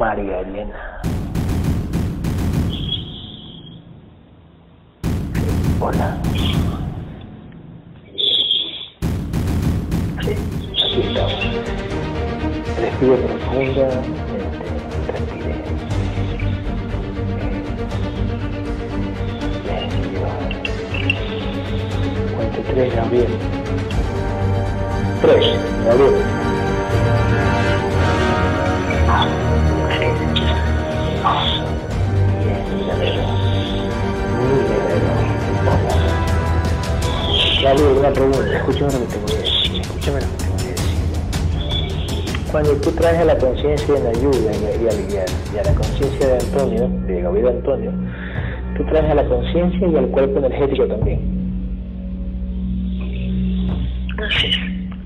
María 0.00 0.40
Elena. 0.40 1.02
Hola. 5.78 6.16
Aquí 10.16 11.00
estamos. 11.02 11.44
Respire 12.80 13.16
profundamente. 13.16 14.10
Respire. 15.12 15.64
Cuente 22.36 22.60
tres, 22.72 22.96
Gabriel. 22.96 23.32
Tres, 25.20 25.44
Gabriel. 25.84 26.39
Gabriel, 37.62 37.98
una 37.98 38.12
pregunta. 38.12 38.56
Escúchame 38.56 38.92
lo 38.92 38.98
que 39.00 39.06
te 39.06 39.18
voy 39.20 39.32
a 39.32 39.38
decir. 39.40 39.80
Escúchame 39.80 40.20
lo 40.20 40.26
que. 40.26 40.50
Cuando 42.50 42.72
tú 42.80 42.90
traes 42.92 43.18
a 43.18 43.24
la 43.24 43.38
conciencia 43.38 43.94
de 43.94 44.00
Nayuda 44.00 44.50
y, 44.52 44.64
a- 44.64 44.76
y, 44.82 44.86
a- 44.88 45.24
y 45.54 45.58
a- 45.58 45.62
la 45.62 45.74
conciencia 45.74 46.26
de 46.26 46.34
Antonio, 46.34 46.88
de 47.06 47.22
Gabriel 47.22 47.48
Antonio, 47.48 47.92
tú 48.76 48.84
traes 48.86 49.10
a 49.10 49.14
la 49.14 49.24
conciencia 49.28 49.86
y 49.86 49.96
al 49.96 50.08
cuerpo 50.08 50.38
energético 50.38 50.86
también. 50.86 51.38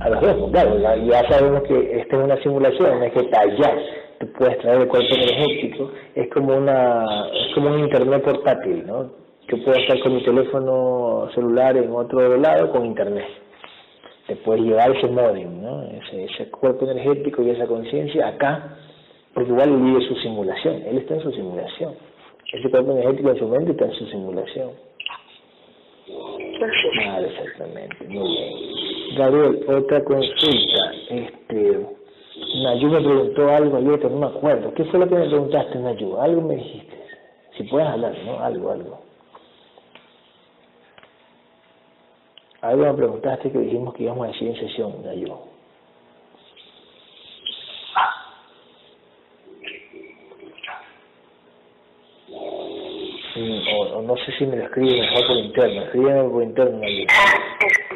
A 0.00 0.09
los 0.09 0.20
dos, 0.23 0.50
claro, 0.52 0.78
ya, 1.06 1.28
sabemos 1.28 1.62
que 1.64 2.00
esta 2.00 2.16
es 2.16 2.24
una 2.24 2.36
simulación, 2.42 3.02
es 3.02 3.12
que 3.12 3.20
está 3.20 3.40
allá. 3.40 3.74
Tú 4.20 4.26
puedes 4.38 4.59
traer 4.59 4.82
el 4.82 4.88
cuerpo 4.88 5.14
energético, 5.14 5.90
es 6.14 6.30
como 6.32 6.57
una, 6.57 7.04
es 7.48 7.54
como 7.54 7.68
un 7.74 7.80
internet 7.80 8.23
portátil, 8.23 8.84
¿no? 8.86 9.10
Yo 9.55 9.63
puedo 9.63 9.79
estar 9.79 10.01
con 10.01 10.16
mi 10.16 10.24
teléfono 10.24 11.29
celular 11.33 11.77
en 11.77 11.88
otro 11.93 12.37
lado 12.38 12.73
con 12.73 12.87
internet. 12.87 13.27
Te 14.27 14.35
puedes 14.37 14.65
llevar 14.65 14.91
ese 14.97 15.07
modem, 15.07 15.63
¿no? 15.63 15.85
Ese, 15.85 16.24
ese 16.24 16.51
cuerpo 16.51 16.91
energético 16.91 17.41
y 17.41 17.51
esa 17.51 17.66
conciencia 17.66 18.29
acá, 18.29 18.77
porque 19.32 19.51
igual 19.51 19.69
él 19.69 19.80
vive 19.80 20.09
su 20.09 20.16
simulación, 20.16 20.82
él 20.87 20.99
está 20.99 21.15
en 21.15 21.21
su 21.21 21.30
simulación. 21.30 21.95
Ese 22.52 22.69
cuerpo 22.69 22.93
energético 22.93 23.30
en 23.30 23.38
su 23.38 23.47
mente 23.47 23.71
está 23.71 23.85
en 23.85 23.93
su 23.93 24.07
simulación. 24.07 24.71
Claro, 26.95 27.27
exactamente, 27.27 28.09
muy 28.09 28.29
bien. 28.29 29.19
Gabriel, 29.19 29.65
otra 29.69 30.02
consulta. 30.02 30.93
Este, 31.10 31.87
Nayu 32.65 32.88
me 32.88 33.01
preguntó 33.01 33.49
algo 33.51 33.77
ayer, 33.77 34.10
no 34.10 34.19
me 34.19 34.27
acuerdo. 34.27 34.75
¿Qué 34.75 34.85
fue 34.87 34.99
lo 34.99 35.09
que 35.09 35.15
me 35.15 35.29
preguntaste, 35.29 35.79
Nayu? 35.79 36.16
Algo 36.16 36.41
me 36.43 36.57
dijiste. 36.57 37.05
Si 37.57 37.63
puedes 37.65 37.87
hablar, 37.87 38.16
¿no? 38.27 38.41
Algo, 38.41 38.73
algo. 38.73 39.04
Algo 42.65 42.84
me 42.87 42.95
preguntaste 42.95 43.52
que 43.52 43.59
dijimos 43.59 43.93
que 43.95 44.04
íbamos 44.04 44.24
a 44.24 44.32
decir 44.32 44.48
en 44.48 44.57
sesión. 44.57 44.93
Mm, 53.37 53.68
O, 53.74 53.98
o 53.98 54.02
no 54.02 54.16
sé 54.16 54.32
si 54.38 54.46
me 54.46 54.57
lo 54.57 54.65
escribe 54.65 55.01
mejor 55.01 55.26
por 55.26 55.37
interno. 55.37 55.82
Escríbeme 55.82 56.30
por 56.30 56.42
interno, 56.42 56.79
Nayu. 56.79 57.04
Ah, 57.10 57.35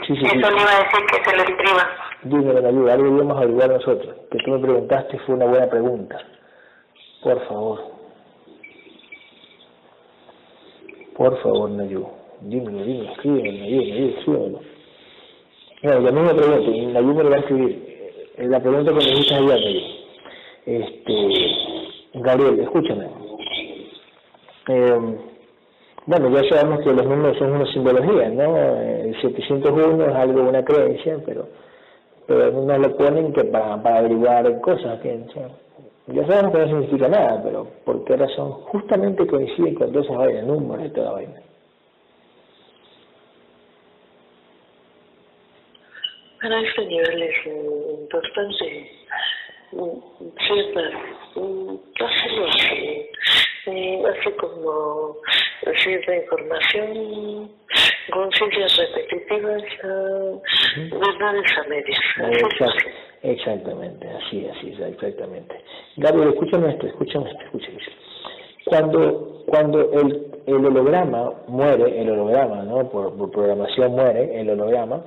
Sí, 0.07 0.17
sí, 0.17 0.25
eso 0.25 0.31
sí. 0.31 0.37
le 0.39 0.63
iba 0.63 0.71
a 0.73 0.79
decir 0.85 1.07
que 1.13 1.25
se 1.31 1.37
lo 1.37 1.43
escriba. 1.43 1.89
Dime, 2.23 2.67
ayuda, 2.69 2.93
algo 2.95 3.07
íbamos 3.17 3.37
a 3.37 3.41
averiguar 3.41 3.71
nosotros. 3.71 4.17
Que 4.31 4.39
tú 4.39 4.51
me 4.53 4.59
preguntaste 4.59 5.19
fue 5.21 5.35
una 5.35 5.45
buena 5.47 5.69
pregunta. 5.69 6.19
Por 7.23 7.47
favor. 7.47 7.81
Por 11.17 11.43
favor, 11.43 11.71
Nayu. 11.71 12.09
Dímelo, 12.43 12.85
dímelo, 12.85 13.11
escríbelo, 13.13 13.53
Nayu, 13.53 14.09
escríbelo. 14.17 14.61
No, 15.83 15.93
ya 16.01 16.13
mismo 16.13 16.37
pregunto, 16.37 16.71
y 16.71 16.87
Nayu 16.87 17.15
me 17.15 17.25
lo 17.25 17.31
va 17.31 17.37
a 17.37 17.41
escribir. 17.41 17.85
Eh, 18.37 18.47
La 18.49 18.61
pregunta 18.61 18.93
que 18.93 18.99
me 18.99 19.05
dijiste 19.05 19.35
ayer. 19.35 19.83
Este, 20.67 21.15
Gabriel, 22.15 22.61
escúchame. 22.61 23.07
Eh, 24.69 25.19
bueno, 26.07 26.31
ya 26.31 26.49
sabemos 26.49 26.81
que 26.85 26.93
los 26.93 27.07
números 27.07 27.39
son 27.39 27.53
una 27.53 27.73
simbología, 27.73 28.29
¿no? 28.31 28.57
El 28.57 29.21
701 29.21 30.05
es 30.05 30.15
algo, 30.15 30.43
una 30.43 30.65
creencia, 30.65 31.19
pero 31.25 31.47
pero 32.29 32.53
nos 32.53 32.79
lo 32.79 32.97
ponen 32.97 33.33
que 33.33 33.43
para, 33.45 33.75
averiguar 33.75 34.61
cosas 34.61 35.01
que 35.01 35.19
ya 36.09 36.27
sabemos 36.27 36.53
que 36.53 36.59
no 36.59 36.67
significa 36.67 37.09
nada, 37.09 37.41
pero 37.43 37.67
¿por 37.85 38.05
qué 38.05 38.17
razón? 38.17 38.53
Justamente 38.71 39.27
coinciden 39.27 39.75
con 39.75 39.93
todas 39.93 40.07
esas 40.07 40.19
vainas, 40.19 40.47
números 40.47 40.87
y 40.87 40.91
toda 40.91 41.13
vaina. 41.13 41.48
Para 46.41 46.61
este 46.61 46.87
nivel 46.87 47.23
es 47.23 47.47
mm, 47.47 48.03
importante 48.03 48.91
cierta, 49.71 50.81
hacerlo 51.35 52.47
así, 52.49 53.09
así 53.67 54.31
como 54.41 55.17
cierta 55.83 56.17
información, 56.17 57.51
conciencias 58.11 58.77
repetitivas, 58.79 59.63
ah, 59.85 60.33
verdades 60.75 61.59
a 61.59 61.69
medias. 61.69 62.01
Exact- 62.19 62.87
exactamente, 63.23 64.09
así, 64.09 64.47
así, 64.49 64.75
exactamente. 64.83 65.55
Gabriel, 65.97 66.29
escúchame 66.31 66.71
esto, 66.71 66.87
escúchame 66.87 67.31
esto, 67.31 67.45
escúchame 67.45 67.79
esto. 67.79 67.93
Cuando, 68.67 69.45
cuando 69.47 69.93
el, 70.01 70.27
el 70.47 70.67
holograma 70.67 71.33
muere, 71.49 72.01
el 72.01 72.11
holograma, 72.11 72.63
¿no? 72.63 72.89
Por, 72.91 73.17
por 73.17 73.31
programación 73.31 73.93
muere, 73.93 74.41
el 74.41 74.51
holograma, 74.51 75.05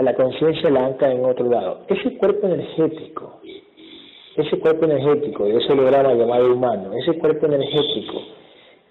a 0.00 0.02
la 0.02 0.14
conciencia 0.14 0.70
la 0.70 0.86
ancla 0.86 1.12
en 1.12 1.24
otro 1.26 1.46
lado. 1.46 1.82
Ese 1.86 2.16
cuerpo 2.16 2.46
energético, 2.46 3.40
ese 4.34 4.58
cuerpo 4.58 4.86
energético 4.86 5.44
de 5.44 5.58
ese 5.58 5.72
holograma 5.72 6.14
llamado 6.14 6.54
humano, 6.54 6.90
ese 6.94 7.18
cuerpo 7.18 7.44
energético, 7.46 8.22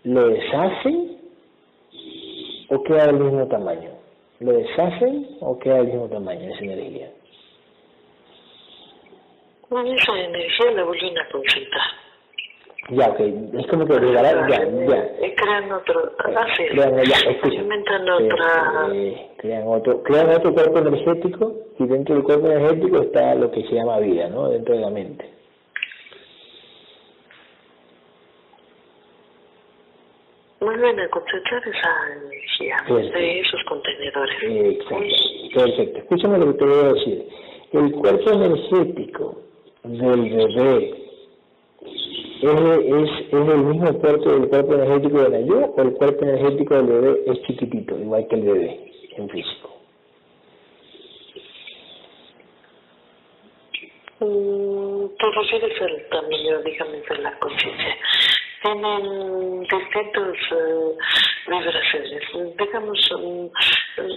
¿lo 0.03 0.29
deshacen 0.29 1.17
o 2.69 2.83
queda 2.83 3.07
del 3.07 3.15
mismo 3.21 3.47
tamaño? 3.47 3.89
¿Lo 4.39 4.51
deshacen 4.51 5.37
o 5.41 5.57
queda 5.57 5.77
del 5.77 5.87
mismo 5.87 6.09
tamaño 6.09 6.47
esa 6.53 6.63
energía? 6.63 7.11
Con 9.67 9.87
esa 9.87 10.19
energía 10.19 10.71
la 10.75 10.83
vuelven 10.83 11.17
a 11.17 11.29
concentrar. 11.31 12.08
Ya, 12.89 13.09
ok, 13.09 13.19
es 13.19 13.67
como 13.67 13.85
que 13.85 13.99
regalar, 13.99 14.49
ya, 14.49 14.63
ya. 14.65 15.27
Y 15.27 15.35
crean 15.35 15.71
otro, 15.71 16.11
así 16.37 16.63
es. 16.63 16.71
Crean, 16.71 16.95
ya. 17.03 17.51
Inventan 17.61 18.09
otra, 18.09 18.87
Eh, 18.93 19.27
crean 19.37 19.67
otro, 19.67 20.01
crean 20.03 20.29
otro 20.29 20.53
cuerpo 20.53 20.79
energético 20.79 21.53
y 21.77 21.85
dentro 21.85 22.15
del 22.15 22.23
cuerpo 22.23 22.47
energético 22.47 23.01
está 23.01 23.35
lo 23.35 23.51
que 23.51 23.61
se 23.63 23.75
llama 23.75 23.99
vida, 23.99 24.27
¿no? 24.29 24.49
Dentro 24.49 24.75
de 24.75 24.81
la 24.81 24.89
mente. 24.89 25.39
vuelven 30.59 30.99
a 30.99 31.09
concentrar 31.09 31.61
esa 31.67 31.91
energía 32.21 32.77
Perfecto. 32.87 33.17
de 33.17 33.39
esos 33.39 33.63
contenedores. 33.63 34.35
Exacto, 34.43 35.55
perfecto. 35.55 35.99
Escúchame 35.99 36.37
lo 36.37 36.45
que 36.47 36.53
te 36.59 36.65
voy 36.65 36.85
a 36.85 36.93
decir. 36.93 37.27
El 37.71 37.91
cuerpo 37.91 38.31
energético 38.31 39.41
del 39.83 40.29
bebé 40.29 41.08
¿Es, 41.81 42.43
es, 42.43 43.09
es 43.27 43.49
el 43.49 43.57
mismo 43.57 43.93
cuerpo 43.99 44.31
del 44.31 44.49
cuerpo 44.49 44.73
energético 44.73 45.21
de 45.21 45.29
la 45.29 45.41
yo 45.41 45.65
o 45.65 45.81
el 45.81 45.93
cuerpo 45.93 46.23
energético 46.25 46.75
del 46.75 46.85
bebé 46.87 47.21
es 47.27 47.41
chiquitito, 47.43 47.97
igual 47.97 48.27
que 48.27 48.35
el 48.35 48.41
bebé 48.41 48.91
en 49.17 49.29
físico? 49.29 49.69
Mm, 54.19 55.05
Te 55.17 55.31
refieres 55.31 55.81
al 55.81 56.09
tamaño, 56.09 56.61
digamos, 56.63 57.09
de 57.09 57.17
la 57.19 57.39
conciencia. 57.39 57.97
Tienen 58.61 59.61
distintas 59.61 60.35
eh, 60.51 60.97
vibraciones. 61.47 62.57
Digamos, 62.57 62.99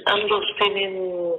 ambos 0.06 0.44
tienen 0.58 1.32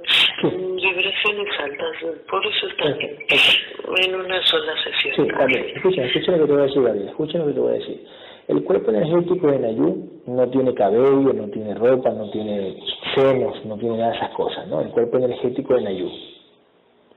vibraciones 0.76 1.60
altas, 1.60 1.96
por 2.30 2.46
eso 2.46 2.66
están 2.68 2.98
en 3.00 4.14
una 4.14 4.42
sola 4.46 4.72
sesión. 4.84 5.14
Sí, 5.16 5.32
Gabriel, 5.32 5.72
escucha, 5.76 6.04
escucha 6.04 6.32
lo 6.32 6.38
que 6.38 6.46
te 6.46 6.52
voy 6.52 6.60
a 6.60 6.64
decir, 6.64 6.82
Gabriel, 6.82 7.08
escucha 7.08 7.38
lo 7.38 7.46
que 7.46 7.52
te 7.52 7.60
voy 7.60 7.70
a 7.70 7.78
decir. 7.78 8.06
El 8.46 8.62
cuerpo 8.64 8.90
energético 8.90 9.46
de 9.50 9.58
Nayú 9.58 10.22
no 10.26 10.50
tiene 10.50 10.74
cabello, 10.74 11.32
no 11.32 11.48
tiene 11.48 11.74
ropa, 11.74 12.10
no 12.10 12.30
tiene 12.30 12.76
senos, 13.14 13.64
no 13.64 13.78
tiene 13.78 13.96
nada 13.96 14.10
de 14.10 14.16
esas 14.18 14.30
cosas, 14.30 14.66
¿no? 14.68 14.82
El 14.82 14.88
cuerpo 14.88 15.16
energético 15.16 15.74
de 15.74 15.82
Nayú, 15.82 16.10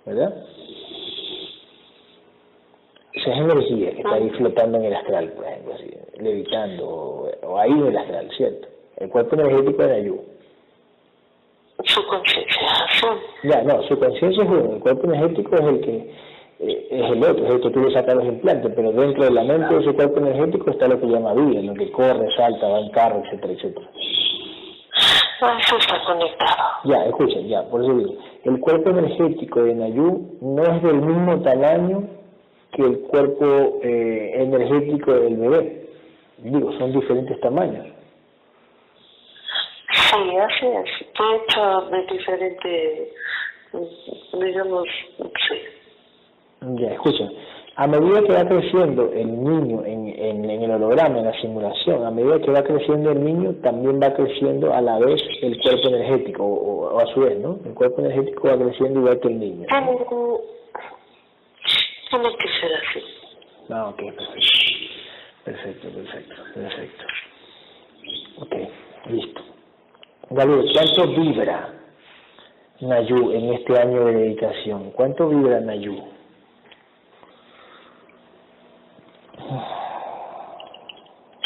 ¿verdad? 0.06 0.34
O 3.18 3.24
sea, 3.24 3.34
es 3.34 3.40
energía 3.40 3.92
que 3.92 3.98
está 3.98 4.14
ahí 4.14 4.30
flotando 4.30 4.78
en 4.78 4.86
el 4.86 4.96
astral, 4.96 5.32
por 5.34 5.46
ejemplo, 5.46 5.74
así, 5.74 5.90
levitando, 6.20 6.88
o, 6.88 7.32
o 7.44 7.58
ahí 7.58 7.72
en 7.72 7.88
el 7.88 7.98
astral, 7.98 8.30
¿cierto? 8.38 8.68
El 8.98 9.10
cuerpo 9.10 9.36
energético 9.36 9.84
de 9.84 9.88
Nayú. 9.90 10.22
Su 11.84 12.06
conciencia. 12.08 12.62
Ya, 13.44 13.62
no, 13.64 13.82
su 13.84 13.98
conciencia 13.98 14.44
es 14.44 14.50
uno, 14.50 14.74
el 14.76 14.80
cuerpo 14.80 15.06
energético 15.12 15.56
es 15.56 15.62
el 15.62 15.82
que 15.82 16.12
eh, 16.60 16.88
es 16.90 17.12
el 17.12 17.24
otro, 17.24 17.46
es 17.46 17.52
el 17.52 17.62
que 17.62 17.72
quiere 17.72 17.94
sacar 17.94 18.16
los 18.18 18.26
implantes, 18.26 18.72
pero 18.76 18.92
dentro 18.92 19.24
de 19.24 19.32
la 19.32 19.44
mente 19.44 19.74
de 19.74 19.82
ese 19.82 19.94
cuerpo 19.94 20.20
energético 20.20 20.72
está 20.72 20.88
lo 20.88 21.00
que 21.00 21.08
llama 21.08 21.34
vida, 21.34 21.62
lo 21.62 21.74
que 21.74 21.92
corre, 21.92 22.28
salta, 22.36 22.68
va 22.68 22.80
en 22.80 22.90
carro, 22.90 23.22
etcétera, 23.26 23.54
etcétera. 23.54 23.90
Eso 25.60 25.78
está 25.78 26.04
conectado. 26.06 26.64
Ya, 26.86 27.06
escuchen, 27.06 27.48
ya, 27.48 27.64
por 27.70 27.84
eso 27.84 27.94
digo, 27.94 28.14
el 28.44 28.60
cuerpo 28.60 28.90
energético 28.90 29.64
de 29.64 29.76
Nayú 29.76 30.38
no 30.42 30.64
es 30.64 30.82
del 30.82 31.02
mismo 31.02 31.42
tamaño 31.42 32.17
que 32.74 32.84
el 32.84 33.00
cuerpo 33.02 33.80
eh, 33.84 34.34
energético 34.36 35.14
del 35.14 35.38
bebé. 35.38 35.88
Digo, 36.40 36.72
son 36.78 36.94
diferentes 36.94 37.40
tamaños. 37.40 37.88
Sí, 39.94 40.38
así 40.38 40.66
es. 40.68 41.08
Está 41.08 41.24
hecho 41.36 41.82
de 41.90 42.16
diferente, 42.16 43.12
digamos, 44.34 44.88
sí. 45.18 45.56
Ya, 46.80 46.94
escuchen, 46.94 47.30
a 47.76 47.88
medida 47.88 48.22
que 48.24 48.34
va 48.34 48.48
creciendo 48.48 49.12
el 49.14 49.44
niño 49.44 49.86
en, 49.86 50.08
en, 50.08 50.50
en, 50.50 50.64
el 50.64 50.72
holograma, 50.72 51.20
en 51.20 51.26
la 51.26 51.40
simulación, 51.40 52.04
a 52.06 52.12
medida 52.12 52.40
que 52.40 52.52
va 52.52 52.64
creciendo 52.64 53.12
el 53.12 53.24
niño, 53.24 53.54
también 53.62 54.00
va 54.02 54.14
creciendo 54.14 54.74
a 54.74 54.82
la 54.82 54.98
vez 54.98 55.22
el 55.42 55.60
cuerpo 55.62 55.90
energético, 55.90 56.44
o, 56.44 56.96
o 56.96 57.00
a 57.00 57.06
su 57.14 57.20
vez, 57.22 57.38
¿no? 57.40 57.60
El 57.66 57.74
cuerpo 57.74 58.02
energético 58.02 58.48
va 58.48 58.58
creciendo 58.58 59.00
igual 59.00 59.20
que 59.20 59.28
el 59.28 59.40
niño. 59.40 59.68
Tiene 62.10 62.38
que 62.38 62.48
ser 62.60 62.74
así. 62.74 63.04
Ah, 63.70 63.90
ok, 63.90 63.98
perfecto. 63.98 64.48
Perfecto, 65.44 65.90
perfecto, 65.90 66.36
perfecto. 66.54 67.06
Ok, 68.40 68.56
listo. 69.10 69.42
Gabriel, 70.30 70.70
¿cuánto 70.74 71.08
vibra 71.08 71.74
Nayú 72.82 73.32
en 73.32 73.54
este 73.54 73.78
año 73.78 74.06
de 74.06 74.14
dedicación? 74.14 74.92
¿Cuánto 74.92 75.30
vibra 75.30 75.60
Nayú? 75.60 76.04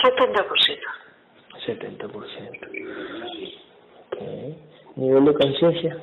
Setenta 0.04 0.44
por 0.44 0.60
ciento. 0.60 0.88
70%. 1.66 2.68
Okay. 4.08 4.58
¿Nivel 4.96 5.26
de 5.26 5.34
conciencia? 5.34 5.98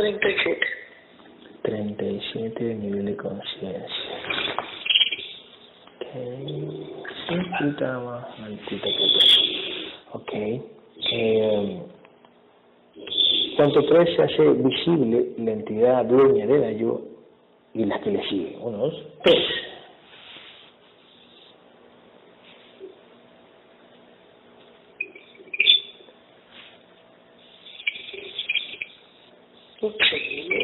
Treinta 0.00 0.28
y 0.30 0.36
siete. 0.42 0.66
37 1.60 2.64
de 2.64 2.74
nivel 2.74 3.04
de 3.04 3.16
conciencia. 3.16 3.96
Ok. 6.00 6.14
Un 7.30 7.50
poquito 7.50 7.84
más 7.84 8.40
altita 8.40 8.86
que 8.86 9.08
yo. 9.12 9.18
Ok. 10.12 10.32
Eh, 11.12 11.82
Cuanto 13.56 13.84
tres 13.84 14.16
se 14.16 14.22
hace 14.22 14.48
visible 14.54 15.34
la 15.36 15.50
entidad 15.52 16.06
dueña 16.06 16.46
de 16.46 16.58
la 16.60 16.72
yo 16.72 17.02
y 17.74 17.84
las 17.84 18.00
que 18.00 18.10
le 18.12 18.26
siguen. 18.30 18.56
Uno, 18.62 18.78
dos, 18.78 19.04
tres. 19.22 19.44
Sí, 29.80 30.56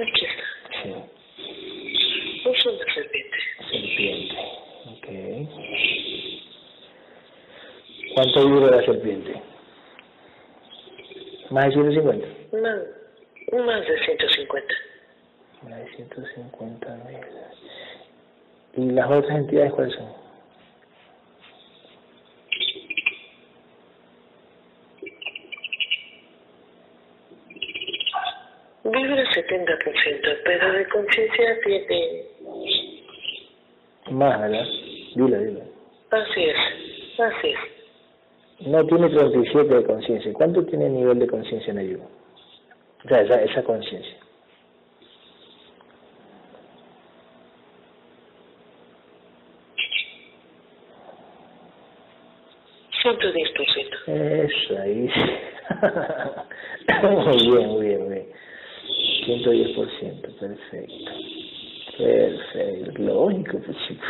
aquí 0.00 0.24
está. 0.24 0.82
Sí. 0.82 0.90
Es 2.44 2.66
una 2.66 2.94
serpiente. 2.94 3.36
Serpiente. 3.70 4.36
Ok. 4.92 5.06
¿Cuánto 8.16 8.48
vibra 8.48 8.76
la 8.78 8.82
serpiente? 8.82 9.42
¿Más 11.50 11.66
de 11.66 11.72
150? 11.72 12.26
Más, 12.52 13.62
más 13.62 13.80
de 13.86 14.04
150. 14.06 14.74
Más 15.64 15.78
de 15.80 15.96
150 15.96 16.96
mil. 17.04 17.18
¿Y 18.72 18.90
las 18.92 19.10
otras 19.10 19.36
entidades 19.36 19.70
cuáles 19.74 19.94
son? 19.96 20.08
Vibra 28.84 29.24
70%, 29.30 30.38
pero 30.42 30.72
de 30.72 30.88
conciencia 30.88 31.60
tiene... 31.66 32.24
Más, 34.10 34.40
¿verdad? 34.40 34.64
Dilo, 35.14 35.38
dilo. 35.38 35.60
Así 36.12 36.44
es, 36.44 36.56
así 37.20 37.48
es. 37.48 37.75
No 38.60 38.86
tiene 38.86 39.10
37 39.10 39.74
de 39.74 39.84
conciencia. 39.84 40.32
¿Cuánto 40.32 40.64
tiene 40.64 40.86
el 40.86 40.94
nivel 40.94 41.18
de 41.18 41.26
conciencia 41.26 41.70
en 41.72 41.78
ayuda? 41.78 42.04
O 43.04 43.08
sea, 43.08 43.20
esa, 43.20 43.42
esa 43.42 43.62
conciencia. 43.62 44.16
Eso, 54.06 54.78
ahí. 54.80 55.08
muy 57.02 57.50
bien, 57.50 57.68
muy 57.68 57.86
bien, 57.86 58.04
muy 58.04 58.14
bien. 58.14 58.26
110%, 59.26 60.38
perfecto. 60.38 61.12
Perfecto, 61.98 63.02
lógico, 63.02 63.58
pues 63.64 63.76
chicos. 63.86 64.06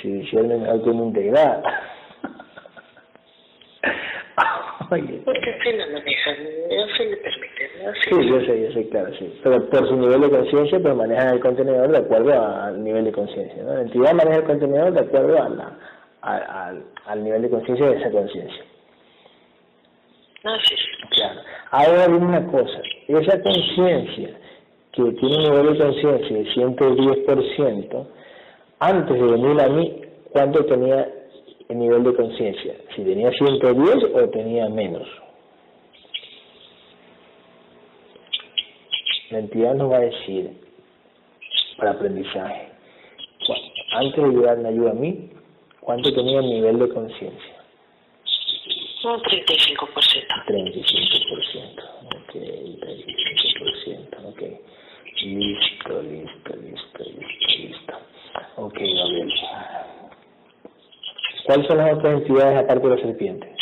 Si 0.00 0.08
hicieron 0.08 0.66
autointegrar. 0.66 1.62
Oye. 4.92 5.22
Porque 5.24 5.50
así 5.50 5.72
lo 5.72 5.86
manejan, 5.86 6.34
así 6.34 7.04
le 7.04 7.16
permiten, 7.16 7.88
así. 7.88 8.10
Sí, 8.10 8.28
yo 8.28 8.40
sé, 8.40 8.62
yo 8.62 8.72
sé, 8.72 8.88
claro, 8.90 9.14
sí. 9.18 9.40
Pero 9.42 9.70
por 9.70 9.88
su 9.88 9.96
nivel 9.96 10.20
de 10.20 10.30
conciencia, 10.30 10.80
pues 10.80 10.94
manejan 10.94 11.34
el 11.34 11.40
contenedor 11.40 11.90
de 11.90 11.98
acuerdo 11.98 12.32
al 12.32 12.84
nivel 12.84 13.06
de 13.06 13.12
conciencia, 13.12 13.62
¿no? 13.62 13.72
La 13.72 13.82
entidad 13.82 14.12
maneja 14.12 14.36
el 14.36 14.44
contenedor 14.44 14.92
de 14.92 15.00
acuerdo 15.00 15.42
a 15.42 15.48
la, 15.48 15.78
a, 16.20 16.66
al, 16.68 16.84
al 17.06 17.24
nivel 17.24 17.40
de 17.40 17.50
conciencia 17.50 17.88
de 17.88 17.96
esa 17.96 18.10
conciencia. 18.10 18.64
Así 20.44 20.74
es. 20.74 21.08
Claro. 21.10 21.40
Ahora 21.70 22.06
dime 22.08 22.26
una 22.26 22.46
cosa, 22.48 22.82
esa 23.08 23.42
conciencia 23.42 24.28
que 24.92 25.02
tiene 25.02 25.36
un 25.36 25.42
nivel 25.42 25.72
de 25.72 25.84
conciencia 25.84 26.36
de 26.36 26.44
110%, 26.54 28.06
antes 28.80 29.20
de 29.20 29.26
venir 29.26 29.58
a 29.58 29.68
mí, 29.68 30.02
¿cuánto 30.32 30.66
tenía 30.66 31.08
el 31.68 31.78
nivel 31.78 32.04
de 32.04 32.14
conciencia? 32.14 32.74
Si 32.94 33.02
tenía 33.02 33.30
110 33.32 34.04
o 34.14 34.28
tenía 34.30 34.68
menos. 34.68 35.08
La 39.30 39.38
entidad 39.38 39.74
nos 39.74 39.90
va 39.90 39.96
a 39.96 40.00
decir, 40.00 40.50
para 41.78 41.92
aprendizaje, 41.92 42.68
antes 43.92 44.22
de 44.22 44.30
llegar 44.30 44.58
la 44.58 44.68
ayuda 44.68 44.90
a 44.90 44.94
mí, 44.94 45.30
¿cuánto 45.80 46.12
tenía 46.12 46.40
el 46.40 46.46
nivel 46.46 46.78
de 46.78 46.88
conciencia? 46.88 47.62
Un 49.04 49.20
35%. 49.20 50.44
35%. 50.46 51.82
Ok, 52.04 52.34
35%. 52.34 54.28
Ok. 54.28 54.42
Listo, 55.22 56.02
listo, 56.02 56.56
listo, 56.56 57.04
listo, 57.04 57.46
listo. 57.58 57.94
Ok, 58.56 58.74
Gabriel. 58.74 59.32
¿Cuáles 61.44 61.66
son 61.66 61.78
las 61.78 61.92
otras 61.94 62.14
entidades 62.14 62.58
aparte 62.58 62.88
de 62.88 62.96
la 62.96 63.02
serpiente? 63.02 63.52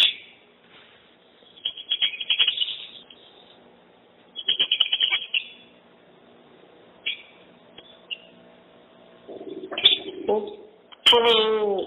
Tienen 11.10 11.86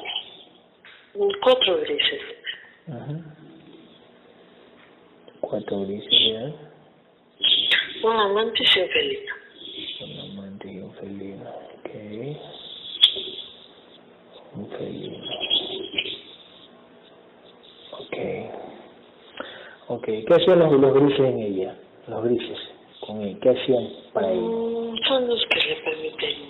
cuatro 1.41 1.77
grises. 1.79 2.21
Ajá. 2.87 3.15
Cuatro 5.39 5.81
grises, 5.81 6.11
¿ya? 6.11 6.51
Un 8.03 8.19
amante 8.19 8.63
y 8.63 8.79
un 8.81 8.89
felino. 8.89 9.33
Un 10.01 10.19
amante 10.19 10.71
y 10.71 10.79
un 10.79 10.93
felino. 10.95 11.49
Ok. 11.77 11.89
Un 14.55 14.69
felino. 14.71 15.23
Ok. 17.91 18.17
Ok. 19.87 20.07
¿Qué 20.33 20.41
hacían 20.41 20.57
los, 20.59 20.71
los 20.71 20.93
grises 20.95 21.19
en 21.19 21.39
ella? 21.39 21.75
Los 22.07 22.23
grises 22.23 22.57
con 23.05 23.21
él. 23.21 23.37
¿Qué 23.39 23.49
hacían 23.51 23.87
para 24.13 24.31
ella? 24.31 24.41
Mm, 24.41 24.97
Son 25.07 25.27
los 25.27 25.45
que 25.45 25.59
le 25.59 25.75
permiten, 25.75 26.49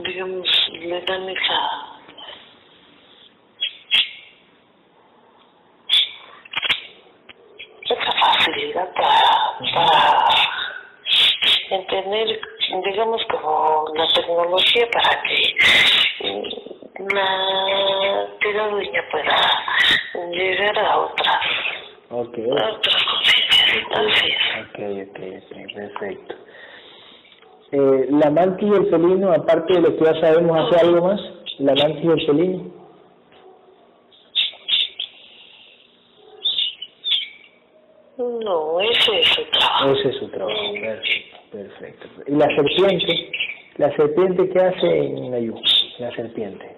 digamos, 0.00 0.48
le 0.72 1.00
dan 1.02 1.28
esa 1.28 1.60
facilidad 8.20 8.92
para, 8.94 9.20
para 9.72 10.28
entender, 11.70 12.40
digamos, 12.90 13.22
como 13.30 13.84
la 13.94 14.08
tecnología 14.14 14.88
para 14.92 15.22
que 15.22 15.54
mm, 16.24 17.14
la 17.14 18.24
entidad 18.32 18.70
dueña 18.70 19.02
pueda 19.12 20.28
llegar 20.32 20.76
a 20.78 20.98
otras, 20.98 21.40
Ok, 22.08 22.38
a 22.38 22.72
otras 22.72 23.02
conciencias. 23.02 23.66
Así 23.90 24.26
es. 24.28 24.38
ok, 24.62 24.78
ok, 25.10 25.18
ok, 25.42 25.74
perfecto. 25.74 26.34
Eh, 27.72 28.06
¿La 28.10 28.30
mantis 28.46 28.68
y 28.68 28.72
el 28.72 28.90
felino, 28.90 29.32
aparte 29.32 29.74
de 29.74 29.80
lo 29.80 29.96
que 29.96 30.04
ya 30.04 30.20
sabemos, 30.20 30.72
hace 30.72 30.86
algo 30.86 31.06
más? 31.06 31.20
¿La 31.58 31.74
mantis 31.74 32.04
y 32.04 32.08
el 32.08 32.26
felino? 32.26 32.76
No, 38.18 38.80
ese 38.80 39.20
es 39.20 39.26
su 39.26 39.44
trabajo. 39.50 39.90
Ese 39.92 40.08
es 40.08 40.16
su 40.16 40.28
trabajo, 40.28 40.72
perfecto, 40.72 41.36
perfecto. 41.52 42.08
¿Y 42.26 42.34
la 42.36 42.46
serpiente? 42.46 43.30
¿La 43.76 43.94
serpiente 43.94 44.48
qué 44.48 44.58
hace 44.58 44.98
en 44.98 45.34
Ayú? 45.34 45.54
La 45.98 46.10
serpiente. 46.12 46.76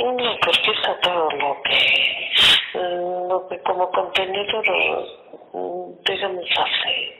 No, 0.00 0.16
porque 0.16 0.70
está 0.74 0.98
todo 1.02 1.28
lo 1.30 1.56
que, 1.62 2.78
lo 3.28 3.48
que 3.48 3.58
como 3.60 3.90
contenido, 3.90 4.62
lo, 4.62 5.90
mm, 5.92 5.94
digamos, 6.06 6.44
hace. 6.56 7.19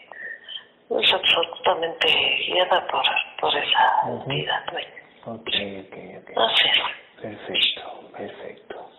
Es 0.90 1.12
absolutamente 1.12 2.08
guiada 2.48 2.86
por, 2.88 3.02
por 3.40 3.56
esa 3.56 3.94
Ujú. 4.08 4.30
entidad. 4.30 4.64
Ok, 5.24 5.48
ok, 5.48 5.96
ok. 6.18 6.38
Así 6.38 6.68
es. 6.68 7.22
Perfecto, 7.22 8.10
perfecto. 8.16 8.90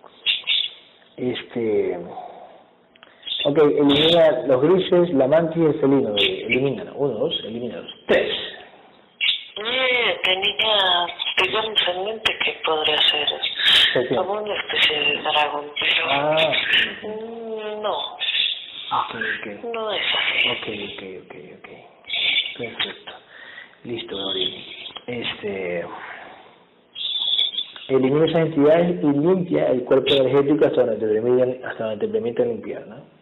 Este. 1.17 1.97
Ok, 3.43 3.57
elimina 3.57 4.31
los 4.47 4.61
grises, 4.61 5.09
la 5.15 5.27
mantis 5.27 5.57
y 5.57 5.65
el 5.65 5.79
felino. 5.79 6.91
Uno, 6.95 7.13
dos, 7.13 7.39
elimina 7.43 7.77
dos. 7.77 7.91
Tres. 8.07 8.31
Eh, 9.57 10.19
tenía, 10.23 11.05
digamos, 11.43 11.87
en 11.87 12.05
mente 12.05 12.37
que 12.43 12.51
podría 12.65 12.97
ser 13.01 13.27
como 14.15 14.33
una 14.41 14.55
especie 14.55 14.97
de 14.99 15.21
dragón, 15.21 15.65
pero 15.79 16.05
Ah, 16.09 16.51
no, 17.81 18.17
ok, 18.91 19.15
ok. 19.15 19.73
no 19.73 19.91
es 19.91 20.01
así. 20.01 20.49
Ok, 20.49 21.25
ok, 21.25 21.35
ok. 21.59 21.69
Perfecto. 22.57 23.11
Listo, 23.83 24.17
Gabriel. 24.17 24.63
Este. 25.07 25.85
Elimina 27.87 28.25
esas 28.25 28.47
entidades 28.47 29.03
y 29.03 29.07
limpia 29.07 29.67
el 29.67 29.83
cuerpo 29.83 30.13
energético 30.13 30.65
hasta 30.65 30.85
donde 30.85 31.05
te 31.05 31.13
permiten, 31.13 31.65
hasta 31.65 31.85
donde 31.85 32.05
te 32.07 32.11
permiten 32.13 32.49
limpiar, 32.49 32.87
¿no? 32.87 33.20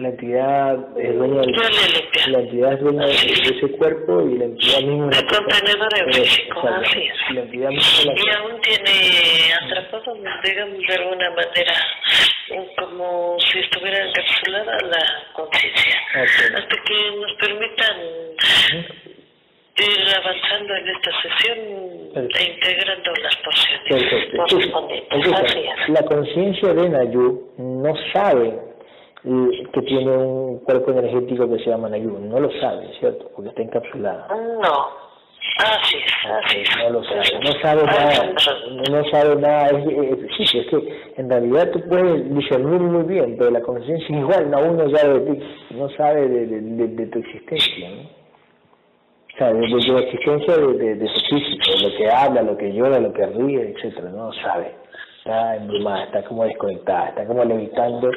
La 0.00 0.08
entidad 0.08 0.78
es 0.98 1.14
dueña 1.18 1.40
del, 1.42 2.32
la 2.32 2.38
entidad 2.40 2.72
es 2.72 2.80
dueña 2.80 3.04
de, 3.06 3.12
de 3.12 3.56
ese 3.56 3.68
cuerpo 3.76 4.22
y 4.26 4.38
la 4.38 4.44
entidad 4.46 4.80
misma 4.80 5.10
es 5.10 5.18
El 5.18 5.24
la 5.26 5.30
que- 5.30 5.36
contenedor 5.36 5.88
es 5.94 6.00
Eh, 6.16 6.22
físico, 6.22 6.68
así 6.68 7.02
es. 7.02 7.34
La 7.34 7.40
entidad 7.42 7.68
misma 7.68 8.12
Y 8.16 8.30
aún 8.36 8.60
tiene 8.62 9.52
atrapado, 9.60 10.14
digamos, 10.42 10.78
de 10.88 10.94
alguna 10.94 11.30
manera, 11.30 11.74
como 12.78 13.36
si 13.40 13.58
estuviera 13.58 14.06
encapsulada 14.08 14.76
la 14.88 15.04
conciencia. 15.34 15.96
Hasta 16.14 16.76
que 16.84 17.16
nos 17.20 17.32
permitan 17.38 17.96
ir 19.76 20.16
avanzando 20.16 20.74
en 20.76 20.88
esta 20.88 21.10
sesión 21.22 21.58
Perfecto. 22.14 22.38
e 22.38 22.52
integrando 22.52 23.12
las 23.22 23.36
porciones 23.36 23.80
Perfecto. 23.88 24.36
correspondientes. 24.48 25.18
Escucha, 25.18 25.42
Así 25.42 25.58
es. 25.58 25.88
la 25.88 26.02
conciencia 26.02 26.74
de 26.74 26.88
Nayu 26.88 27.52
no 27.58 27.94
sabe 28.12 28.69
que 29.22 29.82
tiene 29.82 30.10
un 30.16 30.58
cuerpo 30.60 30.92
energético 30.92 31.48
que 31.50 31.58
se 31.62 31.70
llama 31.70 31.88
Nayu, 31.88 32.18
no 32.18 32.40
lo 32.40 32.50
sabe, 32.60 32.88
¿cierto? 32.98 33.30
Porque 33.34 33.50
está 33.50 33.62
encapsulada. 33.62 34.26
No, 34.28 34.86
así 35.58 35.96
es, 35.98 36.30
así 36.44 36.60
es. 36.60 36.70
No 36.84 36.90
lo 36.90 37.04
sabe, 37.04 37.20
no 37.42 37.52
sabe 37.60 37.82
nada, 37.84 38.34
no 38.90 39.04
sabe 39.10 39.36
nada, 39.36 39.66
es, 39.70 39.86
es- 39.86 40.48
sí, 40.50 40.58
es 40.58 40.66
que 40.68 41.02
en 41.16 41.28
realidad 41.28 41.70
tú 41.70 41.80
puedes 41.88 42.34
discernir 42.34 42.80
muy 42.80 43.02
bien, 43.04 43.36
pero 43.38 43.50
la 43.50 43.60
conciencia 43.60 44.16
igual, 44.16 44.52
aún 44.54 44.76
no 44.78 44.90
sabe 44.96 45.20
de 45.20 45.32
ti, 45.34 45.42
no 45.74 45.88
sabe 45.90 46.28
de, 46.28 46.46
de, 46.46 46.60
de- 46.60 46.88
de 46.88 47.06
tu 47.06 47.18
existencia, 47.18 47.90
¿no? 47.90 48.20
O 49.32 49.36
sea, 49.38 49.52
de, 49.52 49.68
tu 49.68 49.98
existencia 49.98 50.56
de, 50.56 50.94
de, 50.96 51.06
tu 51.06 51.20
físico, 51.30 51.64
lo 51.82 51.96
que 51.96 52.10
habla, 52.10 52.42
lo 52.42 52.56
que 52.58 52.72
llora, 52.72 52.98
lo 53.00 53.12
que 53.12 53.24
ríe, 53.26 53.70
etcétera, 53.74 54.10
no 54.10 54.26
lo 54.26 54.32
sabe. 54.34 54.74
Está 55.18 55.56
embrumada, 55.56 56.04
está 56.04 56.22
como 56.24 56.44
desconectada, 56.44 57.08
está 57.10 57.26
como 57.26 57.44
levitando. 57.44 58.10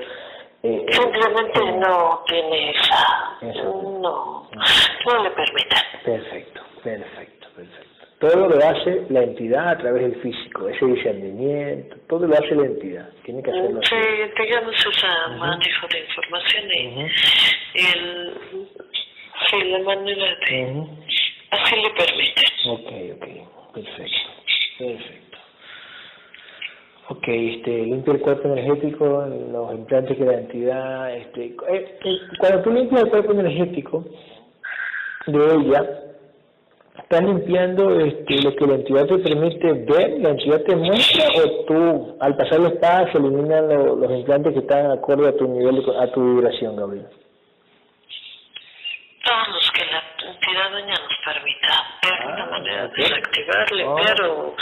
Eh, 0.65 0.85
Simplemente 0.93 1.59
no 1.77 2.23
tiene 2.25 2.71
esa, 2.71 3.37
Eso. 3.41 3.63
no, 4.01 4.49
no 4.53 5.23
le 5.23 5.29
permiten. 5.31 5.77
Perfecto, 6.05 6.61
perfecto, 6.81 7.47
perfecto. 7.53 7.89
Todo 8.19 8.47
lo 8.47 8.65
hace 8.65 9.05
la 9.09 9.23
entidad 9.23 9.67
a 9.67 9.77
través 9.77 10.03
del 10.03 10.21
físico, 10.21 10.69
ese 10.69 10.85
discernimiento, 10.85 11.97
todo 12.07 12.25
lo 12.27 12.33
hace 12.35 12.55
la 12.55 12.67
entidad. 12.67 13.09
Tiene 13.25 13.43
que 13.43 13.51
hacerlo 13.51 13.81
así. 13.83 13.93
Sí, 13.93 14.41
digamos 14.41 14.73
ese 14.73 15.07
manejo 15.37 15.87
de 15.87 15.99
información 15.99 16.63
y, 16.71 17.81
el, 17.81 18.33
sí, 19.49 19.63
la 19.65 19.79
manera 19.79 20.35
de, 20.47 20.87
así 21.51 21.75
le 21.75 21.89
permite. 21.89 22.41
Ok, 22.69 22.91
ok, 23.17 23.73
perfecto, 23.73 24.29
perfecto. 24.79 25.22
Ok, 27.23 27.29
este, 27.29 27.85
limpia 27.85 28.13
el 28.15 28.19
cuerpo 28.19 28.49
energético, 28.49 29.23
los 29.49 29.73
implantes 29.73 30.17
que 30.17 30.25
la 30.25 30.39
entidad, 30.39 31.15
este, 31.15 31.45
eh, 31.45 31.55
eh, 32.03 32.17
cuando 32.37 32.61
tú 32.63 32.71
limpias 32.71 33.03
el 33.03 33.09
cuerpo 33.11 33.31
energético 33.31 34.03
de 35.27 35.39
ella, 35.55 35.89
estás 37.01 37.23
limpiando 37.23 37.97
este, 38.01 38.41
lo 38.43 38.53
que 38.53 38.67
la 38.67 38.75
entidad 38.75 39.05
te 39.07 39.17
permite 39.19 39.71
ver, 39.71 40.19
la 40.19 40.31
entidad 40.31 40.63
te 40.63 40.75
muestra 40.75 41.25
o 41.37 41.63
tú, 41.65 42.15
al 42.19 42.35
pasar 42.35 42.59
la 42.59 42.67
espada, 42.69 43.09
se 43.13 43.17
eliminan 43.17 43.69
lo- 43.69 43.95
los 43.95 44.11
implantes 44.11 44.51
que 44.53 44.59
están 44.59 44.91
acorde 44.91 45.29
a 45.29 45.37
tu 45.37 45.47
nivel, 45.47 45.81
a 45.97 46.11
tu 46.11 46.21
vibración, 46.35 46.75
Gabriel. 46.75 47.05
Alguna 52.83 53.07
Ah, 53.07 53.19
manera 53.19 53.63
ok. 53.65 53.73
desactivar, 53.75 54.29
Oh. 54.29 54.55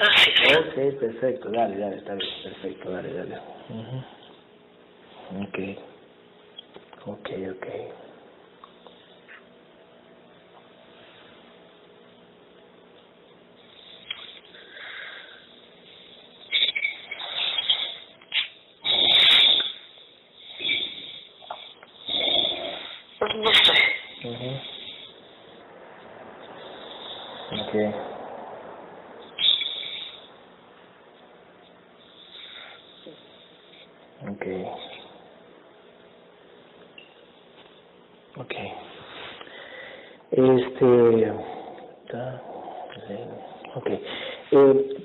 así 0.00 0.30
es. 0.42 0.58
Ok, 0.58 1.00
perfecto, 1.00 1.50
dale, 1.50 1.76
dale, 1.78 1.96
está 1.98 2.14
bien, 2.14 2.34
perfecto, 2.44 2.90
dale, 2.90 3.12
dale. 3.14 3.40
Ujú. 3.70 4.04
Ok, 5.42 5.58
ok, 7.06 7.30
ok. 7.52 7.66
No 23.36 23.52
sé. 23.52 24.28
Ujú. 24.28 24.60
Ok. 27.68 27.74
Ok. 34.28 34.46
Ok. 38.36 38.54
Este. 40.30 41.32
ta- 42.10 42.42
Ok. 43.74 43.86
Eh, 44.50 45.04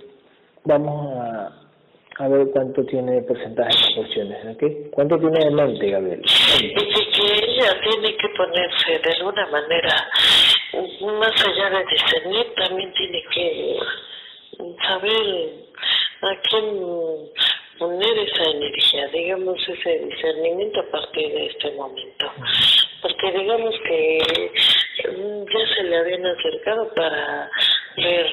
vamos 0.63 1.17
a, 1.17 1.51
a 2.19 2.27
ver 2.27 2.47
cuánto 2.51 2.85
tiene 2.85 3.21
porcentaje 3.23 3.71
de 3.89 3.95
porciones, 3.95 4.45
¿ok? 4.55 4.63
¿Cuánto 4.91 5.19
tiene 5.19 5.39
de 5.45 5.51
mente, 5.51 5.89
Gabriel? 5.91 6.21
Y 6.59 6.73
que, 6.73 7.11
que 7.11 7.45
ella 7.45 7.79
tiene 7.83 8.15
que 8.17 8.29
ponerse 8.29 8.99
de 8.99 9.11
alguna 9.17 9.45
manera, 9.47 10.07
más 11.03 11.45
allá 11.45 11.69
de 11.69 11.85
discernir, 11.85 12.53
también 12.55 12.93
tiene 12.93 13.23
que 13.33 13.79
saber 14.87 15.63
a 16.21 16.41
quién 16.49 17.29
poner 17.77 18.17
esa 18.17 18.43
energía, 18.51 19.07
digamos, 19.07 19.57
ese 19.67 19.99
discernimiento 19.99 20.79
a 20.79 20.91
partir 20.91 21.33
de 21.33 21.47
este 21.47 21.71
momento. 21.71 22.31
Porque 23.01 23.31
digamos 23.31 23.75
que 23.87 24.51
mm, 25.09 25.43
ya 25.43 25.75
se 25.75 25.83
le 25.83 25.97
habían 25.97 26.25
acercado 26.25 26.93
para 26.93 27.49
ver 27.97 28.27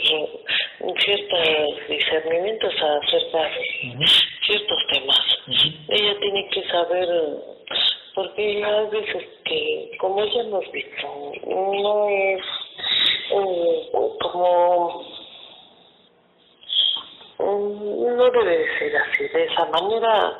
ciertos 1.05 1.89
discernimientos 1.89 2.75
acerca 2.75 3.43
de 3.43 4.07
ciertos 4.47 4.79
temas. 4.93 5.39
Ella 5.89 6.19
tiene 6.21 6.49
que 6.51 6.63
saber, 6.69 7.09
porque 8.15 8.65
hay 8.65 8.87
veces 8.91 9.25
que, 9.45 9.91
como 9.99 10.25
ya 10.25 10.41
hemos 10.43 10.71
visto, 10.73 11.33
no 11.47 12.09
es 12.09 12.43
de 19.29 19.45
esa 19.45 19.67
manera, 19.67 20.37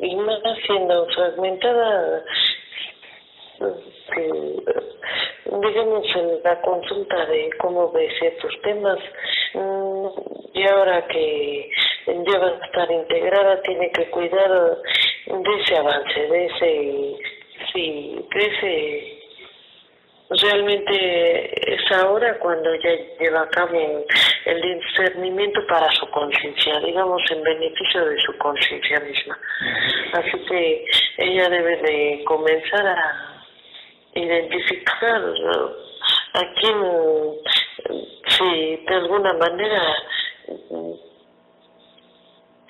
y 0.00 0.16
más 0.16 0.40
siendo 0.66 1.06
fragmentada, 1.06 2.24
mm, 3.60 5.60
digamos, 5.60 6.06
en 6.16 6.42
la 6.42 6.60
consulta 6.62 7.26
de 7.26 7.50
cómo 7.58 7.92
ve 7.92 8.10
ciertos 8.18 8.52
temas, 8.62 8.98
mm, 9.54 10.08
y 10.54 10.68
ahora 10.68 11.06
que 11.06 11.70
lleva 12.06 12.48
a 12.48 12.66
estar 12.66 12.90
integrada, 12.90 13.62
tiene 13.62 13.90
que 13.92 14.10
cuidar 14.10 14.78
de 15.26 15.62
ese 15.62 15.76
avance, 15.76 16.20
de 16.20 16.46
ese, 16.46 17.16
sí, 17.72 18.26
de 18.34 18.46
ese 18.46 19.24
realmente 20.30 21.74
es 21.74 21.92
ahora 21.92 22.38
cuando 22.38 22.72
ella 22.72 22.96
lleva 23.20 23.42
a 23.42 23.48
cabo 23.48 24.04
discernimiento 24.64 25.66
para 25.66 25.90
su 25.92 26.08
conciencia, 26.10 26.78
digamos 26.80 27.22
en 27.30 27.42
beneficio 27.42 28.04
de 28.04 28.20
su 28.22 28.36
conciencia 28.38 29.00
misma. 29.00 29.38
Así 30.12 30.38
que 30.48 30.84
ella 31.18 31.48
debe 31.48 31.76
de 31.78 32.24
comenzar 32.24 32.86
a 32.86 33.44
identificar 34.14 35.22
a 36.34 36.54
quién, 36.60 36.76
si 38.28 38.76
de 38.76 38.94
alguna 38.94 39.32
manera 39.34 39.96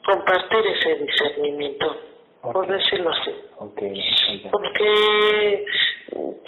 compartir 0.04 0.66
ese 0.66 0.94
discernimiento, 0.96 1.96
por 2.42 2.66
decirlo 2.66 3.10
así. 3.10 3.34
Porque 4.50 5.64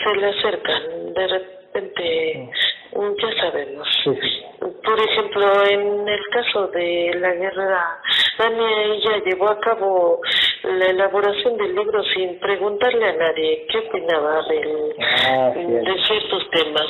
se 0.03 0.15
le 0.15 0.27
acercan, 0.27 1.15
de 1.15 1.27
repente. 1.27 2.51
Ya 2.93 3.41
sabemos. 3.41 3.89
Por 4.85 5.01
ejemplo, 5.01 5.65
en 5.67 6.09
el 6.09 6.27
caso 6.33 6.69
de 6.69 7.15
la 7.21 7.33
guerrera 7.33 8.01
Dania, 8.39 8.83
ella 8.85 9.23
llevó 9.25 9.51
a 9.51 9.61
cabo 9.61 10.21
la 10.63 10.87
elaboración 10.87 11.57
del 11.57 11.75
libro 11.75 12.03
sin 12.15 12.39
preguntarle 12.41 13.05
a 13.05 13.13
nadie 13.13 13.67
qué 13.71 13.79
opinaba 13.79 14.41
ah, 14.41 15.53
de 15.55 16.05
ciertos 16.07 16.51
temas. 16.51 16.87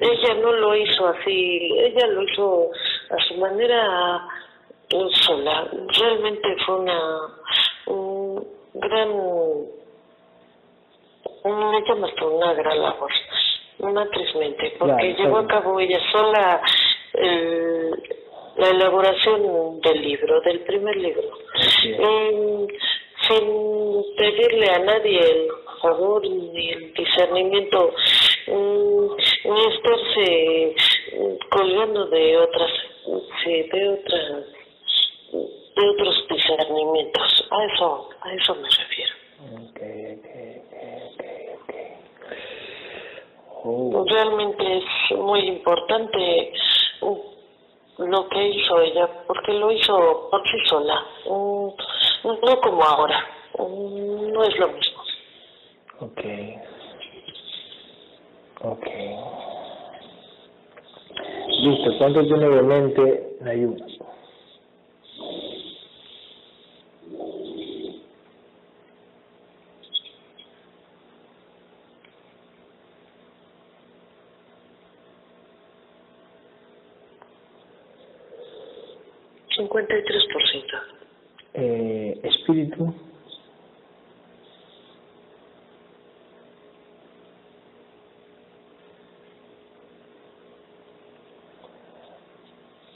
ella 0.00 0.34
no 0.34 0.52
lo 0.52 0.74
hizo 0.76 1.06
así, 1.08 1.78
ella 1.78 2.06
lo 2.08 2.22
hizo 2.22 2.70
a 3.10 3.16
su 3.28 3.34
manera 3.36 4.20
sola. 5.26 5.68
Realmente 5.98 6.56
fue 6.64 6.80
una 6.80 7.00
un 7.86 8.46
gran 8.74 9.08
me 11.44 11.82
llamaste 11.86 12.24
una 12.24 12.52
gran 12.54 12.80
labor, 12.80 13.10
una 13.82 14.08
trismente, 14.10 14.74
porque 14.78 15.14
llevó 15.14 15.38
a 15.38 15.46
cabo 15.46 15.80
ella 15.80 15.98
sola 16.10 16.60
la 18.56 18.68
elaboración 18.68 19.80
del 19.80 20.02
libro, 20.02 20.40
del 20.42 20.60
primer 20.60 20.96
libro, 20.96 21.30
sin 21.80 22.68
pedirle 24.16 24.70
a 24.70 24.78
nadie 24.78 25.18
el 25.18 25.48
favor 25.80 26.22
ni 26.22 26.70
el 26.70 26.92
discernimiento, 26.94 27.92
ni 28.46 29.64
estarse 29.74 30.74
colgando 31.50 32.06
de 32.06 32.38
otras, 32.38 32.70
de 33.44 33.88
otras, 33.88 34.46
de 35.32 35.88
otros 35.88 36.24
discernimientos. 36.30 37.48
A 37.50 37.64
eso, 37.64 38.10
a 38.20 38.32
eso 38.34 38.54
me 38.54 38.68
refiero. 38.68 39.14
Oh. 43.64 44.04
Realmente 44.08 44.78
es 44.78 45.18
muy 45.18 45.40
importante 45.40 46.52
lo 47.98 48.28
que 48.28 48.48
hizo 48.48 48.80
ella, 48.80 49.08
porque 49.26 49.52
lo 49.52 49.70
hizo 49.70 50.28
por 50.30 50.42
sí 50.42 50.58
sola, 50.66 51.04
no 51.26 52.60
como 52.60 52.82
ahora, 52.82 53.24
no 53.58 54.42
es 54.44 54.58
lo 54.58 54.68
mismo. 54.68 55.02
Ok. 56.00 56.20
Ok. 58.64 58.86
Listo, 61.48 61.98
¿cuánto 61.98 62.24
tiene 62.24 62.48
de 62.48 62.62
mente 62.62 63.36
ayuda? 63.44 63.86
53%. 79.72 80.82
Eh, 81.54 82.20
espíritu. 82.22 82.94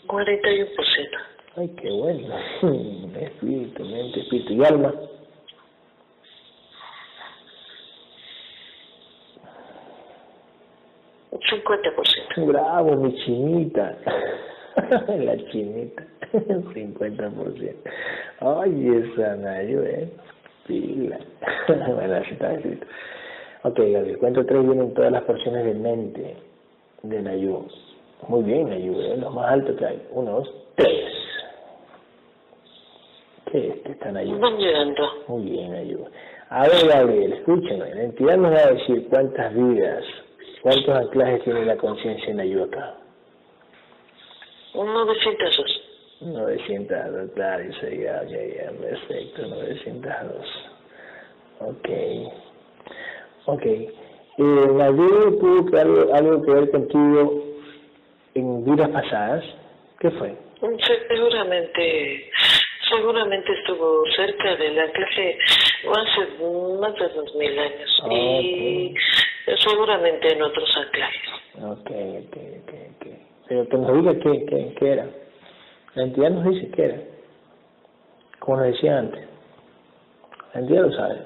Cuarenta 0.06 0.50
y 0.50 0.64
por 0.64 0.86
ciento. 0.86 1.18
Ay, 1.56 1.68
qué 1.80 1.90
bueno. 1.90 2.34
Espíritu, 3.20 3.84
mente, 3.84 4.20
espíritu 4.20 4.52
y 4.52 4.64
alma. 4.64 4.92
Cincuenta 11.48 11.90
por 11.94 12.06
ciento. 12.06 12.46
Bravo, 12.46 12.96
mi 12.96 13.14
chinita. 13.24 13.96
La 15.08 15.36
chinita. 15.50 16.06
50%. 16.32 17.74
Ay, 18.40 18.88
esa 18.88 19.36
Nayo, 19.36 19.82
eh. 19.82 20.08
Pila. 20.66 21.18
bueno, 21.68 22.14
así 22.16 22.32
está 22.32 22.54
escrito. 22.54 22.86
Ok, 23.62 23.78
Gaby, 23.78 24.14
cuento 24.16 24.44
tres 24.46 24.62
vienen 24.62 24.94
todas 24.94 25.12
las 25.12 25.22
porciones 25.24 25.64
de 25.64 25.74
mente 25.74 26.36
de 27.02 27.22
Nayu. 27.22 27.66
Muy 28.28 28.42
bien, 28.44 28.68
Nayu, 28.68 29.00
¿eh? 29.00 29.16
lo 29.16 29.30
más 29.30 29.52
alto 29.52 29.74
que 29.76 29.84
hay. 29.84 30.02
Uno, 30.10 30.32
dos, 30.32 30.54
tres. 30.76 31.12
¿Qué 33.50 33.68
es 33.68 33.86
está 33.86 34.12
Nayu? 34.12 34.38
Van 34.38 34.56
llegando. 34.56 35.02
Muy 35.28 35.42
bien, 35.50 35.72
Nayu. 35.72 36.04
A 36.50 36.68
ver, 36.68 36.86
Gabriel, 36.88 37.32
escúchame. 37.32 37.94
La 37.94 38.02
entidad 38.04 38.36
nos 38.36 38.52
va 38.52 38.58
a 38.58 38.72
decir 38.72 39.08
cuántas 39.08 39.54
vidas, 39.54 40.04
cuántos 40.62 40.88
anclajes 40.88 41.42
tiene 41.44 41.64
la 41.64 41.76
conciencia 41.76 42.30
en 42.30 42.36
Nayu 42.36 42.64
acá. 42.64 42.94
Uno 44.74 45.06
de 45.06 45.14
902, 46.20 47.30
claro, 47.34 47.64
ya, 47.82 48.24
ya, 48.24 48.44
ya, 48.44 48.70
perfecto, 48.80 49.46
902. 49.46 50.76
Ok. 51.60 51.88
Ok. 53.46 53.64
Eh, 53.64 53.90
¿Nadie 54.38 55.08
tuvo 55.40 55.78
algo, 55.78 56.14
algo 56.14 56.42
que 56.42 56.50
ver 56.50 56.70
contigo 56.70 57.44
en 58.34 58.64
vidas 58.64 58.88
pasadas? 58.90 59.44
¿Qué 60.00 60.10
fue? 60.10 60.36
Seguramente, 61.08 62.30
seguramente 62.90 63.52
estuvo 63.52 64.04
cerca 64.14 64.56
de 64.56 64.70
la 64.72 64.90
clase 64.92 65.38
hace 65.88 66.44
más 66.80 66.94
de 66.94 67.08
dos 67.14 67.34
mil 67.36 67.58
años 67.58 68.02
y 68.10 68.94
seguramente 69.58 70.32
en 70.32 70.42
otros 70.42 70.76
anclajes. 70.76 71.28
Ok, 71.62 71.90
ok, 71.90 72.36
ok, 72.62 72.72
ok. 72.96 73.06
Pero 73.48 73.68
que 73.68 73.76
nos 73.76 73.94
diga 73.94 74.14
qué, 74.18 74.46
qué, 74.46 74.74
qué 74.78 74.92
era. 74.92 75.06
La 75.96 76.02
entidad 76.02 76.28
nos 76.28 76.44
dice 76.44 76.70
qué 76.72 76.84
era, 76.84 76.98
como 78.38 78.58
nos 78.58 78.66
decía 78.66 78.98
antes. 78.98 79.26
La 80.52 80.60
entidad 80.60 80.82
lo 80.82 80.92
sabe. 80.92 81.22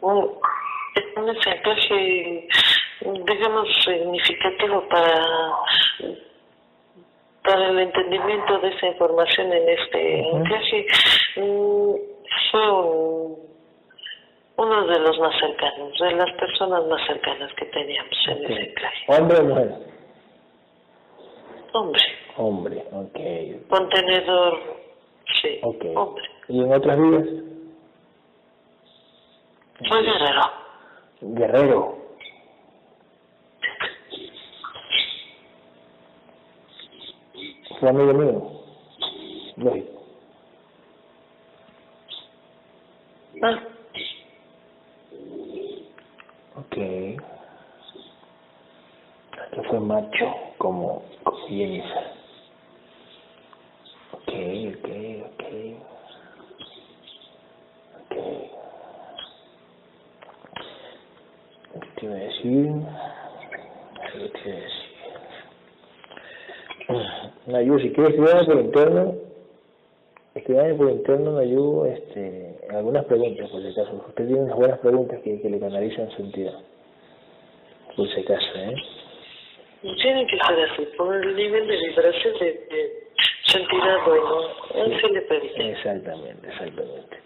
un 0.00 1.24
mensaje, 1.24 2.48
digamos, 3.00 3.68
significativo 3.84 4.88
para, 4.88 5.24
para 7.44 7.68
el 7.68 7.78
entendimiento 7.78 8.58
de 8.58 8.68
esa 8.70 8.86
información 8.88 9.52
en 9.52 9.68
este 9.68 10.22
uh 11.36 11.96
fue 12.50 12.70
un 12.72 13.49
uno 14.60 14.86
de 14.86 14.98
los 14.98 15.18
más 15.18 15.34
cercanos, 15.40 15.98
de 15.98 16.12
las 16.12 16.32
personas 16.36 16.84
más 16.86 17.00
cercanas 17.06 17.50
que 17.54 17.64
teníamos 17.66 18.28
en 18.28 18.44
ese 18.44 18.74
clase. 18.74 18.96
¿Hombre 19.08 19.38
o 19.38 19.44
mujer? 19.44 19.74
Hombre. 21.72 22.02
Hombre, 22.36 22.84
ok. 22.92 23.68
Contenedor, 23.68 24.58
sí, 25.40 25.60
okay. 25.62 25.92
hombre. 25.96 26.24
¿Y 26.48 26.60
en 26.60 26.72
otras 26.74 27.00
vidas? 27.00 27.26
Soy 29.88 30.04
guerrero. 30.04 30.42
Guerrero. 31.22 31.98
¿Fue 37.78 37.88
amigo 37.88 38.12
mío? 38.12 38.52
Lógico. 39.56 40.02
Ah. 43.42 43.69
Ok. 46.60 46.76
Esto 49.44 49.62
fue 49.70 49.80
macho 49.80 50.26
como, 50.58 51.02
como 51.24 51.46
Jennifer. 51.48 52.12
Ok, 54.12 54.32
ok, 54.74 54.88
ok. 55.24 55.44
Ok. 58.00 58.14
te 61.96 62.06
iba 62.06 62.14
a 62.14 62.18
decir? 62.18 62.68
Algo 64.12 64.28
te 64.32 64.40
iba 64.44 64.56
a 64.56 64.60
decir. 64.60 64.90
Nayu, 67.46 67.78
si 67.78 67.92
quieres 67.92 68.14
escribirme 68.14 68.44
por 68.44 68.60
interno, 68.60 69.14
escribirme 70.34 70.74
por 70.74 70.90
interno, 70.90 71.32
Nayu, 71.32 71.84
este, 71.86 72.58
algunas 72.70 73.04
preguntas, 73.06 73.48
por 73.50 73.62
si 73.62 73.68
acaso. 73.68 74.04
Usted 74.08 74.26
tiene 74.26 74.42
unas 74.42 74.56
buenas 74.56 74.78
preguntas 74.78 75.20
que, 75.22 75.40
que 75.40 75.50
le 75.50 75.58
canalizan 75.58 76.10
su 76.10 76.22
entidad. 76.22 76.58
Por 77.96 78.08
si 78.08 78.20
acaso, 78.20 78.50
¿eh? 78.56 78.74
Tiene 79.82 80.26
que 80.26 80.38
ser 80.46 80.60
así, 80.70 80.86
por 80.96 81.14
el 81.16 81.34
nivel 81.34 81.66
de 81.66 81.76
vibración 81.76 82.38
de, 82.38 82.46
de 82.46 83.10
su 83.44 83.58
entidad, 83.58 83.96
bueno, 84.06 84.40
él 84.74 85.00
se 85.00 85.08
le 85.08 85.22
permite. 85.22 85.70
Exactamente, 85.70 86.46
exactamente. 86.46 87.16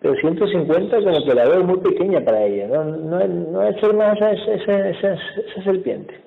Pero 0.00 0.14
150 0.14 0.96
como 1.02 1.24
que 1.24 1.34
la 1.34 1.48
veo 1.48 1.64
muy 1.64 1.78
pequeña 1.80 2.20
para 2.20 2.44
ella, 2.44 2.68
no, 2.68 2.84
no, 2.84 3.26
no 3.26 3.62
es 3.66 3.80
ser 3.80 3.92
más 3.94 4.16
esa, 4.16 4.54
esa, 4.54 4.88
esa, 4.90 5.14
esa 5.14 5.64
serpiente. 5.64 6.20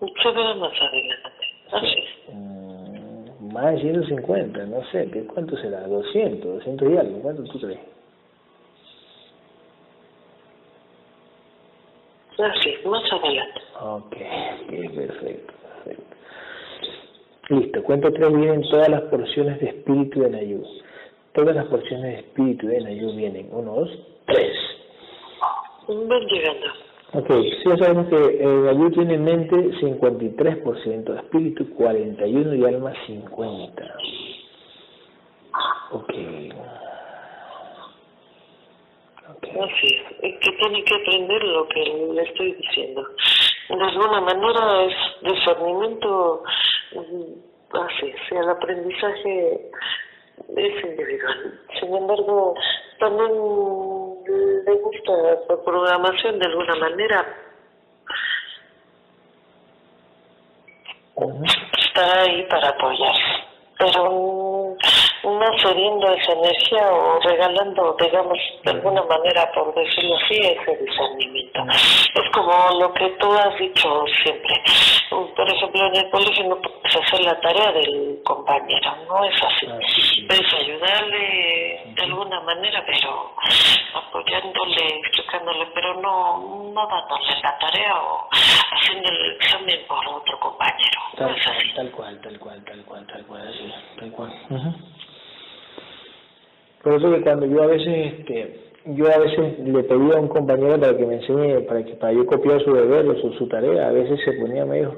Se 0.00 0.30
verá 0.30 0.54
más 0.54 0.72
adelante. 0.80 1.31
Mm, 2.32 3.52
más 3.52 3.74
de 3.74 3.80
150, 3.80 4.66
no 4.66 4.84
sé, 4.90 5.08
¿qué, 5.10 5.24
¿cuánto 5.26 5.56
será? 5.56 5.86
200, 5.86 6.54
200 6.54 6.90
y 6.90 6.96
algo, 6.96 7.18
¿cuánto 7.20 7.44
tú 7.44 7.60
crees? 7.60 7.80
Así 12.38 12.74
más 12.86 13.12
adelante. 13.12 13.60
Ok, 13.80 14.16
ok, 14.62 14.94
perfecto, 14.94 15.52
perfecto. 15.62 16.16
Listo, 17.48 17.82
cuento 17.82 18.12
tres 18.12 18.32
vienen 18.32 18.62
todas 18.62 18.88
las 18.88 19.02
porciones 19.02 19.60
de 19.60 19.66
espíritu 19.68 20.20
de 20.20 20.30
Nayú. 20.30 20.64
Todas 21.34 21.54
las 21.54 21.66
porciones 21.66 22.02
de 22.04 22.18
espíritu 22.20 22.66
de 22.66 22.80
Nayú 22.80 23.14
vienen. 23.14 23.48
Uno, 23.52 23.74
dos, 23.74 23.90
tres. 24.26 24.56
Van 25.88 26.26
llegando. 26.26 26.66
Ok, 27.14 27.28
sí, 27.28 27.70
sabemos 27.78 28.08
que 28.08 28.16
el 28.16 28.64
Nayú 28.64 28.90
tiene 28.90 29.14
en 29.14 29.24
mente 29.24 29.54
53%, 29.54 31.14
espíritu 31.18 31.68
41 31.74 32.54
y 32.54 32.64
alma 32.64 32.94
50. 33.06 33.94
Ok. 35.90 36.14
Ok. 39.28 39.48
Así 39.60 40.00
es, 40.22 40.38
que 40.38 40.52
tiene 40.52 40.84
que 40.84 40.94
aprender 40.94 41.44
lo 41.44 41.68
que 41.68 41.80
le 42.14 42.22
estoy 42.22 42.52
diciendo. 42.54 43.06
De 43.68 43.84
alguna 43.84 44.20
manera 44.22 44.84
es 44.84 44.94
discernimiento, 45.20 46.42
mm, 46.94 47.76
así 47.76 48.06
es, 48.06 48.32
el 48.32 48.48
aprendizaje 48.48 49.70
es 50.56 50.84
individual. 50.84 51.60
Sin 51.78 51.94
embargo, 51.94 52.54
también 52.98 53.32
le 54.26 54.74
gusta 54.74 55.12
la 55.48 55.56
programación 55.64 56.38
de 56.38 56.46
alguna 56.46 56.76
manera. 56.76 57.36
Está 61.78 62.22
ahí 62.22 62.42
para 62.48 62.68
apoyarse, 62.70 63.44
pero 63.78 64.76
no 65.24 65.58
cediendo 65.58 66.12
esa 66.14 66.32
energía 66.32 66.90
o 66.90 67.20
regalando, 67.20 67.96
digamos, 68.00 68.38
de 68.64 68.70
alguna 68.70 69.02
manera, 69.04 69.50
por 69.52 69.74
decirlo 69.74 70.16
así, 70.16 70.34
ese 70.34 70.76
discernimiento. 70.84 71.60
Es 71.70 72.30
como 72.32 72.80
lo 72.80 72.92
que 72.94 73.08
tú 73.20 73.32
has 73.32 73.56
dicho 73.58 74.04
siempre. 74.22 74.62
Por 75.10 75.48
ejemplo, 75.48 75.86
en 75.86 75.96
el 75.96 76.10
colegio 76.10 76.44
no 76.48 76.60
puedes 76.60 76.96
hacer 76.96 77.20
la 77.20 77.38
tarea 77.40 77.72
del 77.72 78.20
compañero, 78.24 78.96
no 79.06 79.24
es 79.24 79.42
así. 79.42 79.66
Ah. 79.68 79.78
Puedes 80.28 80.54
ayudarle 80.54 81.71
de 81.94 82.02
alguna 82.02 82.40
manera, 82.40 82.82
pero 82.86 83.32
apoyándole, 83.94 85.00
explicándole, 85.00 85.66
pero 85.74 85.94
no, 86.00 86.72
no 86.72 86.86
dándole 86.86 87.40
la 87.42 87.58
tarea 87.58 87.94
o 88.00 88.28
haciendo 88.30 89.08
el 89.08 89.32
examen 89.36 89.80
por 89.88 90.06
otro 90.08 90.38
compañero. 90.40 91.00
No 91.18 91.26
Tal, 91.26 91.36
es 91.36 91.46
así. 91.46 91.74
tal 91.74 91.90
cual, 91.90 92.20
tal 92.20 92.38
cual, 92.38 92.64
tal 92.64 92.84
cual, 92.84 93.06
tal 93.06 93.26
cual, 93.26 93.48
así, 93.48 93.72
tal 93.98 94.10
cual. 94.12 94.32
Por 96.82 96.94
eso 96.94 97.12
que 97.12 97.20
cuando 97.22 97.46
yo 97.46 97.62
a 97.62 97.66
veces, 97.66 98.12
este, 98.18 98.60
yo 98.86 99.06
a 99.06 99.18
veces 99.18 99.58
le 99.60 99.82
pedía 99.84 100.16
a 100.16 100.20
un 100.20 100.28
compañero 100.28 100.80
para 100.80 100.96
que 100.96 101.06
me 101.06 101.14
enseñe, 101.16 101.60
para 101.66 101.84
que 101.84 101.92
para 101.94 102.12
yo 102.12 102.26
copiar 102.26 102.60
su 102.64 102.72
deber 102.74 103.06
o 103.06 103.20
su, 103.20 103.32
su 103.34 103.46
tarea, 103.48 103.88
a 103.88 103.92
veces 103.92 104.18
se 104.24 104.32
ponía 104.32 104.64
medio, 104.64 104.96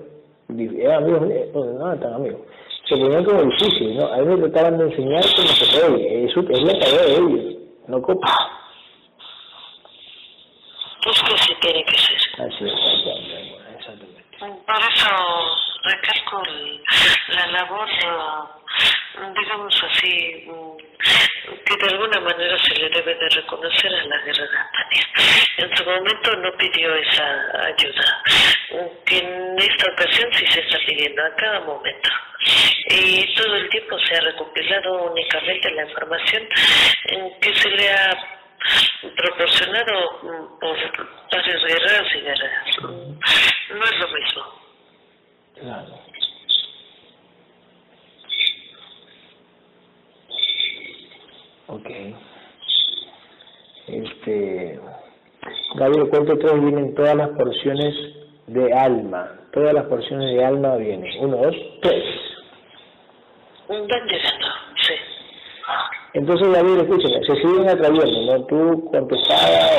era 0.49 0.97
amigos, 0.97 1.23
míos, 1.23 1.47
no, 1.53 1.65
no 1.65 1.87
eran 1.87 2.01
tan 2.01 2.15
amigos, 2.15 2.41
se 2.89 2.97
ponían 2.97 3.25
como 3.25 3.43
difícil, 3.43 3.97
¿no? 3.97 4.07
A 4.13 4.19
mí 4.19 4.37
me 4.37 4.49
trataban 4.49 4.79
de 4.79 4.85
enseñar 4.85 5.25
como 5.35 5.49
que, 5.49 5.93
oye, 5.93 6.25
eso 6.25 6.41
es 6.41 6.63
la 6.63 6.79
tarea 6.79 7.03
de 7.03 7.13
ellos, 7.15 7.57
no 7.89 8.03
copia. 8.03 8.31
Es 11.07 11.23
que 11.23 11.39
sí 11.39 11.55
tiene 11.61 11.85
que 11.85 11.99
ser. 11.99 12.17
Así 12.47 12.65
es, 12.65 12.73
exactamente. 12.73 14.25
Por 14.67 14.77
eso 14.95 15.11
recalco 15.85 16.43
la 17.29 17.47
labor, 17.47 17.89
digamos 19.15 19.83
así, 19.91 20.45
mm, 20.47 20.77
que 21.65 21.77
de 21.77 21.93
alguna 21.93 22.21
manera 22.21 22.59
se 22.59 22.75
le 22.75 22.89
debe 22.91 23.15
de 23.15 23.29
reconocer 23.29 23.95
a 23.95 24.05
la 24.05 24.19
guerrera 24.25 24.71
Tania. 24.73 25.09
En 25.59 25.77
su 25.77 25.85
momento 25.85 26.37
no 26.37 26.53
pidió 26.57 26.95
esa 26.95 27.67
ayuda, 27.67 28.23
mm, 28.71 29.05
que 29.05 29.19
en 29.19 29.59
esta 29.59 29.93
ocasión 29.93 30.31
sí 30.33 30.47
se 30.47 30.61
está 30.61 30.79
pidiendo 30.87 31.23
a 31.25 31.35
cada 31.37 31.61
momento. 31.61 32.11
Y 32.91 33.35
todo 33.35 33.57
el 33.57 33.69
tiempo 33.71 33.99
se 34.01 34.17
ha 34.17 34.21
recopilado 34.21 35.05
únicamente 35.11 35.71
la 35.71 35.85
información 35.85 36.49
en 37.07 37.41
que 37.41 37.55
se 37.55 37.69
le 37.71 37.91
ha 37.91 38.11
proporcionado 39.17 40.21
mm, 40.23 40.59
por 40.61 40.77
varios 41.31 41.65
guerreros 41.65 42.15
y 42.15 42.21
guerreras. 42.21 42.79
Mm, 42.83 43.79
No 43.79 43.85
es 43.85 43.99
lo 43.99 44.09
mismo. 44.09 44.65
Claro. 45.55 46.05
Ok. 51.85 51.91
Este, 53.87 54.81
Gabriel, 55.75 56.09
cuento 56.09 56.39
tres 56.39 56.61
vienen 56.61 56.95
todas 56.95 57.15
las 57.15 57.29
porciones 57.31 57.95
de 58.47 58.73
alma. 58.73 59.41
Todas 59.53 59.75
las 59.75 59.85
porciones 59.85 60.35
de 60.35 60.45
alma 60.45 60.77
vienen. 60.77 61.11
Uno, 61.21 61.37
dos, 61.37 61.55
tres. 61.83 62.05
Llegando, 63.69 64.15
sí. 64.83 64.95
Entonces, 66.15 66.49
Gabriel, 66.53 66.81
escúchame, 66.81 67.25
se 67.27 67.37
siguen 67.37 67.69
atrayendo, 67.69 68.33
¿no? 68.33 68.45
Tú 68.47 68.91
con 68.91 69.09
tu 69.09 69.15
espada 69.17 69.71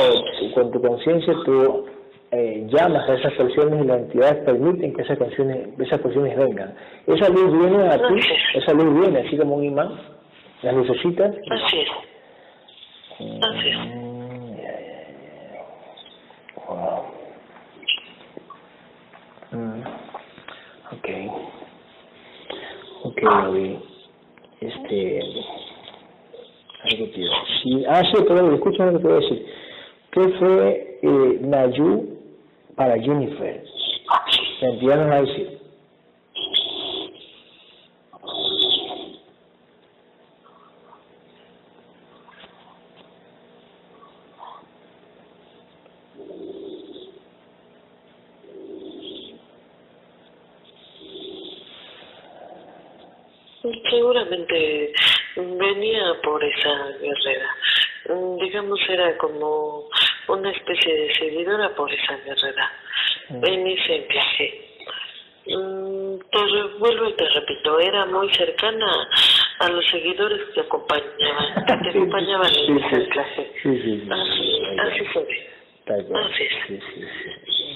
o 0.42 0.54
con 0.54 0.70
tu 0.70 0.80
conciencia, 0.80 1.34
tú 1.44 1.86
eh, 2.30 2.66
llamas 2.68 3.08
a 3.08 3.14
esas 3.14 3.32
porciones 3.34 3.82
y 3.82 3.86
las 3.86 3.98
entidades 3.98 4.44
permiten 4.44 4.94
que 4.94 5.02
esas 5.02 5.18
canciones, 5.18 5.68
esas 5.78 6.00
porciones 6.00 6.36
vengan. 6.36 6.74
Esa 7.06 7.28
luz 7.30 7.52
viene 7.58 7.88
a 7.88 7.96
ti, 7.96 8.20
esa 8.54 8.72
luz 8.74 9.00
viene 9.00 9.26
así 9.26 9.36
como 9.36 9.56
un 9.56 9.64
imán, 9.64 10.15
las 10.62 10.74
lucecitas. 10.74 11.34
Así 11.50 11.78
es. 11.80 11.88
Así 13.42 13.68
es. 13.68 13.78
Mm. 13.78 14.16
Wow. 16.68 17.02
Mm, 19.52 19.82
ok. 20.92 21.08
Ok, 23.04 23.18
Gaby. 23.22 23.78
Este. 24.60 25.20
Algo 26.82 27.06
que 27.12 27.24
sí, 27.62 27.84
Ah, 27.88 28.02
sí, 28.02 28.22
pero 28.26 28.52
escúchame 28.54 28.92
lo 28.92 28.98
que 28.98 29.04
te 29.04 29.08
voy 29.12 29.16
a 29.16 29.20
decir. 29.20 29.46
¿Qué 30.12 30.28
fue 30.38 30.98
eh, 31.02 31.38
Nayu 31.42 32.18
para 32.74 32.98
Jennifer? 33.00 33.64
Entidad 34.60 34.96
nos 34.98 35.10
va 35.10 35.16
a 35.16 35.20
decir. 35.22 35.58
Seguramente 53.90 54.92
venía 55.36 56.02
por 56.22 56.42
esa 56.42 56.88
guerrera. 57.00 57.48
Mm, 58.08 58.38
Digamos, 58.38 58.78
era 59.16 59.18
como 59.18 59.88
una 60.28 60.50
especie 60.50 60.94
de 60.94 61.14
seguidora 61.14 61.74
por 61.74 61.90
esa 61.92 62.16
guerrera 62.18 62.70
en 63.30 63.66
ese 63.66 64.06
viaje. 64.08 64.62
Mm, 65.46 66.18
Te 66.30 66.62
vuelvo 66.78 67.08
y 67.08 67.12
te 67.14 67.28
repito, 67.28 67.78
era 67.78 68.04
muy 68.06 68.32
cercana 68.34 69.08
a 69.60 69.68
los 69.68 69.86
seguidores 69.86 70.40
que 70.54 70.60
acompañaban, 70.60 71.64
que 71.66 71.76
te 71.84 71.90
acompañaban 71.90 72.48
Sí, 72.52 72.66
en 72.68 72.78
sí, 72.78 72.84
sí, 73.62 74.08
Así, 74.10 74.42
sí, 74.42 74.76
así 74.80 74.98
sí. 74.98 75.04
fue. 75.12 75.26
Así 75.88 76.42
es. 76.42 76.82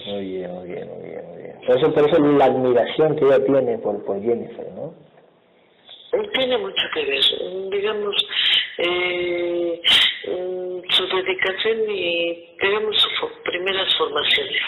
Muy 0.07 0.25
bien, 0.27 0.51
muy 0.51 0.69
bien, 0.69 0.89
muy 0.89 1.09
bien, 1.11 1.27
muy 1.29 1.43
bien. 1.43 1.57
Por 1.65 1.77
eso, 1.79 1.95
por 1.95 2.09
eso 2.09 2.19
la 2.19 2.47
admiración 2.47 3.17
que 3.17 3.25
ella 3.25 3.45
tiene 3.45 3.79
por, 3.79 4.05
por 4.05 4.21
Jennifer, 4.21 4.67
¿no? 4.75 4.93
Tiene 6.33 6.59
mucho 6.59 6.83
que 6.93 7.05
ver, 7.05 7.23
digamos, 7.71 8.17
eh, 8.79 8.85
mm, 8.89 9.40
dedicación 11.31 11.91
y 11.91 12.57
sus 12.93 13.31
primeras 13.45 13.95
formaciones. 13.97 14.63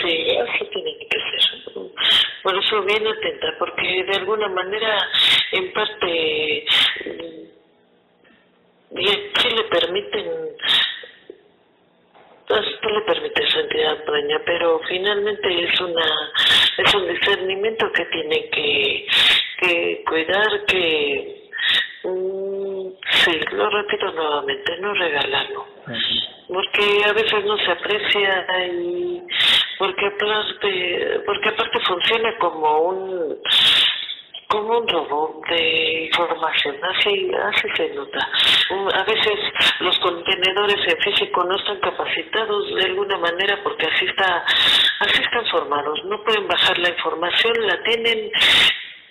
Sí, 0.00 0.36
así 0.36 0.64
tiene 0.72 0.98
que 0.98 1.18
ser. 1.18 1.82
Por 2.42 2.56
eso 2.56 2.82
bien 2.82 3.06
atenta, 3.06 3.54
porque 3.58 4.04
de 4.04 4.16
alguna 4.16 4.48
manera, 4.48 5.08
en 5.52 5.72
parte, 5.72 6.64
sí 8.94 9.48
le 9.56 9.64
permiten, 9.64 10.26
esto 12.48 12.88
le 12.88 13.00
permite 13.02 13.50
su 13.50 13.58
entidad 13.58 14.04
dueña, 14.06 14.40
pero 14.44 14.80
finalmente 14.88 15.64
es 15.64 15.80
una 15.80 16.32
es 16.78 16.94
un 16.94 17.08
discernimiento 17.08 17.90
que 17.92 18.04
tiene 18.06 18.50
que, 18.50 19.06
que 19.60 20.04
cuidar, 20.06 20.64
que 20.66 21.35
sí, 23.26 23.40
lo 23.52 23.68
repito 23.68 24.10
nuevamente, 24.12 24.78
no 24.80 24.94
regalarlo 24.94 25.66
porque 26.48 27.02
a 27.04 27.12
veces 27.12 27.44
no 27.44 27.56
se 27.58 27.70
aprecia 27.70 28.46
y 28.72 29.22
porque 29.78 30.06
aparte, 30.06 31.20
porque 31.26 31.48
aparte 31.48 31.80
funciona 31.80 32.36
como 32.38 32.78
un 32.80 33.38
como 34.48 34.78
un 34.78 34.88
robot 34.88 35.44
de 35.48 36.04
información, 36.04 36.76
así, 36.84 37.30
así 37.52 37.68
se 37.76 37.88
nota. 37.94 38.30
A 38.94 39.02
veces 39.02 39.34
los 39.80 39.98
contenedores 39.98 40.86
en 40.86 40.98
físico 40.98 41.42
no 41.42 41.56
están 41.56 41.80
capacitados 41.80 42.74
de 42.76 42.84
alguna 42.84 43.18
manera 43.18 43.58
porque 43.64 43.86
así 43.86 44.04
está, 44.04 44.44
así 45.00 45.20
están 45.20 45.44
formados, 45.46 45.98
no 46.04 46.22
pueden 46.22 46.46
bajar 46.46 46.78
la 46.78 46.90
información, 46.90 47.54
la 47.66 47.82
tienen, 47.82 48.30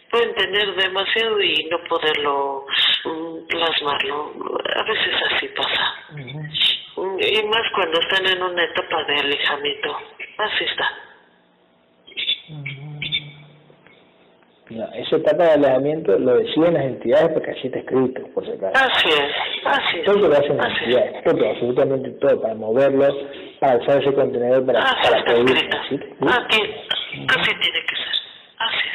pueden 0.10 0.34
tener 0.36 0.74
demasiado 0.74 1.42
y 1.42 1.66
no 1.66 1.84
poderlo 1.84 2.66
plasmarlo. 3.56 4.34
A 4.76 4.84
veces 4.84 5.14
así 5.32 5.48
pasa. 5.50 5.96
Y 7.20 7.44
más 7.48 7.64
cuando 7.74 8.00
están 8.00 8.26
en 8.26 8.44
una 8.44 8.64
etapa 8.64 9.04
de 9.06 9.16
alejamiento. 9.16 9.98
Así 10.38 10.64
está. 10.66 10.92
No, 14.70 14.84
esa 14.94 15.18
etapa 15.18 15.44
de 15.44 15.52
alejamiento 15.52 16.18
lo 16.18 16.38
decían 16.38 16.74
las 16.74 16.84
entidades 16.84 17.30
porque 17.34 17.52
así 17.52 17.68
está 17.68 17.80
escrito, 17.80 18.22
por 18.34 18.46
si 18.46 18.52
acaso. 18.52 18.74
Así 18.74 19.10
es, 19.10 19.32
así 19.64 20.00
es. 20.00 20.06
Todo 20.06 20.28
lo 20.28 20.34
hacen 20.36 20.58
las 20.58 20.82
entidades, 20.82 21.24
todo, 21.24 21.50
absolutamente 21.50 22.10
todo, 22.12 22.42
para 22.42 22.56
moverlo, 22.56 23.08
para 23.60 23.78
usar 23.78 24.02
ese 24.02 24.12
contenedor, 24.14 24.66
para, 24.66 24.82
así 24.82 25.02
para 25.04 25.20
está 25.20 25.34
escrito. 25.34 25.78
Así, 25.78 26.62
así 27.28 27.52
tiene 27.62 27.86
que 27.86 27.96
ser. 27.96 28.16
Así 28.58 28.88
es. 28.88 28.95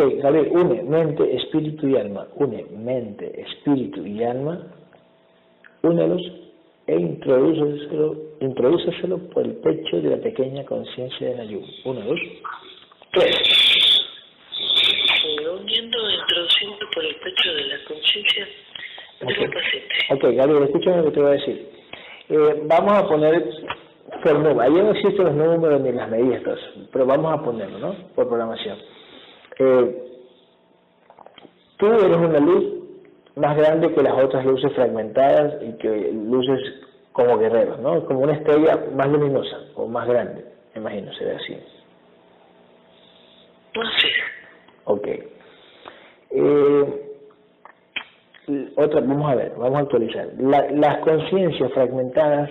Ok, 0.00 0.14
Gabriel, 0.22 0.48
une 0.52 0.82
mente, 0.84 1.36
espíritu 1.36 1.86
y 1.86 1.96
alma. 1.96 2.26
Une 2.36 2.64
mente, 2.70 3.38
espíritu 3.38 4.06
y 4.06 4.22
alma. 4.24 4.58
Únelos 5.82 6.22
e 6.86 6.96
introdúceselo, 6.96 8.16
introdúceselo 8.40 9.18
por 9.28 9.44
el 9.44 9.56
pecho 9.56 10.00
de 10.00 10.10
la 10.10 10.16
pequeña 10.16 10.64
conciencia 10.64 11.28
de 11.28 11.36
Nayú. 11.36 11.62
Uno, 11.84 12.00
dos, 12.00 12.18
tres. 13.12 13.36
Uniendo, 15.60 15.98
introduciendo 16.10 16.78
por 16.94 17.04
el 17.04 17.16
pecho 17.16 17.54
de 17.54 17.64
la 17.66 17.84
conciencia 17.86 18.48
del 19.20 19.50
paciente. 19.50 19.94
Ok, 20.12 20.22
Gabriel, 20.34 20.62
escúchame 20.62 20.96
lo 20.96 21.04
que 21.04 21.10
te 21.10 21.20
voy 21.20 21.28
a 21.28 21.32
decir. 21.32 21.68
Eh, 22.30 22.62
vamos 22.64 22.92
a 22.94 23.06
poner 23.06 23.44
fórmula. 24.22 24.64
Ahí 24.64 24.72
no 24.72 24.92
existen 24.92 25.26
los 25.26 25.34
números 25.34 25.80
ni 25.82 25.92
las 25.92 26.08
medidas, 26.08 26.42
pero 26.90 27.04
vamos 27.04 27.38
a 27.38 27.42
ponerlo, 27.42 27.78
¿no? 27.78 27.94
Por 28.14 28.28
programación. 28.28 28.78
Eh, 29.62 30.02
tú 31.76 31.86
eres 31.86 32.16
una 32.16 32.38
luz 32.38 32.64
más 33.36 33.54
grande 33.58 33.92
que 33.92 34.02
las 34.02 34.14
otras 34.24 34.46
luces 34.46 34.72
fragmentadas 34.72 35.62
y 35.62 35.72
que 35.76 36.12
luces 36.12 36.58
como 37.12 37.36
guerreros, 37.36 37.78
¿no? 37.80 38.06
Como 38.06 38.20
una 38.20 38.32
estrella 38.32 38.82
más 38.94 39.08
luminosa 39.08 39.58
o 39.74 39.86
más 39.86 40.08
grande, 40.08 40.46
me 40.74 40.80
imagino, 40.80 41.12
se 41.12 41.24
ve 41.26 41.36
así. 41.36 41.58
Así. 43.74 44.08
Ok. 44.84 45.08
Eh, 46.30 47.06
otra, 48.76 49.00
vamos 49.00 49.30
a 49.30 49.34
ver, 49.34 49.52
vamos 49.58 49.76
a 49.78 49.82
actualizar. 49.82 50.26
La, 50.38 50.70
las 50.70 50.98
conciencias 51.00 51.70
fragmentadas, 51.72 52.50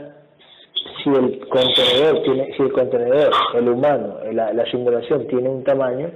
si 1.04 1.10
el 1.10 1.40
contenedor 1.50 2.22
tiene, 2.24 2.54
si 2.56 2.62
el 2.62 2.72
contenedor, 2.72 3.32
el 3.56 3.68
humano, 3.68 4.20
la 4.32 4.66
simulación 4.70 5.26
tiene 5.28 5.50
un 5.50 5.64
tamaño, 5.64 6.12